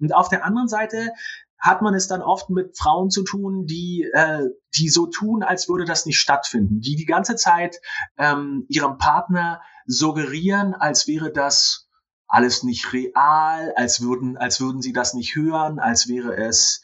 Und 0.00 0.14
auf 0.14 0.30
der 0.30 0.46
anderen 0.46 0.66
Seite 0.66 1.12
hat 1.58 1.82
man 1.82 1.92
es 1.92 2.08
dann 2.08 2.22
oft 2.22 2.48
mit 2.48 2.78
Frauen 2.78 3.10
zu 3.10 3.22
tun, 3.22 3.66
die, 3.66 4.08
äh, 4.14 4.44
die 4.76 4.88
so 4.88 5.06
tun, 5.06 5.42
als 5.42 5.68
würde 5.68 5.84
das 5.84 6.06
nicht 6.06 6.18
stattfinden, 6.18 6.80
die 6.80 6.96
die 6.96 7.04
ganze 7.04 7.36
Zeit 7.36 7.80
ähm, 8.16 8.64
ihrem 8.68 8.96
Partner 8.96 9.60
suggerieren, 9.84 10.72
als 10.72 11.06
wäre 11.06 11.30
das 11.30 11.88
alles 12.28 12.62
nicht 12.62 12.94
real, 12.94 13.74
als 13.76 14.00
würden, 14.00 14.38
als 14.38 14.58
würden 14.60 14.80
sie 14.80 14.94
das 14.94 15.12
nicht 15.12 15.34
hören, 15.34 15.78
als 15.78 16.08
wäre 16.08 16.34
es 16.34 16.82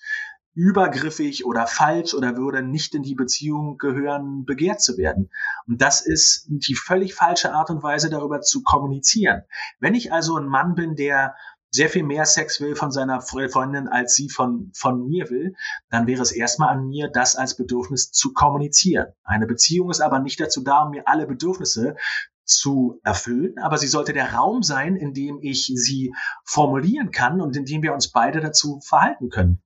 übergriffig 0.54 1.44
oder 1.44 1.66
falsch 1.66 2.14
oder 2.14 2.36
würde 2.36 2.62
nicht 2.62 2.94
in 2.94 3.02
die 3.02 3.14
Beziehung 3.14 3.76
gehören, 3.76 4.44
begehrt 4.44 4.80
zu 4.80 4.96
werden. 4.96 5.30
Und 5.66 5.82
das 5.82 6.00
ist 6.00 6.46
die 6.48 6.76
völlig 6.76 7.14
falsche 7.14 7.52
Art 7.52 7.70
und 7.70 7.82
Weise, 7.82 8.08
darüber 8.08 8.40
zu 8.40 8.62
kommunizieren. 8.62 9.42
Wenn 9.80 9.94
ich 9.94 10.12
also 10.12 10.36
ein 10.36 10.46
Mann 10.46 10.74
bin, 10.74 10.94
der 10.94 11.34
sehr 11.74 11.88
viel 11.88 12.04
mehr 12.04 12.24
Sex 12.24 12.60
will 12.60 12.76
von 12.76 12.92
seiner 12.92 13.20
Freundin, 13.20 13.88
als 13.88 14.14
sie 14.14 14.30
von, 14.30 14.70
von 14.76 15.08
mir 15.08 15.28
will, 15.28 15.54
dann 15.90 16.06
wäre 16.06 16.22
es 16.22 16.30
erstmal 16.30 16.68
an 16.68 16.86
mir, 16.86 17.10
das 17.12 17.34
als 17.34 17.56
Bedürfnis 17.56 18.12
zu 18.12 18.32
kommunizieren. 18.32 19.08
Eine 19.24 19.48
Beziehung 19.48 19.90
ist 19.90 20.00
aber 20.00 20.20
nicht 20.20 20.38
dazu 20.38 20.62
da, 20.62 20.84
um 20.84 20.90
mir 20.90 21.08
alle 21.08 21.26
Bedürfnisse 21.26 21.96
zu 22.44 23.00
erfüllen, 23.02 23.58
aber 23.58 23.78
sie 23.78 23.88
sollte 23.88 24.12
der 24.12 24.34
Raum 24.34 24.62
sein, 24.62 24.94
in 24.94 25.14
dem 25.14 25.40
ich 25.42 25.66
sie 25.74 26.14
formulieren 26.44 27.10
kann 27.10 27.40
und 27.40 27.56
in 27.56 27.64
dem 27.64 27.82
wir 27.82 27.92
uns 27.92 28.12
beide 28.12 28.40
dazu 28.40 28.78
verhalten 28.84 29.28
können. 29.28 29.60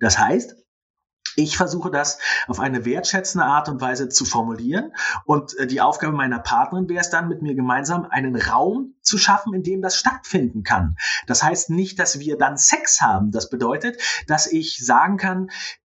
Das 0.00 0.18
heißt, 0.18 0.56
ich 1.36 1.56
versuche 1.56 1.90
das 1.90 2.18
auf 2.48 2.58
eine 2.58 2.84
wertschätzende 2.84 3.46
Art 3.46 3.68
und 3.68 3.80
Weise 3.80 4.08
zu 4.08 4.24
formulieren. 4.24 4.92
Und 5.24 5.56
äh, 5.58 5.66
die 5.66 5.80
Aufgabe 5.80 6.16
meiner 6.16 6.40
Partnerin 6.40 6.88
wäre 6.88 7.00
es 7.00 7.10
dann, 7.10 7.28
mit 7.28 7.42
mir 7.42 7.54
gemeinsam 7.54 8.06
einen 8.10 8.34
Raum 8.34 8.94
zu 9.02 9.18
schaffen, 9.18 9.54
in 9.54 9.62
dem 9.62 9.80
das 9.80 9.96
stattfinden 9.96 10.64
kann. 10.64 10.96
Das 11.26 11.42
heißt 11.42 11.70
nicht, 11.70 11.98
dass 11.98 12.18
wir 12.18 12.36
dann 12.38 12.56
Sex 12.56 13.00
haben. 13.00 13.30
Das 13.30 13.50
bedeutet, 13.50 14.00
dass 14.26 14.50
ich 14.50 14.84
sagen 14.84 15.16
kann, 15.16 15.50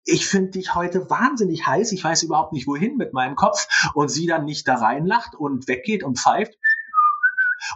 ich 0.04 0.28
finde 0.28 0.52
dich 0.52 0.76
heute 0.76 1.10
wahnsinnig 1.10 1.66
heiß, 1.66 1.92
ich 1.92 2.04
weiß 2.04 2.24
überhaupt 2.24 2.54
nicht 2.54 2.68
wohin 2.68 2.98
mit 2.98 3.14
meinem 3.14 3.36
Kopf 3.36 3.68
und 3.94 4.10
sie 4.10 4.26
dann 4.28 4.46
nicht 4.46 4.68
da 4.68 4.76
reinlacht 4.76 5.36
und 5.36 5.68
weggeht 5.68 6.04
und 6.04 6.20
pfeift 6.20 6.58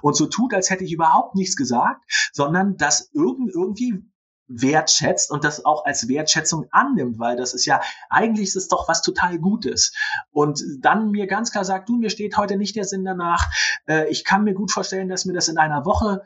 und 0.01 0.15
so 0.15 0.25
tut, 0.25 0.53
als 0.53 0.69
hätte 0.69 0.83
ich 0.83 0.91
überhaupt 0.91 1.35
nichts 1.35 1.55
gesagt, 1.55 2.03
sondern 2.33 2.77
dass 2.77 3.11
irgendwie 3.13 4.03
wertschätzt 4.47 5.31
und 5.31 5.43
das 5.43 5.65
auch 5.65 5.85
als 5.85 6.07
Wertschätzung 6.07 6.67
annimmt, 6.71 7.19
weil 7.19 7.35
das 7.35 7.53
ist 7.53 7.65
ja, 7.65 7.81
eigentlich 8.09 8.49
ist 8.49 8.55
es 8.55 8.67
doch 8.67 8.87
was 8.87 9.01
total 9.01 9.39
Gutes. 9.39 9.93
Und 10.31 10.61
dann 10.79 11.11
mir 11.11 11.27
ganz 11.27 11.51
klar 11.51 11.65
sagt, 11.65 11.89
du, 11.89 11.97
mir 11.97 12.09
steht 12.09 12.37
heute 12.37 12.57
nicht 12.57 12.75
der 12.75 12.85
Sinn 12.85 13.03
danach, 13.03 13.47
äh, 13.87 14.07
ich 14.09 14.23
kann 14.23 14.43
mir 14.43 14.53
gut 14.53 14.71
vorstellen, 14.71 15.09
dass 15.09 15.25
mir 15.25 15.33
das 15.33 15.47
in 15.47 15.57
einer 15.57 15.85
Woche 15.85 16.21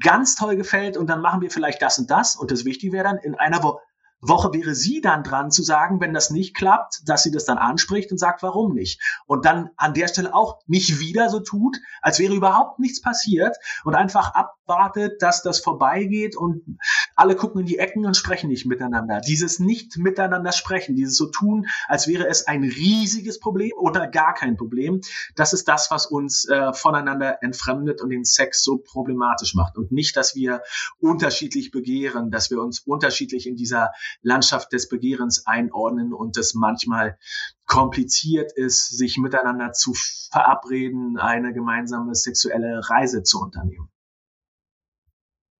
ganz 0.00 0.34
toll 0.34 0.56
gefällt 0.56 0.96
und 0.96 1.08
dann 1.08 1.20
machen 1.20 1.42
wir 1.42 1.50
vielleicht 1.50 1.82
das 1.82 1.98
und 1.98 2.10
das 2.10 2.36
und 2.36 2.50
das 2.50 2.64
Wichtige 2.64 2.92
wäre 2.92 3.04
dann, 3.04 3.18
in 3.18 3.34
einer 3.34 3.62
Woche 3.62 3.80
Woche 4.28 4.52
wäre 4.52 4.74
sie 4.74 5.00
dann 5.00 5.22
dran 5.22 5.50
zu 5.50 5.62
sagen, 5.62 6.00
wenn 6.00 6.14
das 6.14 6.30
nicht 6.30 6.56
klappt, 6.56 7.02
dass 7.06 7.22
sie 7.22 7.30
das 7.30 7.44
dann 7.44 7.58
anspricht 7.58 8.10
und 8.10 8.18
sagt, 8.18 8.42
warum 8.42 8.74
nicht. 8.74 9.00
Und 9.26 9.44
dann 9.44 9.70
an 9.76 9.94
der 9.94 10.08
Stelle 10.08 10.34
auch 10.34 10.60
nicht 10.66 10.98
wieder 10.98 11.28
so 11.28 11.40
tut, 11.40 11.76
als 12.00 12.18
wäre 12.18 12.34
überhaupt 12.34 12.78
nichts 12.78 13.00
passiert 13.00 13.56
und 13.84 13.94
einfach 13.94 14.32
abwartet, 14.64 15.20
dass 15.20 15.42
das 15.42 15.60
vorbeigeht 15.60 16.36
und 16.36 16.78
alle 17.16 17.36
gucken 17.36 17.60
in 17.60 17.66
die 17.66 17.78
Ecken 17.78 18.06
und 18.06 18.16
sprechen 18.16 18.48
nicht 18.48 18.66
miteinander. 18.66 19.20
Dieses 19.20 19.60
nicht 19.60 19.98
miteinander 19.98 20.52
sprechen, 20.52 20.96
dieses 20.96 21.16
so 21.16 21.26
tun, 21.26 21.66
als 21.86 22.08
wäre 22.08 22.26
es 22.26 22.46
ein 22.46 22.62
riesiges 22.62 23.38
Problem 23.38 23.72
oder 23.78 24.06
gar 24.06 24.34
kein 24.34 24.56
Problem, 24.56 25.00
das 25.36 25.52
ist 25.52 25.68
das, 25.68 25.90
was 25.90 26.06
uns 26.06 26.48
äh, 26.48 26.72
voneinander 26.72 27.42
entfremdet 27.42 28.00
und 28.00 28.10
den 28.10 28.24
Sex 28.24 28.62
so 28.62 28.78
problematisch 28.78 29.54
macht. 29.54 29.76
Und 29.76 29.92
nicht, 29.92 30.16
dass 30.16 30.34
wir 30.34 30.62
unterschiedlich 30.98 31.70
begehren, 31.70 32.30
dass 32.30 32.50
wir 32.50 32.60
uns 32.60 32.80
unterschiedlich 32.80 33.46
in 33.46 33.56
dieser 33.56 33.92
Landschaft 34.22 34.72
des 34.72 34.88
Begehrens 34.88 35.46
einordnen 35.46 36.12
und 36.12 36.36
es 36.36 36.54
manchmal 36.54 37.18
kompliziert 37.66 38.52
ist, 38.52 38.88
sich 38.96 39.18
miteinander 39.18 39.72
zu 39.72 39.94
verabreden, 39.94 41.18
eine 41.18 41.52
gemeinsame 41.52 42.14
sexuelle 42.14 42.80
Reise 42.88 43.22
zu 43.22 43.40
unternehmen. 43.40 43.88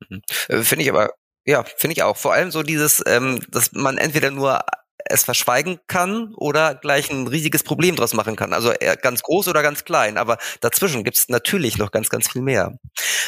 Mhm. 0.08 0.22
Äh, 0.48 0.62
finde 0.62 0.84
ich 0.84 0.90
aber, 0.90 1.10
ja, 1.46 1.64
finde 1.76 1.92
ich 1.94 2.02
auch. 2.02 2.16
Vor 2.16 2.32
allem 2.32 2.50
so 2.50 2.62
dieses, 2.62 3.02
ähm, 3.06 3.40
dass 3.50 3.72
man 3.72 3.98
entweder 3.98 4.30
nur 4.30 4.60
es 5.06 5.24
verschweigen 5.24 5.80
kann 5.86 6.34
oder 6.34 6.74
gleich 6.74 7.10
ein 7.10 7.26
riesiges 7.26 7.62
Problem 7.62 7.94
draus 7.96 8.14
machen 8.14 8.36
kann. 8.36 8.54
Also 8.54 8.72
ganz 9.02 9.22
groß 9.22 9.48
oder 9.48 9.62
ganz 9.62 9.84
klein, 9.84 10.16
aber 10.16 10.38
dazwischen 10.60 11.04
gibt 11.04 11.18
es 11.18 11.28
natürlich 11.28 11.76
noch 11.76 11.90
ganz, 11.90 12.08
ganz 12.08 12.30
viel 12.30 12.40
mehr. 12.40 12.78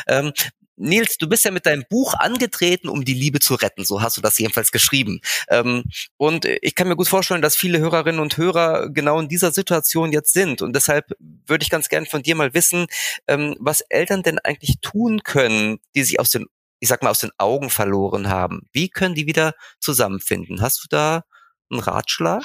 Ähm, 0.07 0.33
Nils, 0.79 1.17
du 1.17 1.27
bist 1.27 1.45
ja 1.45 1.51
mit 1.51 1.65
deinem 1.65 1.85
Buch 1.89 2.15
angetreten, 2.15 2.89
um 2.89 3.05
die 3.05 3.15
Liebe 3.15 3.41
zu 3.41 3.55
retten. 3.55 3.85
So 3.85 4.03
hast 4.03 4.17
du 4.19 4.21
das 4.21 4.39
jedenfalls 4.39 4.73
geschrieben. 4.73 5.21
Ähm, 5.49 5.85
und 6.19 6.45
ich 6.45 6.75
kann 6.75 6.89
mir 6.89 6.97
gut 6.97 7.09
vorstellen, 7.09 7.41
dass 7.41 7.57
viele 7.57 7.79
Hörerinnen 7.79 8.21
und 8.21 8.37
Hörer 8.37 8.91
genau 8.91 9.19
in 9.19 9.29
dieser 9.29 9.53
Situation 9.53 10.13
jetzt 10.13 10.35
sind. 10.35 10.61
Und 10.61 10.75
deshalb 10.77 11.07
würde 11.19 11.63
ich 11.63 11.71
ganz 11.71 11.89
gern 11.89 12.05
von 12.05 12.23
dir 12.23 12.37
mal 12.37 12.53
wissen, 12.53 12.87
ähm, 13.27 13.57
was 13.59 13.81
Eltern 13.83 14.23
denn 14.23 14.39
eigentlich 14.39 14.77
tun 14.83 15.23
können, 15.23 15.79
die 15.95 16.03
sich 16.03 16.21
aus 16.21 16.31
den, 16.31 16.47
ich 16.81 16.89
sag 16.89 17.03
mal, 17.03 17.11
aus 17.11 17.21
den 17.21 17.31
Augen 17.39 17.71
verloren 17.71 18.29
haben. 18.29 18.63
Wie 18.73 18.89
können 18.89 19.15
die 19.15 19.27
wieder 19.27 19.53
zusammenfinden? 19.81 20.61
Hast 20.61 20.85
du 20.85 20.89
da 20.89 21.23
einen 21.71 21.81
Ratschlag? 21.81 22.43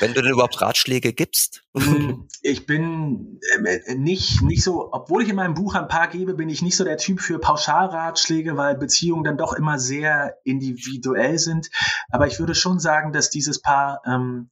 Wenn 0.00 0.14
du 0.14 0.22
denn 0.22 0.32
überhaupt 0.32 0.60
Ratschläge 0.60 1.12
gibst? 1.12 1.62
Hm, 1.76 2.28
ich 2.42 2.66
bin 2.66 3.40
äh, 3.64 3.94
nicht, 3.94 4.42
nicht 4.42 4.62
so, 4.62 4.92
obwohl 4.92 5.22
ich 5.22 5.28
in 5.28 5.36
meinem 5.36 5.54
Buch 5.54 5.74
ein 5.74 5.88
paar 5.88 6.08
gebe, 6.08 6.34
bin 6.34 6.48
ich 6.48 6.62
nicht 6.62 6.76
so 6.76 6.84
der 6.84 6.96
Typ 6.96 7.20
für 7.20 7.38
Pauschalratschläge, 7.38 8.56
weil 8.56 8.76
Beziehungen 8.76 9.24
dann 9.24 9.36
doch 9.36 9.52
immer 9.52 9.78
sehr 9.78 10.38
individuell 10.44 11.38
sind. 11.38 11.70
Aber 12.10 12.26
ich 12.26 12.40
würde 12.40 12.54
schon 12.54 12.80
sagen, 12.80 13.12
dass 13.12 13.30
dieses 13.30 13.60
Paar 13.60 14.02
ähm, 14.06 14.50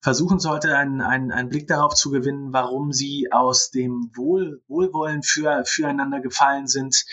versuchen 0.00 0.38
sollte, 0.38 0.76
einen, 0.76 1.00
einen, 1.00 1.32
einen 1.32 1.48
Blick 1.48 1.66
darauf 1.66 1.94
zu 1.94 2.10
gewinnen, 2.10 2.52
warum 2.52 2.92
sie 2.92 3.28
aus 3.30 3.70
dem 3.70 4.10
Wohl, 4.14 4.62
Wohlwollen 4.68 5.22
für, 5.22 5.64
füreinander 5.64 6.20
gefallen 6.20 6.66
sind, 6.66 7.04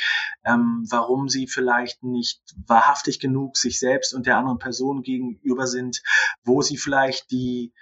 ähm, 0.45 0.85
warum 0.89 1.29
sie 1.29 1.47
vielleicht 1.47 2.03
nicht 2.03 2.41
wahrhaftig 2.67 3.19
genug 3.19 3.57
sich 3.57 3.79
selbst 3.79 4.13
und 4.13 4.25
der 4.25 4.37
anderen 4.37 4.59
Person 4.59 5.01
gegenüber 5.01 5.67
sind, 5.67 6.01
wo 6.43 6.61
sie 6.61 6.77
vielleicht 6.77 7.31
die 7.31 7.73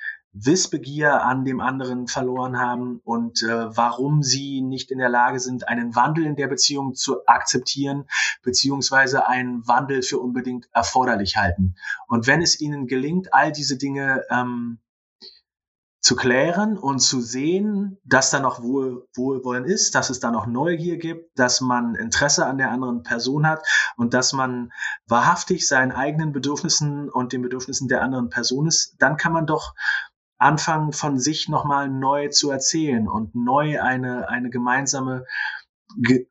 Wissbegier 0.45 1.23
an 1.23 1.45
dem 1.45 1.59
anderen 1.59 2.07
verloren 2.07 2.59
haben 2.59 2.99
und 3.03 3.43
äh, 3.43 3.75
warum 3.75 4.23
sie 4.23 4.61
nicht 4.61 4.91
in 4.91 4.99
der 4.99 5.09
Lage 5.09 5.39
sind, 5.39 5.67
einen 5.67 5.95
Wandel 5.95 6.25
in 6.25 6.35
der 6.35 6.47
Beziehung 6.47 6.95
zu 6.95 7.25
akzeptieren, 7.25 8.05
beziehungsweise 8.43 9.27
einen 9.27 9.67
Wandel 9.67 10.01
für 10.01 10.19
unbedingt 10.19 10.69
erforderlich 10.73 11.37
halten. 11.37 11.75
Und 12.07 12.27
wenn 12.27 12.41
es 12.41 12.59
ihnen 12.59 12.87
gelingt, 12.87 13.33
all 13.33 13.51
diese 13.51 13.77
Dinge 13.77 14.23
ähm, 14.29 14.79
zu 16.07 16.15
klären 16.15 16.77
und 16.77 16.99
zu 16.99 17.19
sehen, 17.19 17.97
dass 18.05 18.29
da 18.29 18.39
noch 18.39 18.61
Wohl, 18.61 19.05
Wohlwollen 19.13 19.65
ist, 19.65 19.93
dass 19.93 20.09
es 20.09 20.21
da 20.21 20.31
noch 20.31 20.45
Neugier 20.45 20.95
gibt, 20.95 21.37
dass 21.37 21.59
man 21.59 21.95
Interesse 21.95 22.45
an 22.45 22.57
der 22.57 22.71
anderen 22.71 23.03
Person 23.03 23.45
hat 23.45 23.67
und 23.97 24.13
dass 24.13 24.31
man 24.31 24.71
wahrhaftig 25.07 25.67
seinen 25.67 25.91
eigenen 25.91 26.31
Bedürfnissen 26.31 27.09
und 27.09 27.33
den 27.33 27.41
Bedürfnissen 27.41 27.89
der 27.89 28.03
anderen 28.03 28.29
Person 28.29 28.67
ist, 28.67 28.95
dann 28.99 29.17
kann 29.17 29.33
man 29.33 29.47
doch 29.47 29.73
anfangen, 30.37 30.93
von 30.93 31.19
sich 31.19 31.49
nochmal 31.49 31.89
neu 31.89 32.29
zu 32.29 32.51
erzählen 32.51 33.07
und 33.07 33.35
neu 33.35 33.81
eine, 33.81 34.29
eine 34.29 34.49
gemeinsame 34.49 35.25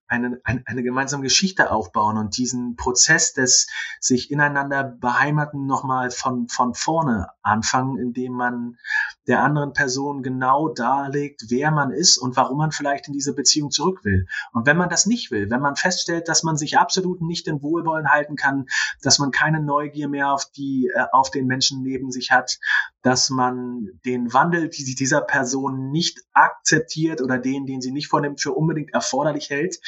eine, 0.07 0.41
eine, 0.45 0.63
eine 0.67 0.83
gemeinsame 0.83 1.23
Geschichte 1.23 1.71
aufbauen 1.71 2.19
und 2.19 2.37
diesen 2.37 2.77
Prozess 2.77 3.33
des 3.33 3.69
sich 4.01 4.31
ineinander 4.31 4.85
beheimaten 4.85 5.67
nochmal 5.67 6.11
von, 6.11 6.49
von 6.49 6.75
vorne 6.75 7.31
anfangen, 7.43 7.99
indem 7.99 8.35
man 8.35 8.79
der 9.27 9.43
anderen 9.43 9.73
Person 9.73 10.23
genau 10.23 10.69
darlegt, 10.69 11.47
wer 11.49 11.71
man 11.71 11.91
ist 11.91 12.17
und 12.17 12.37
warum 12.37 12.59
man 12.59 12.71
vielleicht 12.71 13.09
in 13.09 13.13
diese 13.13 13.35
Beziehung 13.35 13.71
zurück 13.71 14.05
will. 14.05 14.27
Und 14.53 14.67
wenn 14.67 14.77
man 14.77 14.89
das 14.89 15.07
nicht 15.07 15.31
will, 15.31 15.51
wenn 15.51 15.61
man 15.61 15.77
feststellt, 15.77 16.29
dass 16.29 16.43
man 16.43 16.57
sich 16.57 16.79
absolut 16.79 17.21
nicht 17.21 17.49
in 17.49 17.63
Wohlwollen 17.63 18.11
halten 18.11 18.37
kann, 18.37 18.67
dass 19.03 19.19
man 19.19 19.31
keine 19.31 19.61
Neugier 19.61 20.09
mehr 20.09 20.33
auf 20.33 20.45
die, 20.57 20.91
äh, 20.95 21.07
auf 21.13 21.31
den 21.31 21.47
Menschen 21.47 21.83
neben 21.83 22.11
sich 22.11 22.31
hat, 22.31 22.59
dass 23.03 23.31
man 23.31 23.89
den 24.05 24.33
Wandel 24.33 24.69
dieser 24.69 25.21
Person 25.21 25.91
nicht 25.91 26.21
akzeptiert 26.33 27.21
oder 27.21 27.39
den, 27.39 27.67
den 27.67 27.81
sie 27.81 27.93
nicht 27.93 28.09
vornimmt, 28.09 28.41
für 28.41 28.53
unbedingt 28.53 28.93
erforderlich 28.93 29.51
hält, 29.51 29.79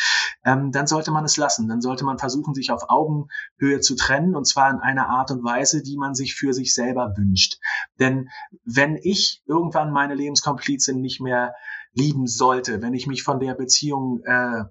ähm, 0.44 0.72
dann 0.72 0.86
sollte 0.86 1.10
man 1.10 1.24
es 1.24 1.36
lassen. 1.36 1.68
Dann 1.68 1.80
sollte 1.80 2.04
man 2.04 2.18
versuchen, 2.18 2.54
sich 2.54 2.70
auf 2.70 2.88
Augenhöhe 2.88 3.80
zu 3.80 3.96
trennen 3.96 4.34
und 4.34 4.46
zwar 4.46 4.70
in 4.70 4.78
einer 4.78 5.08
Art 5.08 5.30
und 5.30 5.44
Weise, 5.44 5.82
die 5.82 5.96
man 5.96 6.14
sich 6.14 6.34
für 6.34 6.52
sich 6.52 6.74
selber 6.74 7.14
wünscht. 7.16 7.58
Denn 7.98 8.28
wenn 8.64 8.96
ich 8.96 9.27
irgendwann 9.46 9.92
meine 9.92 10.14
Lebenskomplizin 10.14 11.00
nicht 11.00 11.20
mehr 11.20 11.54
lieben 11.92 12.26
sollte, 12.26 12.82
wenn 12.82 12.94
ich 12.94 13.06
mich 13.06 13.22
von 13.22 13.40
der 13.40 13.54
Beziehung 13.54 14.22
äh, 14.24 14.64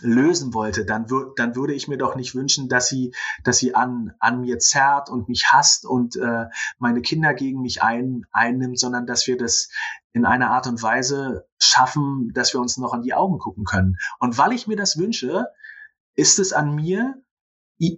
lösen 0.00 0.54
wollte, 0.54 0.84
dann, 0.84 1.10
würd, 1.10 1.38
dann 1.38 1.54
würde 1.54 1.74
ich 1.74 1.88
mir 1.88 1.98
doch 1.98 2.16
nicht 2.16 2.34
wünschen, 2.34 2.68
dass 2.68 2.88
sie, 2.88 3.14
dass 3.44 3.58
sie 3.58 3.74
an, 3.74 4.12
an 4.18 4.40
mir 4.40 4.58
zerrt 4.58 5.10
und 5.10 5.28
mich 5.28 5.46
hasst 5.52 5.86
und 5.86 6.16
äh, 6.16 6.46
meine 6.78 7.02
Kinder 7.02 7.34
gegen 7.34 7.60
mich 7.62 7.82
ein, 7.82 8.24
einnimmt, 8.32 8.78
sondern 8.78 9.06
dass 9.06 9.26
wir 9.26 9.36
das 9.36 9.68
in 10.12 10.24
einer 10.24 10.50
Art 10.50 10.66
und 10.66 10.82
Weise 10.82 11.46
schaffen, 11.60 12.32
dass 12.34 12.52
wir 12.52 12.60
uns 12.60 12.76
noch 12.76 12.92
an 12.92 13.02
die 13.02 13.14
Augen 13.14 13.38
gucken 13.38 13.64
können. 13.64 13.96
Und 14.18 14.38
weil 14.38 14.52
ich 14.52 14.66
mir 14.66 14.76
das 14.76 14.98
wünsche, 14.98 15.46
ist 16.14 16.38
es 16.38 16.52
an 16.52 16.74
mir, 16.74 17.22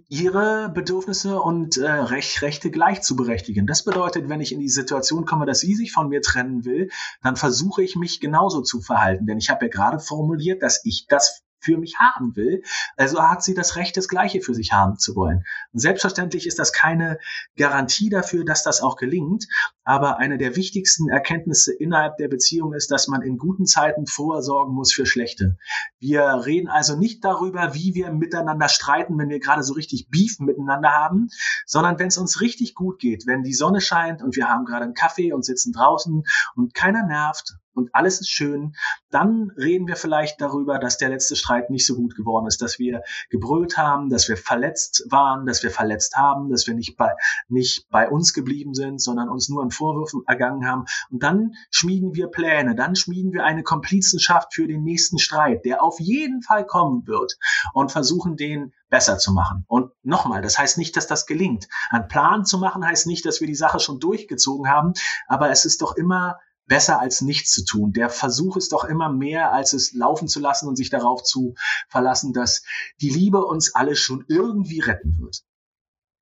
ihre 0.09 0.71
Bedürfnisse 0.73 1.39
und 1.39 1.77
äh, 1.77 1.89
Rech 1.89 2.41
Rechte 2.41 2.71
gleich 2.71 3.01
zu 3.01 3.15
berechtigen. 3.15 3.67
Das 3.67 3.83
bedeutet, 3.83 4.29
wenn 4.29 4.41
ich 4.41 4.51
in 4.51 4.59
die 4.59 4.69
Situation 4.69 5.25
komme, 5.25 5.45
dass 5.45 5.59
sie 5.59 5.75
sich 5.75 5.91
von 5.91 6.09
mir 6.09 6.21
trennen 6.21 6.65
will, 6.65 6.89
dann 7.21 7.35
versuche 7.35 7.83
ich 7.83 7.95
mich 7.95 8.19
genauso 8.19 8.61
zu 8.61 8.81
verhalten. 8.81 9.27
Denn 9.27 9.37
ich 9.37 9.49
habe 9.49 9.65
ja 9.65 9.69
gerade 9.69 9.99
formuliert, 9.99 10.63
dass 10.63 10.83
ich 10.85 11.05
das 11.07 11.44
für 11.65 11.77
mich 11.77 11.97
haben 11.99 12.35
will. 12.35 12.61
Also 12.95 13.21
hat 13.21 13.43
sie 13.43 13.55
das 13.55 13.75
Recht, 13.75 13.97
das 13.97 14.07
Gleiche 14.07 14.41
für 14.41 14.53
sich 14.53 14.71
haben 14.71 14.97
zu 14.97 15.15
wollen. 15.15 15.43
Und 15.73 15.79
selbstverständlich 15.79 16.45
ist 16.45 16.59
das 16.59 16.71
keine 16.71 17.17
Garantie 17.57 18.09
dafür, 18.09 18.45
dass 18.45 18.63
das 18.63 18.81
auch 18.81 18.95
gelingt. 18.95 19.47
Aber 19.83 20.17
eine 20.17 20.37
der 20.37 20.55
wichtigsten 20.55 21.09
Erkenntnisse 21.09 21.73
innerhalb 21.73 22.17
der 22.17 22.27
Beziehung 22.27 22.73
ist, 22.73 22.91
dass 22.91 23.07
man 23.07 23.21
in 23.21 23.37
guten 23.37 23.65
Zeiten 23.65 24.05
vorsorgen 24.05 24.73
muss 24.73 24.93
für 24.93 25.05
schlechte. 25.05 25.57
Wir 25.99 26.23
reden 26.45 26.67
also 26.67 26.95
nicht 26.95 27.25
darüber, 27.25 27.73
wie 27.73 27.95
wir 27.95 28.11
miteinander 28.11 28.69
streiten, 28.69 29.17
wenn 29.17 29.29
wir 29.29 29.39
gerade 29.39 29.63
so 29.63 29.73
richtig 29.73 30.09
Beef 30.09 30.39
miteinander 30.39 30.91
haben, 30.91 31.29
sondern 31.65 31.97
wenn 31.99 32.07
es 32.07 32.17
uns 32.17 32.41
richtig 32.41 32.75
gut 32.75 32.99
geht, 32.99 33.25
wenn 33.25 33.43
die 33.43 33.53
Sonne 33.53 33.81
scheint 33.81 34.21
und 34.21 34.35
wir 34.35 34.47
haben 34.47 34.65
gerade 34.65 34.85
einen 34.85 34.93
Kaffee 34.93 35.33
und 35.33 35.43
sitzen 35.43 35.73
draußen 35.73 36.23
und 36.55 36.73
keiner 36.73 37.05
nervt 37.05 37.55
und 37.75 37.93
alles 37.93 38.21
ist 38.21 38.29
schön, 38.29 38.75
dann 39.11 39.51
reden 39.57 39.87
wir 39.87 39.95
vielleicht 39.95 40.41
darüber, 40.41 40.79
dass 40.79 40.97
der 40.97 41.09
letzte 41.09 41.35
Streit 41.35 41.69
nicht 41.69 41.85
so 41.85 41.95
gut 41.95 42.15
geworden 42.15 42.47
ist, 42.47 42.61
dass 42.61 42.79
wir 42.79 43.03
gebrüllt 43.29 43.77
haben, 43.77 44.09
dass 44.09 44.27
wir 44.29 44.37
verletzt 44.37 45.05
waren, 45.09 45.45
dass 45.45 45.61
wir 45.63 45.71
verletzt 45.71 46.15
haben, 46.15 46.49
dass 46.49 46.67
wir 46.67 46.73
nicht 46.73 46.97
bei, 46.97 47.11
nicht 47.47 47.87
bei 47.89 48.09
uns 48.09 48.33
geblieben 48.33 48.73
sind, 48.73 49.01
sondern 49.01 49.29
uns 49.29 49.49
nur 49.49 49.61
an 49.61 49.71
Vorwürfen 49.71 50.23
ergangen 50.27 50.67
haben. 50.67 50.85
Und 51.11 51.23
dann 51.23 51.53
schmieden 51.69 52.15
wir 52.15 52.27
Pläne, 52.27 52.75
dann 52.75 52.95
schmieden 52.95 53.33
wir 53.33 53.43
eine 53.43 53.63
Komplizenschaft 53.63 54.53
für 54.53 54.67
den 54.67 54.83
nächsten 54.83 55.19
Streit, 55.19 55.65
der 55.65 55.83
auf 55.83 55.99
jeden 55.99 56.41
Fall 56.41 56.65
kommen 56.65 57.05
wird 57.07 57.37
und 57.73 57.91
versuchen 57.91 58.37
den 58.37 58.73
besser 58.89 59.17
zu 59.17 59.33
machen. 59.33 59.65
Und 59.67 59.91
nochmal, 60.03 60.41
das 60.41 60.57
heißt 60.57 60.77
nicht, 60.77 60.95
dass 60.95 61.07
das 61.07 61.25
gelingt. 61.25 61.67
Ein 61.89 62.07
Plan 62.07 62.45
zu 62.45 62.57
machen 62.57 62.85
heißt 62.85 63.07
nicht, 63.07 63.25
dass 63.25 63.41
wir 63.41 63.47
die 63.47 63.55
Sache 63.55 63.79
schon 63.79 63.99
durchgezogen 63.99 64.69
haben, 64.69 64.93
aber 65.27 65.49
es 65.49 65.65
ist 65.65 65.81
doch 65.81 65.95
immer 65.95 66.37
besser 66.67 66.99
als 66.99 67.21
nichts 67.21 67.51
zu 67.51 67.63
tun. 67.63 67.93
Der 67.93 68.09
Versuch 68.09 68.57
ist 68.57 68.71
doch 68.71 68.83
immer 68.85 69.11
mehr, 69.11 69.51
als 69.51 69.73
es 69.73 69.93
laufen 69.93 70.27
zu 70.27 70.39
lassen 70.39 70.67
und 70.67 70.75
sich 70.75 70.89
darauf 70.89 71.23
zu 71.23 71.55
verlassen, 71.89 72.33
dass 72.33 72.63
die 73.01 73.09
Liebe 73.09 73.43
uns 73.45 73.75
alle 73.75 73.95
schon 73.95 74.25
irgendwie 74.27 74.79
retten 74.79 75.17
wird. 75.19 75.43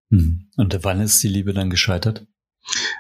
Hm. 0.10 0.50
Und 0.58 0.84
wann 0.84 1.02
ist 1.02 1.22
die 1.24 1.30
Liebe 1.30 1.54
dann 1.54 1.70
gescheitert? 1.70 2.28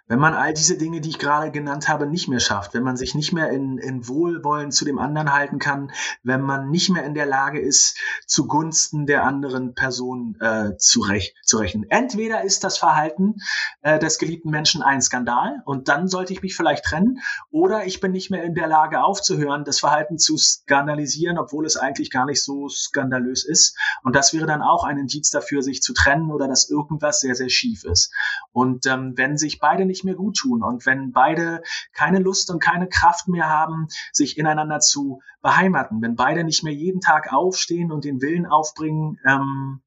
Wenn 0.07 0.19
man 0.19 0.33
all 0.33 0.53
diese 0.53 0.77
Dinge, 0.77 0.99
die 0.99 1.09
ich 1.09 1.17
gerade 1.17 1.49
genannt 1.49 1.87
habe, 1.87 2.05
nicht 2.05 2.27
mehr 2.27 2.41
schafft, 2.41 2.73
wenn 2.73 2.83
man 2.83 2.97
sich 2.97 3.15
nicht 3.15 3.31
mehr 3.31 3.49
in, 3.51 3.77
in 3.77 4.05
Wohlwollen 4.05 4.69
zu 4.69 4.83
dem 4.83 4.99
anderen 4.99 5.33
halten 5.33 5.59
kann, 5.59 5.91
wenn 6.23 6.41
man 6.41 6.69
nicht 6.69 6.89
mehr 6.89 7.05
in 7.05 7.13
der 7.13 7.25
Lage 7.25 7.61
ist, 7.61 7.97
zugunsten 8.27 9.05
der 9.05 9.23
anderen 9.23 9.75
Person 9.75 10.35
äh, 10.41 10.75
zu, 10.77 10.99
rech 10.99 11.35
zu 11.43 11.57
rechnen. 11.57 11.85
Entweder 11.89 12.43
ist 12.43 12.65
das 12.65 12.77
Verhalten 12.77 13.35
äh, 13.81 13.97
des 13.97 14.17
geliebten 14.17 14.49
Menschen 14.49 14.83
ein 14.83 15.01
Skandal 15.01 15.61
und 15.65 15.87
dann 15.87 16.09
sollte 16.09 16.33
ich 16.33 16.41
mich 16.41 16.55
vielleicht 16.55 16.83
trennen, 16.83 17.19
oder 17.49 17.85
ich 17.85 18.01
bin 18.01 18.11
nicht 18.11 18.29
mehr 18.29 18.43
in 18.43 18.55
der 18.55 18.67
Lage 18.67 19.01
aufzuhören, 19.01 19.63
das 19.63 19.79
Verhalten 19.79 20.17
zu 20.17 20.37
skandalisieren, 20.37 21.37
obwohl 21.37 21.65
es 21.65 21.77
eigentlich 21.77 22.11
gar 22.11 22.25
nicht 22.25 22.43
so 22.43 22.67
skandalös 22.67 23.45
ist. 23.45 23.77
Und 24.03 24.17
das 24.17 24.33
wäre 24.33 24.47
dann 24.47 24.61
auch 24.61 24.83
ein 24.83 24.97
Indiz 24.97 25.29
dafür, 25.29 25.61
sich 25.61 25.81
zu 25.81 25.93
trennen 25.93 26.29
oder 26.29 26.49
dass 26.49 26.69
irgendwas 26.69 27.21
sehr, 27.21 27.35
sehr 27.35 27.49
schief 27.49 27.85
ist. 27.85 28.13
Und 28.51 28.85
ähm, 28.85 29.13
wenn 29.15 29.37
sich 29.37 29.59
beide 29.59 29.85
nicht 29.85 29.92
mehr 30.03 30.15
gut 30.15 30.37
tun 30.37 30.63
und 30.63 30.85
wenn 30.85 31.11
beide 31.11 31.61
keine 31.93 32.19
Lust 32.19 32.49
und 32.49 32.59
keine 32.59 32.87
Kraft 32.87 33.27
mehr 33.27 33.49
haben, 33.49 33.87
sich 34.11 34.37
ineinander 34.37 34.79
zu 34.79 35.21
beheimaten, 35.41 36.01
wenn 36.01 36.15
beide 36.15 36.43
nicht 36.43 36.63
mehr 36.63 36.73
jeden 36.73 37.01
Tag 37.01 37.31
aufstehen 37.31 37.91
und 37.91 38.05
den 38.05 38.21
Willen 38.21 38.45
aufbringen, 38.45 39.19
ähm, 39.25 39.81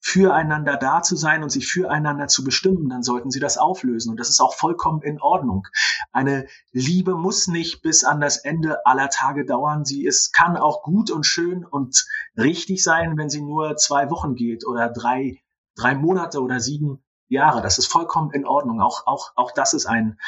füreinander 0.00 0.76
da 0.76 1.02
zu 1.02 1.16
sein 1.16 1.42
und 1.42 1.50
sich 1.50 1.66
füreinander 1.66 2.28
zu 2.28 2.44
bestimmen, 2.44 2.88
dann 2.88 3.02
sollten 3.02 3.30
sie 3.30 3.40
das 3.40 3.58
auflösen. 3.58 4.10
Und 4.10 4.20
das 4.20 4.30
ist 4.30 4.40
auch 4.40 4.54
vollkommen 4.54 5.02
in 5.02 5.20
Ordnung. 5.20 5.66
Eine 6.12 6.46
Liebe 6.72 7.14
muss 7.14 7.46
nicht 7.46 7.82
bis 7.82 8.04
an 8.04 8.20
das 8.20 8.38
Ende 8.38 8.86
aller 8.86 9.10
Tage 9.10 9.44
dauern. 9.44 9.84
Sie 9.84 10.04
ist, 10.04 10.32
kann 10.32 10.56
auch 10.56 10.82
gut 10.82 11.10
und 11.10 11.26
schön 11.26 11.64
und 11.64 12.06
richtig 12.36 12.82
sein, 12.82 13.18
wenn 13.18 13.28
sie 13.28 13.42
nur 13.42 13.76
zwei 13.76 14.10
Wochen 14.10 14.34
geht 14.34 14.66
oder 14.66 14.88
drei, 14.88 15.42
drei 15.74 15.94
Monate 15.94 16.40
oder 16.40 16.60
sieben 16.60 17.02
Jahre. 17.28 17.62
Das 17.62 17.78
ist 17.78 17.86
vollkommen 17.86 18.32
in 18.32 18.46
Ordnung. 18.46 18.80
Auch, 18.80 19.06
auch, 19.06 19.32
auch 19.36 19.52
das 19.52 19.74
ist 19.74 19.86
ein, 19.86 20.18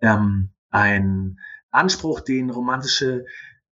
ähm, 0.00 0.50
ein 0.70 1.38
Anspruch, 1.70 2.20
den 2.20 2.50
romantische 2.50 3.24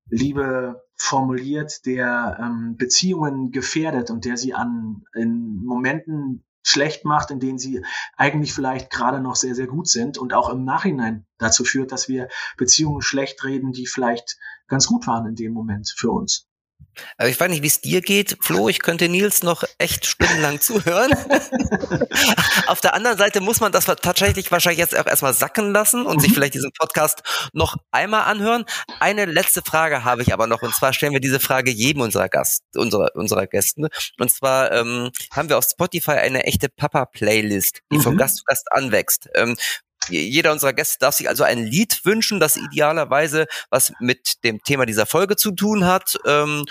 Liebe 0.08 0.82
formuliert, 0.94 1.84
der 1.84 2.38
ähm, 2.40 2.76
Beziehungen 2.76 3.50
gefährdet 3.50 4.10
und 4.10 4.24
der 4.24 4.36
sie 4.36 4.54
an 4.54 5.04
in 5.14 5.62
Momenten 5.64 6.44
schlecht 6.62 7.04
macht, 7.04 7.30
in 7.30 7.38
denen 7.38 7.58
sie 7.58 7.84
eigentlich 8.16 8.52
vielleicht 8.52 8.90
gerade 8.90 9.20
noch 9.20 9.36
sehr, 9.36 9.54
sehr 9.54 9.68
gut 9.68 9.88
sind 9.88 10.18
und 10.18 10.34
auch 10.34 10.48
im 10.48 10.64
Nachhinein 10.64 11.24
dazu 11.38 11.64
führt, 11.64 11.92
dass 11.92 12.08
wir 12.08 12.28
Beziehungen 12.56 13.02
schlecht 13.02 13.44
reden, 13.44 13.72
die 13.72 13.86
vielleicht 13.86 14.36
ganz 14.66 14.86
gut 14.86 15.06
waren 15.06 15.26
in 15.26 15.36
dem 15.36 15.52
Moment 15.52 15.92
für 15.96 16.10
uns. 16.10 16.48
Also 17.16 17.30
ich 17.30 17.38
weiß 17.38 17.50
nicht, 17.50 17.62
wie 17.62 17.66
es 17.66 17.80
dir 17.80 18.00
geht, 18.00 18.36
Flo. 18.40 18.68
Ich 18.68 18.80
könnte 18.80 19.08
Nils 19.08 19.42
noch 19.42 19.64
echt 19.78 20.06
stundenlang 20.06 20.60
zuhören. 20.60 21.12
Auf 22.66 22.80
der 22.80 22.94
anderen 22.94 23.18
Seite 23.18 23.40
muss 23.40 23.60
man 23.60 23.72
das 23.72 23.84
tatsächlich 23.84 24.50
wahrscheinlich 24.50 24.78
jetzt 24.78 24.96
auch 24.96 25.06
erstmal 25.06 25.34
sacken 25.34 25.72
lassen 25.72 26.06
und 26.06 26.20
sich 26.20 26.30
mhm. 26.30 26.34
vielleicht 26.34 26.54
diesen 26.54 26.72
Podcast 26.72 27.22
noch 27.52 27.76
einmal 27.90 28.22
anhören. 28.22 28.64
Eine 29.00 29.26
letzte 29.26 29.62
Frage 29.62 30.04
habe 30.04 30.22
ich 30.22 30.32
aber 30.32 30.46
noch, 30.46 30.62
und 30.62 30.74
zwar 30.74 30.92
stellen 30.92 31.12
wir 31.12 31.20
diese 31.20 31.40
Frage 31.40 31.70
jedem 31.70 32.02
unserer 32.02 32.28
Gast, 32.28 32.62
unserer, 32.74 33.10
unserer 33.14 33.46
Gästen. 33.46 33.88
Und 34.18 34.30
zwar 34.30 34.72
ähm, 34.72 35.10
haben 35.32 35.48
wir 35.48 35.58
auf 35.58 35.66
Spotify 35.70 36.12
eine 36.12 36.44
echte 36.44 36.68
Papa-Playlist, 36.68 37.80
die 37.92 37.98
mhm. 37.98 38.02
von 38.02 38.16
Gast 38.16 38.38
zu 38.38 38.44
Gast 38.44 38.66
anwächst. 38.72 39.28
Ähm, 39.34 39.56
jeder 40.08 40.52
unserer 40.52 40.72
Gäste 40.72 40.98
darf 41.00 41.14
sich 41.14 41.28
also 41.28 41.44
ein 41.44 41.64
Lied 41.64 42.04
wünschen, 42.04 42.40
das 42.40 42.56
idealerweise 42.56 43.46
was 43.70 43.92
mit 44.00 44.44
dem 44.44 44.62
Thema 44.62 44.86
dieser 44.86 45.06
Folge 45.06 45.36
zu 45.36 45.52
tun 45.52 45.84
hat 45.84 46.18
ähm, 46.26 46.64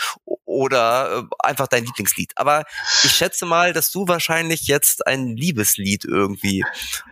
oder 0.46 1.24
äh, 1.24 1.48
einfach 1.48 1.68
dein 1.68 1.86
Lieblingslied. 1.86 2.32
Aber 2.36 2.64
ich 3.04 3.12
schätze 3.12 3.46
mal, 3.46 3.74
dass 3.74 3.92
du 3.92 4.08
wahrscheinlich 4.08 4.68
jetzt 4.68 5.06
ein 5.06 5.36
Liebeslied 5.36 6.06
irgendwie 6.06 6.64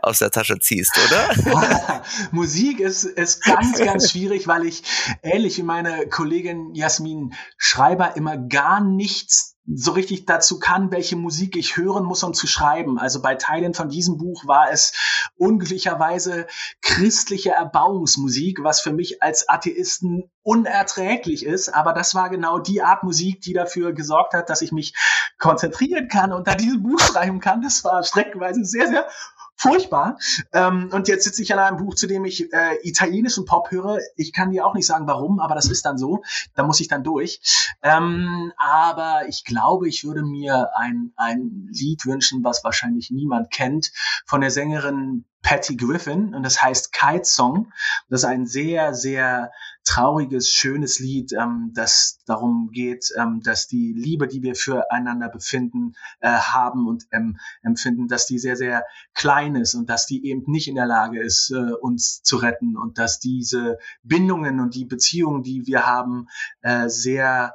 aus 0.02 0.20
der 0.20 0.32
Tasche 0.32 0.60
ziehst, 0.60 0.98
oder? 1.08 2.04
Musik 2.32 2.80
ist, 2.80 3.04
ist 3.04 3.44
ganz, 3.44 3.80
ganz 3.80 4.12
schwierig, 4.12 4.48
weil 4.48 4.66
ich 4.66 4.84
ähnlich 5.22 5.58
wie 5.58 5.64
meine 5.64 6.08
Kollegin 6.08 6.74
Jasmin 6.74 7.34
Schreiber 7.58 8.16
immer 8.16 8.38
gar 8.38 8.82
nichts 8.82 9.53
so 9.66 9.94
richtig 9.94 10.26
dazu 10.26 10.60
kann, 10.60 10.92
welche 10.92 11.16
Musik 11.16 11.56
ich 11.56 11.78
hören 11.78 12.04
muss, 12.04 12.24
um 12.24 12.34
zu 12.34 12.48
schreiben. 12.48 13.00
Also 13.00 13.22
bei 13.22 13.36
Teilen 13.36 13.74
von 13.74 13.88
diesem 13.88 14.18
Buch 14.18 14.46
war 14.46 14.70
es 14.72 14.94
unglücklicherweise 15.38 16.48
christliche 16.82 17.52
Erbauungsmusik, 17.52 18.64
was 18.64 18.82
für 18.82 18.92
mich 18.92 19.24
als 19.24 19.48
Atheisten 19.48 20.30
unerträglich 20.42 21.46
ist. 21.46 21.70
Aber 21.70 21.94
das 21.94 22.14
war 22.14 22.30
genau 22.30 22.60
die 22.60 22.82
Art 22.82 23.04
Musik, 23.04 23.40
die 23.42 23.54
dafür 23.54 23.94
gesorgt 23.94 24.34
hat, 24.34 24.50
dass 24.50 24.62
ich 24.62 24.74
mich 24.74 24.94
konzentrieren 25.40 26.10
kann 26.10 26.34
und 26.34 26.48
da 26.48 26.56
dieses 26.56 26.84
Buch 26.84 27.00
schreiben 27.14 27.40
kann. 27.40 27.62
Das 27.62 27.86
war 27.86 28.04
streckenweise 28.04 28.66
sehr, 28.66 28.88
sehr 28.88 29.08
furchtbar. 29.56 30.18
Ähm, 30.52 30.90
und 30.92 31.08
jetzt 31.08 31.24
sitze 31.24 31.42
ich 31.42 31.54
an 31.54 31.60
einem 31.60 31.78
Buch, 31.78 31.96
zu 31.96 32.08
dem 32.08 32.26
ich 32.26 32.52
äh, 32.54 32.76
italienischen 32.84 33.46
Pop 33.46 33.72
höre. 33.72 34.00
Ich 34.16 34.34
kann 34.34 34.52
dir 34.52 34.66
auch 34.66 34.74
nicht 34.74 34.86
sagen, 34.86 35.08
warum, 35.08 35.40
aber 35.40 35.56
das 35.56 35.70
ist 35.70 35.86
dann 35.86 35.98
so. 35.98 36.24
Da 36.56 36.64
muss 36.64 36.80
ich 36.80 36.88
dann 36.88 37.04
durch. 37.04 37.40
Ähm, 37.82 38.52
aber 38.58 39.28
ich 39.28 39.44
glaube, 39.44 39.88
ich 39.88 40.04
würde 40.04 40.24
mir 40.24 40.72
ein, 40.76 41.14
ein 41.16 41.70
Lied 41.72 42.06
wünschen, 42.06 42.44
was 42.44 42.64
wahrscheinlich 42.64 43.12
niemand 43.12 43.52
kennt, 43.52 43.92
von 44.26 44.42
der 44.42 44.52
Sängerin 44.52 45.26
Patty 45.44 45.76
Griffin 45.76 46.34
und 46.34 46.44
das 46.44 46.62
heißt 46.64 46.94
Kite 46.94 47.26
Song. 47.26 47.72
Das 48.10 48.22
ist 48.22 48.26
ein 48.26 48.48
sehr, 48.48 48.94
sehr 48.94 49.52
trauriges, 49.84 50.50
schönes 50.50 51.00
Lied, 51.00 51.34
ähm, 51.34 51.72
das 51.74 52.20
darum 52.26 52.70
geht, 52.72 53.10
ähm, 53.18 53.42
dass 53.42 53.68
die 53.68 53.94
Liebe, 53.94 54.28
die 54.28 54.42
wir 54.42 54.56
füreinander 54.56 55.30
befinden, 55.30 55.94
äh, 56.20 56.30
haben 56.30 56.88
und 56.88 57.06
ähm, 57.12 57.38
empfinden, 57.62 58.08
dass 58.08 58.26
die 58.26 58.40
sehr, 58.40 58.56
sehr 58.56 58.86
klein 59.14 59.56
ist 59.56 59.76
und 59.76 59.90
dass 59.90 60.06
die 60.06 60.26
eben 60.26 60.44
nicht 60.48 60.68
in 60.68 60.76
der 60.76 60.86
Lage 60.86 61.22
ist, 61.22 61.52
äh, 61.52 61.74
uns 61.74 62.24
zu 62.24 62.38
retten 62.38 62.78
und 62.78 62.98
dass 62.98 63.20
diese 63.20 63.78
Bindungen 64.04 64.60
und 64.60 64.76
die 64.76 64.86
Beziehungen, 64.86 65.44
die 65.44 65.68
wir 65.68 65.86
haben, 65.86 66.28
äh, 66.62 66.88
sehr 66.88 67.54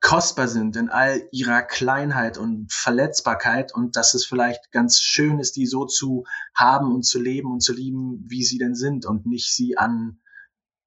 kostbar 0.00 0.48
sind 0.48 0.76
in 0.76 0.90
all 0.90 1.26
ihrer 1.32 1.62
Kleinheit 1.62 2.36
und 2.36 2.70
Verletzbarkeit 2.70 3.74
und 3.74 3.96
dass 3.96 4.12
es 4.12 4.26
vielleicht 4.26 4.70
ganz 4.70 5.00
schön 5.00 5.38
ist, 5.38 5.56
die 5.56 5.64
so 5.64 5.86
zu 5.86 6.24
haben 6.54 6.92
und 6.92 7.04
zu 7.06 7.18
leben 7.18 7.50
und 7.50 7.62
zu 7.62 7.72
lieben, 7.72 8.22
wie 8.26 8.44
sie 8.44 8.58
denn 8.58 8.74
sind 8.74 9.06
und 9.06 9.24
nicht 9.24 9.54
sie 9.54 9.78
an 9.78 10.18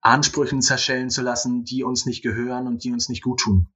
Ansprüchen 0.08 0.62
zerschellen 0.62 1.10
zu 1.10 1.22
lassen, 1.22 1.64
die 1.64 1.84
uns 1.84 2.06
nicht 2.06 2.22
gehören 2.24 2.68
und 2.68 2.84
die 2.84 2.92
uns 2.92 3.10
nicht 3.10 3.24
gut 3.24 3.40
tun. 3.42 3.68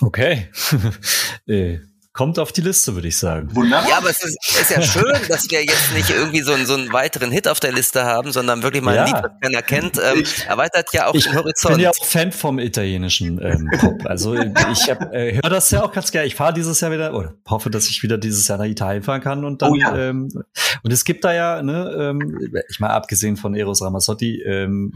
Okay. 0.00 0.48
äh, 1.46 1.80
kommt 2.18 2.40
auf 2.40 2.50
die 2.50 2.62
Liste, 2.62 2.96
würde 2.96 3.06
ich 3.06 3.16
sagen. 3.16 3.48
Wunderbar. 3.54 3.88
Ja, 3.88 3.98
aber 3.98 4.10
es 4.10 4.24
ist, 4.24 4.36
ist, 4.60 4.70
ja 4.72 4.82
schön, 4.82 5.14
dass 5.28 5.48
wir 5.48 5.64
jetzt 5.64 5.94
nicht 5.94 6.10
irgendwie 6.10 6.40
so, 6.40 6.52
einen, 6.52 6.66
so 6.66 6.74
einen 6.74 6.92
weiteren 6.92 7.30
Hit 7.30 7.46
auf 7.46 7.60
der 7.60 7.70
Liste 7.70 8.02
haben, 8.02 8.32
sondern 8.32 8.64
wirklich 8.64 8.82
mal 8.82 8.98
ein 8.98 9.06
Lied, 9.06 9.14
das 9.14 9.30
keiner 9.40 9.62
kennt. 9.62 9.98
Ähm, 9.98 10.24
erweitert 10.48 10.92
ja 10.92 11.06
auch 11.06 11.14
ich 11.14 11.26
den 11.26 11.36
Horizont. 11.36 11.70
Ich 11.70 11.76
bin 11.76 11.84
ja 11.84 11.90
auch 11.90 12.04
Fan 12.04 12.32
vom 12.32 12.58
italienischen 12.58 13.40
ähm, 13.40 13.70
Pop. 13.78 14.04
Also 14.04 14.34
ich 14.34 14.88
äh, 15.12 15.34
höre 15.34 15.48
das 15.48 15.70
ja 15.70 15.84
auch 15.84 15.92
ganz 15.92 16.10
gerne. 16.10 16.26
Ich 16.26 16.34
fahre 16.34 16.52
dieses 16.52 16.80
Jahr 16.80 16.90
wieder, 16.90 17.14
oder 17.14 17.34
hoffe, 17.48 17.70
dass 17.70 17.88
ich 17.88 18.02
wieder 18.02 18.18
dieses 18.18 18.48
Jahr 18.48 18.58
nach 18.58 18.64
Italien 18.64 19.04
fahren 19.04 19.20
kann. 19.20 19.44
Und 19.44 19.62
dann, 19.62 19.70
oh 19.70 19.74
ja. 19.76 19.96
ähm, 19.96 20.28
und 20.82 20.92
es 20.92 21.04
gibt 21.04 21.22
da 21.22 21.32
ja, 21.32 21.62
ne, 21.62 21.88
ähm, 22.00 22.50
ich 22.68 22.80
mal 22.80 22.90
abgesehen 22.90 23.36
von 23.36 23.54
Eros 23.54 23.80
Ramazzotti, 23.80 24.42
ähm, 24.42 24.92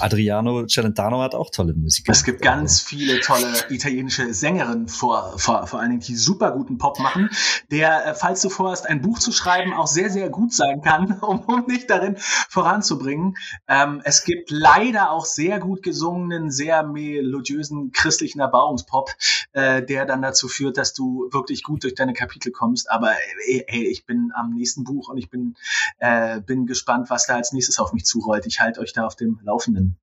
Adriano 0.00 0.66
Celentano 0.66 1.22
hat 1.22 1.36
auch 1.36 1.50
tolle 1.50 1.74
Musik. 1.74 2.06
Es 2.08 2.24
gibt 2.24 2.42
ganz 2.42 2.80
viele 2.80 3.20
tolle 3.20 3.52
italienische 3.70 4.34
Sängerinnen 4.34 4.88
vor, 4.88 5.38
vor, 5.38 5.68
vor 5.68 5.78
allen 5.78 5.90
Dingen, 5.90 6.02
die 6.02 6.23
super 6.24 6.52
guten 6.52 6.78
Pop 6.78 6.98
machen, 6.98 7.30
der, 7.70 8.06
äh, 8.06 8.14
falls 8.14 8.40
du 8.42 8.48
vorhast, 8.48 8.86
ein 8.86 9.02
Buch 9.02 9.18
zu 9.18 9.32
schreiben, 9.32 9.72
auch 9.72 9.86
sehr, 9.86 10.10
sehr 10.10 10.30
gut 10.30 10.52
sein 10.52 10.82
kann, 10.82 11.18
um, 11.20 11.40
um 11.40 11.66
dich 11.66 11.86
darin 11.86 12.16
voranzubringen. 12.18 13.36
Ähm, 13.68 14.00
es 14.04 14.24
gibt 14.24 14.50
leider 14.50 15.10
auch 15.10 15.24
sehr 15.24 15.58
gut 15.58 15.82
gesungenen, 15.82 16.50
sehr 16.50 16.82
melodiösen 16.82 17.92
christlichen 17.92 18.40
Erbauungspop, 18.40 19.10
äh, 19.52 19.82
der 19.82 20.06
dann 20.06 20.22
dazu 20.22 20.48
führt, 20.48 20.78
dass 20.78 20.94
du 20.94 21.28
wirklich 21.32 21.62
gut 21.62 21.84
durch 21.84 21.94
deine 21.94 22.14
Kapitel 22.14 22.52
kommst. 22.52 22.90
Aber 22.90 23.12
ey, 23.46 23.64
ey 23.66 23.86
ich 23.86 24.06
bin 24.06 24.32
am 24.34 24.50
nächsten 24.50 24.84
Buch 24.84 25.08
und 25.08 25.18
ich 25.18 25.30
bin, 25.30 25.56
äh, 25.98 26.40
bin 26.40 26.66
gespannt, 26.66 27.10
was 27.10 27.26
da 27.26 27.36
als 27.36 27.52
nächstes 27.52 27.78
auf 27.78 27.92
mich 27.92 28.04
zurollt. 28.04 28.46
Ich 28.46 28.60
halte 28.60 28.80
euch 28.80 28.92
da 28.92 29.06
auf 29.06 29.16
dem 29.16 29.40
Laufenden. 29.42 29.98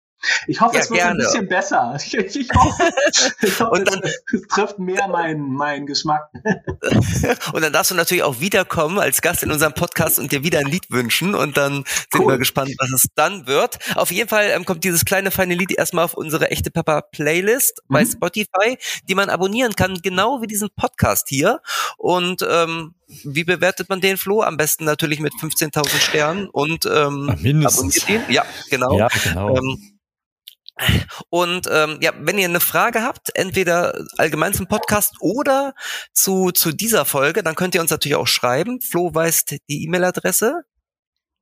Ich 0.47 0.61
hoffe, 0.61 0.76
ja, 0.76 0.82
es 0.82 0.89
wird 0.89 0.99
gerne. 0.99 1.11
ein 1.11 1.17
bisschen 1.17 1.47
besser. 1.47 1.97
Ich, 2.01 2.36
ich 2.36 2.49
hoffe, 2.53 2.91
ich 3.41 3.59
hoffe 3.59 3.69
und 3.69 3.88
dann, 3.88 4.01
es 4.03 4.47
trifft 4.49 4.80
mehr 4.80 5.07
meinen 5.07 5.53
mein 5.53 5.86
Geschmack. 5.86 6.30
und 7.53 7.61
dann 7.61 7.72
darfst 7.72 7.91
du 7.91 7.95
natürlich 7.95 8.24
auch 8.24 8.39
wiederkommen 8.39 8.99
als 8.99 9.22
Gast 9.22 9.43
in 9.43 9.51
unserem 9.51 9.74
Podcast 9.74 10.19
und 10.19 10.32
dir 10.32 10.43
wieder 10.43 10.59
ein 10.59 10.67
Lied 10.67 10.89
wünschen. 10.89 11.36
Und 11.36 11.57
dann 11.57 11.84
sind 12.11 12.22
cool. 12.22 12.34
wir 12.34 12.38
gespannt, 12.38 12.72
was 12.80 12.91
es 12.91 13.05
dann 13.15 13.47
wird. 13.47 13.80
Auf 13.95 14.11
jeden 14.11 14.30
Fall 14.30 14.49
ähm, 14.49 14.65
kommt 14.65 14.84
dieses 14.84 15.05
kleine 15.05 15.32
feine 15.32 15.55
Lied 15.55 15.72
erstmal 15.72 16.05
auf 16.05 16.13
unsere 16.13 16.51
echte 16.51 16.72
Papa 16.72 17.01
Playlist 17.01 17.82
mhm. 17.88 17.93
bei 17.93 18.05
Spotify, 18.05 18.78
die 19.07 19.15
man 19.15 19.30
abonnieren 19.30 19.76
kann, 19.76 19.99
genau 20.01 20.41
wie 20.41 20.47
diesen 20.47 20.69
Podcast 20.76 21.30
hier. 21.30 21.61
Und 21.97 22.45
ähm, 22.47 22.95
wie 23.24 23.43
bewertet 23.43 23.89
man 23.89 24.01
den 24.01 24.17
Flo? 24.17 24.41
Am 24.41 24.57
besten 24.57 24.86
natürlich 24.86 25.19
mit 25.19 25.34
15.000 25.34 25.99
Sternen 25.99 26.49
und 26.49 26.86
ähm, 26.86 27.36
Mindestens. 27.41 28.03
abonniert 28.03 28.09
ihn. 28.09 28.34
Ja, 28.34 28.45
genau. 28.69 28.97
Ja, 28.97 29.07
genau. 29.24 29.57
Ähm, 29.57 30.01
und 31.30 31.68
ähm, 31.70 31.98
ja, 32.02 32.12
wenn 32.18 32.38
ihr 32.38 32.48
eine 32.48 32.60
Frage 32.60 33.04
habt, 33.04 33.30
entweder 33.36 34.06
allgemein 34.18 34.54
zum 34.54 34.68
Podcast 34.68 35.16
oder 35.20 35.74
zu, 36.14 36.52
zu 36.52 36.72
dieser 36.72 37.06
Folge, 37.06 37.44
dann 37.44 37.56
könnt 37.56 37.76
ihr 37.76 37.82
uns 37.82 37.92
natürlich 37.92 38.16
auch 38.16 38.28
schreiben. 38.28 38.82
Flo 38.82 39.14
weist 39.14 39.58
die 39.70 39.84
E-Mail-Adresse. 39.84 40.64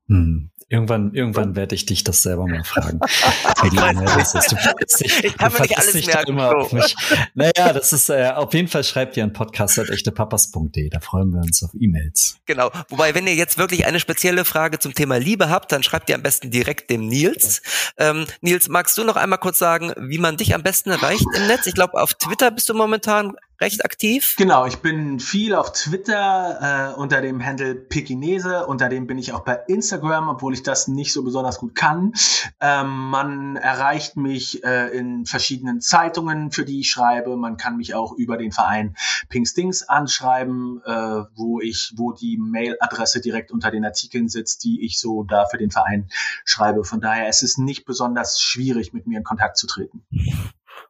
Hm. 0.08 0.52
Irgendwann, 0.72 1.16
irgendwann 1.16 1.56
werde 1.56 1.74
ich 1.74 1.88
dich 1.88 2.04
das 2.04 2.22
selber 2.22 2.46
mal 2.46 2.64
fragen. 2.64 3.00
Wie 3.64 3.76
lange 3.76 4.06
das 4.06 4.36
ist. 4.36 4.52
Du, 4.52 4.56
dich, 5.04 5.24
ich 5.24 5.36
kann 5.36 5.52
mir 5.52 5.62
nicht 5.62 5.78
alles 5.78 6.06
merken. 6.06 6.30
Immer 6.30 6.56
auf 6.56 6.72
mich. 6.72 6.96
Naja, 7.34 7.74
das 7.74 7.92
ist 7.92 8.10
äh, 8.10 8.32
auf 8.36 8.54
jeden 8.54 8.68
Fall 8.68 8.84
schreibt 8.84 9.18
ihr 9.18 9.24
an 9.24 9.34
podcast.echtepapas.de. 9.34 10.90
Da 10.90 11.00
freuen 11.00 11.32
wir 11.32 11.40
uns 11.40 11.64
auf 11.64 11.72
E-Mails. 11.74 12.38
Genau. 12.46 12.70
Wobei, 12.90 13.16
wenn 13.16 13.26
ihr 13.26 13.34
jetzt 13.34 13.58
wirklich 13.58 13.88
eine 13.88 14.00
spezielle 14.00 14.46
Frage 14.46 14.78
zum 14.78 14.94
Thema 14.94 15.18
Liebe 15.18 15.50
habt, 15.50 15.72
dann 15.72 15.82
schreibt 15.82 16.08
ihr 16.10 16.16
am 16.16 16.22
besten 16.22 16.52
direkt 16.52 16.92
dem 16.92 17.08
Nils. 17.08 17.64
Ähm, 17.98 18.28
Nils, 18.42 18.70
magst 18.70 18.96
du 19.00 19.04
noch 19.04 19.16
einmal 19.16 19.40
kurz 19.40 19.58
sagen, 19.58 19.92
wie 19.98 20.20
man 20.20 20.38
dich 20.38 20.54
am 20.54 20.62
besten 20.62 20.92
erreicht 20.92 21.26
im 21.36 21.48
Netz? 21.48 21.66
Ich 21.66 21.74
glaube, 21.74 22.00
auf 22.00 22.14
Twitter 22.14 22.52
bist 22.52 22.70
du 22.70 22.76
momentan 22.76 23.34
recht 23.60 23.84
aktiv. 23.84 24.36
Genau, 24.38 24.66
ich 24.66 24.78
bin 24.78 25.20
viel 25.20 25.54
auf 25.54 25.74
Twitter 25.74 26.94
äh, 26.96 27.00
unter 27.00 27.22
dem 27.22 27.44
Handle 27.46 27.76
Pekinese, 27.76 28.66
unter 28.68 28.88
dem 28.88 29.06
bin 29.06 29.18
ich 29.18 29.34
auch 29.34 29.42
bei 29.42 29.60
Instagram, 29.68 30.30
obwohl 30.30 30.54
ich 30.54 30.64
das 30.64 30.88
nicht 30.88 31.12
so 31.12 31.24
besonders 31.24 31.60
gut 31.60 31.76
kann. 31.76 32.14
Ähm, 32.62 33.10
man 33.10 33.58
erreicht 33.58 34.16
mich 34.16 34.64
äh, 34.64 34.88
in 34.98 35.26
verschiedenen 35.26 35.82
Zeitungen, 35.82 36.52
für 36.52 36.64
die 36.64 36.80
ich 36.80 36.90
schreibe. 36.90 37.36
Man 37.36 37.58
kann 37.58 37.76
mich 37.76 37.94
auch 37.94 38.14
über 38.14 38.38
den 38.38 38.54
Verein 38.54 38.96
Pinkstings 39.28 39.84
anschreiben, 39.84 40.82
äh, 40.86 41.24
wo 41.36 41.60
ich, 41.60 41.94
wo 41.98 42.14
die 42.14 42.38
Mailadresse 42.38 43.20
direkt 43.20 43.52
unter 43.52 43.70
den 43.70 43.84
Artikeln 43.84 44.30
sitzt, 44.30 44.64
die 44.64 44.86
ich 44.86 45.00
so 45.00 45.24
da 45.24 45.46
für 45.46 45.58
den 45.58 45.72
Verein 45.72 46.08
schreibe. 46.46 46.86
Von 46.86 47.02
daher 47.02 47.28
es 47.28 47.44
ist 47.44 47.50
es 47.50 47.58
nicht 47.58 47.86
besonders 47.86 48.40
schwierig, 48.40 48.94
mit 48.94 49.08
mir 49.08 49.18
in 49.18 49.24
Kontakt 49.24 49.58
zu 49.58 49.68
treten. 49.68 50.04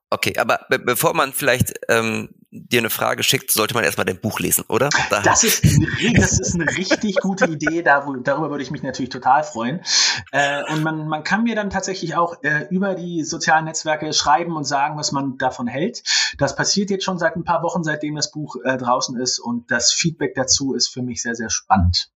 Okay, 0.09 0.38
aber 0.38 0.65
be 0.70 0.80
bevor 0.80 1.13
man 1.13 1.34
vielleicht 1.34 1.74
ähm, 1.88 2.30
dir 2.52 2.80
eine 2.80 2.89
Frage 2.89 3.22
schickt, 3.24 3.52
sollte 3.52 3.76
man 3.76 3.84
erstmal 3.84 4.06
dein 4.06 4.20
Buch 4.20 4.39
lesen, 4.39 4.66
oder? 4.68 4.89
Da 5.10 5.22
das, 5.22 5.43
ist, 5.43 5.64
eine, 5.64 6.20
das 6.20 6.39
ist 6.39 6.56
eine 6.56 6.66
richtig 6.78 7.18
gute 7.18 7.45
Idee, 7.45 7.84
da, 7.84 8.08
darüber 8.24 8.50
würde 8.50 8.64
ich 8.64 8.72
mich 8.72 8.82
natürlich 8.82 9.10
total 9.10 9.43
freuen. 9.43 9.82
Äh, 10.32 10.64
und 10.72 10.82
man, 10.82 11.08
man 11.08 11.24
kann 11.24 11.43
mir 11.43 11.56
dann 11.56 11.70
tatsächlich 11.70 12.16
auch 12.16 12.41
äh, 12.43 12.68
über 12.70 12.95
die 12.95 13.24
sozialen 13.24 13.66
Netzwerke 13.66 14.12
schreiben 14.14 14.56
und 14.56 14.64
sagen, 14.64 14.97
was 14.97 15.12
man 15.12 15.38
davon 15.38 15.68
hält. 15.68 16.04
Das 16.38 16.56
passiert 16.56 16.89
jetzt 16.89 17.04
schon 17.04 17.20
seit 17.20 17.36
ein 17.36 17.43
paar 17.43 17.62
Wochen, 17.62 17.84
seitdem 17.84 18.16
das 18.16 18.32
Buch 18.32 18.56
äh, 18.64 18.78
draußen 18.78 19.20
ist 19.20 19.39
und 19.39 19.70
das 19.70 19.91
Feedback 19.91 20.34
dazu 20.36 20.74
ist 20.74 20.88
für 20.88 21.02
mich 21.02 21.22
sehr, 21.22 21.36
sehr 21.36 21.50
spannend. 21.50 22.12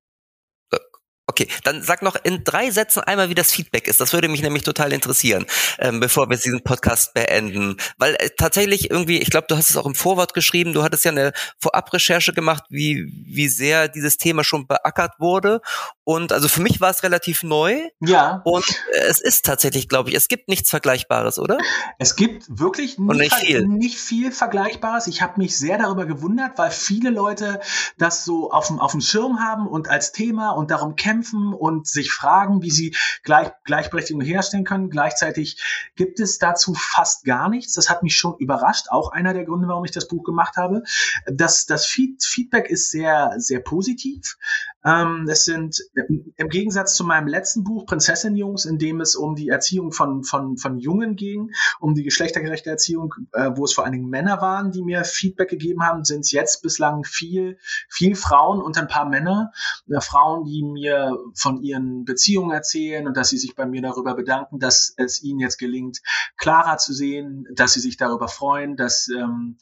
Okay, 1.25 1.47
dann 1.63 1.81
sag 1.81 2.01
noch 2.01 2.17
in 2.21 2.43
drei 2.43 2.69
Sätzen 2.69 2.99
einmal, 2.99 3.29
wie 3.29 3.35
das 3.35 3.49
Feedback 3.49 3.87
ist. 3.87 4.01
Das 4.01 4.11
würde 4.11 4.27
mich 4.27 4.41
nämlich 4.41 4.63
total 4.63 4.91
interessieren, 4.91 5.45
ähm, 5.79 6.01
bevor 6.01 6.29
wir 6.29 6.35
diesen 6.35 6.63
Podcast 6.63 7.13
beenden. 7.13 7.77
Weil 7.97 8.15
äh, 8.15 8.29
tatsächlich 8.37 8.91
irgendwie, 8.91 9.19
ich 9.19 9.29
glaube, 9.29 9.47
du 9.47 9.55
hast 9.55 9.69
es 9.69 9.77
auch 9.77 9.85
im 9.85 9.95
Vorwort 9.95 10.33
geschrieben, 10.33 10.73
du 10.73 10.83
hattest 10.83 11.05
ja 11.05 11.11
eine 11.11 11.31
Vorabrecherche 11.61 12.33
gemacht, 12.33 12.65
wie, 12.67 13.09
wie 13.25 13.47
sehr 13.47 13.87
dieses 13.87 14.17
Thema 14.17 14.43
schon 14.43 14.67
beackert 14.67 15.13
wurde. 15.17 15.61
Und 16.03 16.33
also 16.33 16.49
für 16.49 16.61
mich 16.61 16.81
war 16.81 16.89
es 16.89 17.03
relativ 17.03 17.41
neu. 17.41 17.79
Ja. 18.01 18.41
Und 18.43 18.67
äh, 18.91 19.05
es 19.07 19.21
ist 19.21 19.45
tatsächlich, 19.45 19.87
glaube 19.87 20.09
ich, 20.09 20.15
es 20.17 20.27
gibt 20.27 20.49
nichts 20.49 20.69
Vergleichbares, 20.69 21.39
oder? 21.39 21.57
Es 21.99 22.17
gibt 22.17 22.43
wirklich 22.49 22.99
nicht, 22.99 23.17
nicht, 23.17 23.35
viel. 23.35 23.65
nicht 23.65 23.97
viel 23.97 24.33
Vergleichbares. 24.33 25.07
Ich 25.07 25.21
habe 25.21 25.39
mich 25.39 25.57
sehr 25.57 25.77
darüber 25.77 26.05
gewundert, 26.05 26.57
weil 26.57 26.71
viele 26.71 27.11
Leute 27.11 27.61
das 27.97 28.25
so 28.25 28.51
auf 28.51 28.67
dem, 28.67 28.81
auf 28.81 28.91
dem 28.91 28.99
Schirm 28.99 29.39
haben 29.39 29.67
und 29.67 29.87
als 29.87 30.11
Thema 30.11 30.49
und 30.49 30.69
darum 30.69 30.97
kämpfen 30.97 31.12
kämpfen 31.13 31.53
und 31.53 31.87
sich 31.87 32.11
fragen, 32.11 32.61
wie 32.61 32.71
sie 32.71 32.95
Gleich 33.23 33.51
Gleichberechtigung 33.63 34.21
herstellen 34.21 34.63
können. 34.63 34.89
Gleichzeitig 34.89 35.61
gibt 35.95 36.19
es 36.19 36.39
dazu 36.39 36.73
fast 36.73 37.23
gar 37.23 37.49
nichts. 37.49 37.73
Das 37.73 37.89
hat 37.89 38.03
mich 38.03 38.15
schon 38.15 38.35
überrascht. 38.39 38.87
Auch 38.89 39.11
einer 39.11 39.33
der 39.33 39.45
Gründe, 39.45 39.67
warum 39.67 39.85
ich 39.85 39.91
das 39.91 40.07
Buch 40.07 40.23
gemacht 40.23 40.57
habe. 40.57 40.83
Das, 41.25 41.65
das 41.65 41.85
Feedback 41.85 42.69
ist 42.69 42.89
sehr, 42.89 43.33
sehr 43.37 43.59
positiv. 43.59 44.37
Ähm, 44.85 45.27
es 45.29 45.45
sind 45.45 45.81
im 45.95 46.49
Gegensatz 46.49 46.95
zu 46.95 47.03
meinem 47.03 47.27
letzten 47.27 47.63
Buch 47.63 47.85
Prinzessin-Jungs, 47.85 48.65
in 48.65 48.77
dem 48.77 49.01
es 49.01 49.15
um 49.15 49.35
die 49.35 49.49
Erziehung 49.49 49.91
von, 49.91 50.23
von, 50.23 50.57
von 50.57 50.79
Jungen 50.79 51.15
ging, 51.15 51.51
um 51.79 51.95
die 51.95 52.03
geschlechtergerechte 52.03 52.69
Erziehung, 52.69 53.13
äh, 53.31 53.51
wo 53.55 53.63
es 53.65 53.73
vor 53.73 53.85
allen 53.85 53.93
Dingen 53.93 54.09
Männer 54.09 54.41
waren, 54.41 54.71
die 54.71 54.81
mir 54.81 55.03
Feedback 55.03 55.49
gegeben 55.49 55.83
haben, 55.83 56.03
sind 56.03 56.21
es 56.21 56.31
jetzt 56.31 56.61
bislang 56.61 57.03
viel, 57.03 57.57
viel 57.89 58.15
Frauen 58.15 58.61
und 58.61 58.77
ein 58.77 58.87
paar 58.87 59.07
Männer. 59.07 59.51
Äh, 59.89 60.01
Frauen, 60.01 60.43
die 60.45 60.63
mir 60.63 61.17
von 61.35 61.61
ihren 61.61 62.05
Beziehungen 62.05 62.51
erzählen 62.51 63.07
und 63.07 63.15
dass 63.15 63.29
sie 63.29 63.37
sich 63.37 63.55
bei 63.55 63.65
mir 63.65 63.81
darüber 63.81 64.15
bedanken, 64.15 64.59
dass 64.59 64.93
es 64.97 65.23
ihnen 65.23 65.39
jetzt 65.39 65.57
gelingt, 65.57 65.99
klarer 66.37 66.77
zu 66.77 66.93
sehen, 66.93 67.47
dass 67.53 67.73
sie 67.73 67.79
sich 67.79 67.97
darüber 67.97 68.27
freuen, 68.27 68.75
dass 68.75 69.07
ähm, 69.07 69.57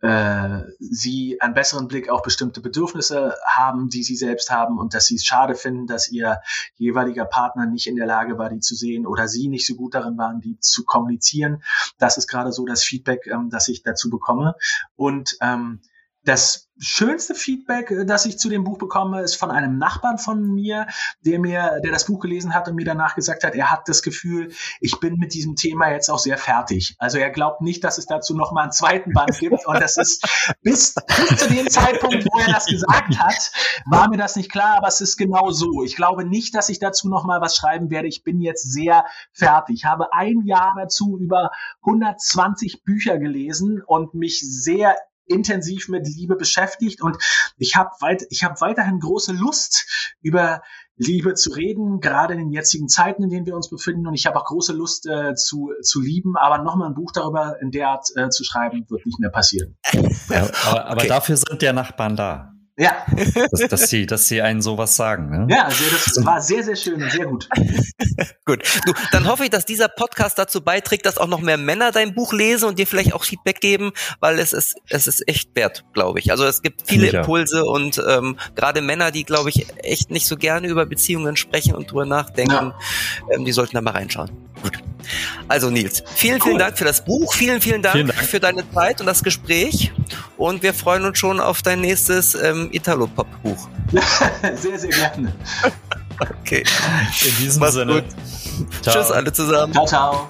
äh, 0.00 0.60
sie 0.78 1.40
einen 1.40 1.54
besseren 1.54 1.88
Blick 1.88 2.08
auf 2.08 2.22
bestimmte 2.22 2.60
Bedürfnisse 2.60 3.34
haben, 3.44 3.88
die 3.88 4.02
sie 4.02 4.16
selbst 4.16 4.50
haben 4.50 4.78
und 4.78 4.94
dass 4.94 5.06
sie 5.06 5.16
es 5.16 5.24
schade 5.24 5.54
finden, 5.54 5.86
dass 5.86 6.10
ihr 6.10 6.40
jeweiliger 6.76 7.24
Partner 7.24 7.66
nicht 7.66 7.86
in 7.88 7.96
der 7.96 8.06
Lage 8.06 8.38
war, 8.38 8.48
die 8.48 8.60
zu 8.60 8.74
sehen 8.74 9.06
oder 9.06 9.26
sie 9.26 9.48
nicht 9.48 9.66
so 9.66 9.74
gut 9.74 9.94
darin 9.94 10.16
waren, 10.16 10.40
die 10.40 10.58
zu 10.60 10.84
kommunizieren. 10.84 11.62
Das 11.98 12.16
ist 12.16 12.28
gerade 12.28 12.52
so 12.52 12.64
das 12.64 12.82
Feedback, 12.82 13.26
ähm, 13.26 13.50
das 13.50 13.68
ich 13.68 13.82
dazu 13.82 14.08
bekomme. 14.08 14.54
Und 14.96 15.36
ähm, 15.40 15.80
das 16.24 16.68
schönste 16.80 17.34
Feedback, 17.34 17.90
äh, 17.90 18.04
das 18.04 18.26
ich 18.26 18.38
zu 18.38 18.48
dem 18.48 18.64
Buch 18.64 18.78
bekomme, 18.78 19.22
ist 19.22 19.34
von 19.34 19.50
einem 19.50 19.78
Nachbarn 19.78 20.18
von 20.18 20.42
mir, 20.42 20.86
der 21.24 21.40
mir, 21.40 21.80
der 21.82 21.92
das 21.92 22.06
Buch 22.06 22.20
gelesen 22.20 22.54
hat 22.54 22.68
und 22.68 22.76
mir 22.76 22.84
danach 22.84 23.14
gesagt 23.14 23.44
hat, 23.44 23.54
er 23.54 23.70
hat 23.70 23.88
das 23.88 24.02
Gefühl, 24.02 24.52
ich 24.80 25.00
bin 25.00 25.14
mit 25.14 25.34
diesem 25.34 25.56
Thema 25.56 25.90
jetzt 25.90 26.08
auch 26.08 26.18
sehr 26.18 26.38
fertig. 26.38 26.94
Also 26.98 27.18
er 27.18 27.30
glaubt 27.30 27.62
nicht, 27.62 27.82
dass 27.82 27.98
es 27.98 28.06
dazu 28.06 28.34
noch 28.34 28.52
mal 28.52 28.62
einen 28.62 28.72
zweiten 28.72 29.12
Band 29.12 29.38
gibt 29.38 29.66
und 29.66 29.80
das 29.80 29.96
ist 29.96 30.22
bis, 30.62 30.94
bis 30.94 31.36
zu 31.36 31.48
dem 31.48 31.68
Zeitpunkt, 31.68 32.24
wo 32.24 32.38
er 32.38 32.52
das 32.52 32.66
gesagt 32.66 33.18
hat, 33.18 33.52
war 33.86 34.08
mir 34.08 34.18
das 34.18 34.36
nicht 34.36 34.50
klar, 34.50 34.76
aber 34.76 34.88
es 34.88 35.00
ist 35.00 35.16
genau 35.16 35.50
so. 35.50 35.82
Ich 35.82 35.96
glaube 35.96 36.24
nicht, 36.24 36.54
dass 36.54 36.68
ich 36.68 36.78
dazu 36.78 37.08
noch 37.08 37.24
mal 37.24 37.40
was 37.40 37.56
schreiben 37.56 37.90
werde. 37.90 38.08
Ich 38.08 38.22
bin 38.22 38.40
jetzt 38.40 38.72
sehr 38.72 39.04
fertig. 39.32 39.76
Ich 39.78 39.84
habe 39.84 40.12
ein 40.12 40.42
Jahr 40.44 40.74
dazu 40.76 41.18
über 41.18 41.50
120 41.82 42.84
Bücher 42.84 43.18
gelesen 43.18 43.82
und 43.84 44.14
mich 44.14 44.40
sehr 44.40 44.96
intensiv 45.28 45.88
mit 45.88 46.06
Liebe 46.06 46.36
beschäftigt 46.36 47.02
und 47.02 47.16
ich 47.56 47.76
habe 47.76 47.90
weit, 48.00 48.24
ich 48.30 48.44
habe 48.44 48.60
weiterhin 48.60 49.00
große 49.00 49.32
Lust 49.32 49.86
über 50.20 50.62
Liebe 50.98 51.34
zu 51.34 51.50
reden, 51.50 52.00
gerade 52.00 52.34
in 52.34 52.40
den 52.40 52.50
jetzigen 52.50 52.88
Zeiten, 52.88 53.22
in 53.22 53.30
denen 53.30 53.46
wir 53.46 53.54
uns 53.54 53.70
befinden. 53.70 54.06
Und 54.06 54.14
ich 54.14 54.26
habe 54.26 54.36
auch 54.36 54.44
große 54.44 54.72
Lust 54.72 55.06
äh, 55.06 55.34
zu, 55.34 55.70
zu 55.80 56.00
lieben, 56.00 56.36
aber 56.36 56.58
nochmal 56.64 56.88
ein 56.88 56.94
Buch 56.94 57.12
darüber 57.12 57.56
in 57.62 57.70
der 57.70 57.90
Art 57.90 58.08
äh, 58.16 58.28
zu 58.30 58.42
schreiben, 58.42 58.84
wird 58.88 59.06
nicht 59.06 59.20
mehr 59.20 59.30
passieren. 59.30 59.76
Ja, 60.28 60.42
aber, 60.66 60.86
aber 60.86 60.96
okay. 60.96 61.08
dafür 61.08 61.36
sind 61.36 61.62
ja 61.62 61.72
Nachbarn 61.72 62.14
da. 62.14 62.52
Ja. 62.78 63.04
Dass, 63.50 63.68
dass, 63.68 63.90
sie, 63.90 64.06
dass 64.06 64.28
sie 64.28 64.40
einen 64.40 64.62
sowas 64.62 64.94
sagen. 64.94 65.30
Ne? 65.30 65.46
Ja, 65.50 65.64
also 65.64 65.82
das 65.90 66.24
war 66.24 66.40
sehr, 66.40 66.62
sehr 66.62 66.76
schön 66.76 67.02
und 67.02 67.10
sehr 67.10 67.26
gut. 67.26 67.48
gut. 68.46 68.62
Du, 68.86 68.92
dann 69.10 69.26
hoffe 69.26 69.44
ich, 69.44 69.50
dass 69.50 69.66
dieser 69.66 69.88
Podcast 69.88 70.38
dazu 70.38 70.60
beiträgt, 70.60 71.04
dass 71.04 71.18
auch 71.18 71.26
noch 71.26 71.40
mehr 71.40 71.56
Männer 71.56 71.90
dein 71.90 72.14
Buch 72.14 72.32
lesen 72.32 72.68
und 72.68 72.78
dir 72.78 72.86
vielleicht 72.86 73.14
auch 73.14 73.24
Feedback 73.24 73.60
geben, 73.60 73.90
weil 74.20 74.38
es 74.38 74.52
ist, 74.52 74.76
es 74.88 75.08
ist 75.08 75.26
echt 75.26 75.56
wert, 75.56 75.84
glaube 75.92 76.20
ich. 76.20 76.30
Also 76.30 76.44
es 76.44 76.62
gibt 76.62 76.82
viele 76.86 77.08
Impulse 77.08 77.64
und 77.64 78.00
ähm, 78.06 78.38
gerade 78.54 78.80
Männer, 78.80 79.10
die, 79.10 79.24
glaube 79.24 79.50
ich, 79.50 79.66
echt 79.82 80.12
nicht 80.12 80.28
so 80.28 80.36
gerne 80.36 80.68
über 80.68 80.86
Beziehungen 80.86 81.34
sprechen 81.36 81.74
und 81.74 81.90
drüber 81.90 82.06
nachdenken, 82.06 82.52
ja. 82.52 82.78
ähm, 83.32 83.44
die 83.44 83.52
sollten 83.52 83.74
da 83.74 83.80
mal 83.80 83.90
reinschauen. 83.90 84.30
Gut. 84.62 84.78
Also 85.48 85.70
Nils, 85.70 86.02
vielen, 86.14 86.36
cool. 86.36 86.42
vielen 86.42 86.58
Dank 86.58 86.78
für 86.78 86.84
das 86.84 87.04
Buch, 87.04 87.34
vielen, 87.34 87.60
vielen 87.60 87.82
Dank, 87.82 87.94
vielen 87.94 88.08
Dank, 88.08 88.20
für 88.20 88.40
deine 88.40 88.70
Zeit 88.72 89.00
und 89.00 89.06
das 89.06 89.22
Gespräch 89.22 89.92
und 90.36 90.62
wir 90.62 90.74
freuen 90.74 91.04
uns 91.04 91.18
schon 91.18 91.40
auf 91.40 91.62
dein 91.62 91.80
nächstes 91.80 92.34
ähm, 92.34 92.68
Italo-Pop-Buch. 92.72 93.68
sehr, 94.54 94.78
sehr 94.78 94.90
gerne. 94.90 95.34
okay. 96.40 96.64
In 97.24 97.36
diesem 97.36 97.60
Mach's 97.60 97.74
Sinne. 97.74 98.04
Tschüss 98.82 99.10
alle 99.10 99.32
zusammen. 99.32 99.72
Ciao, 99.72 99.86
ciao. 99.86 100.28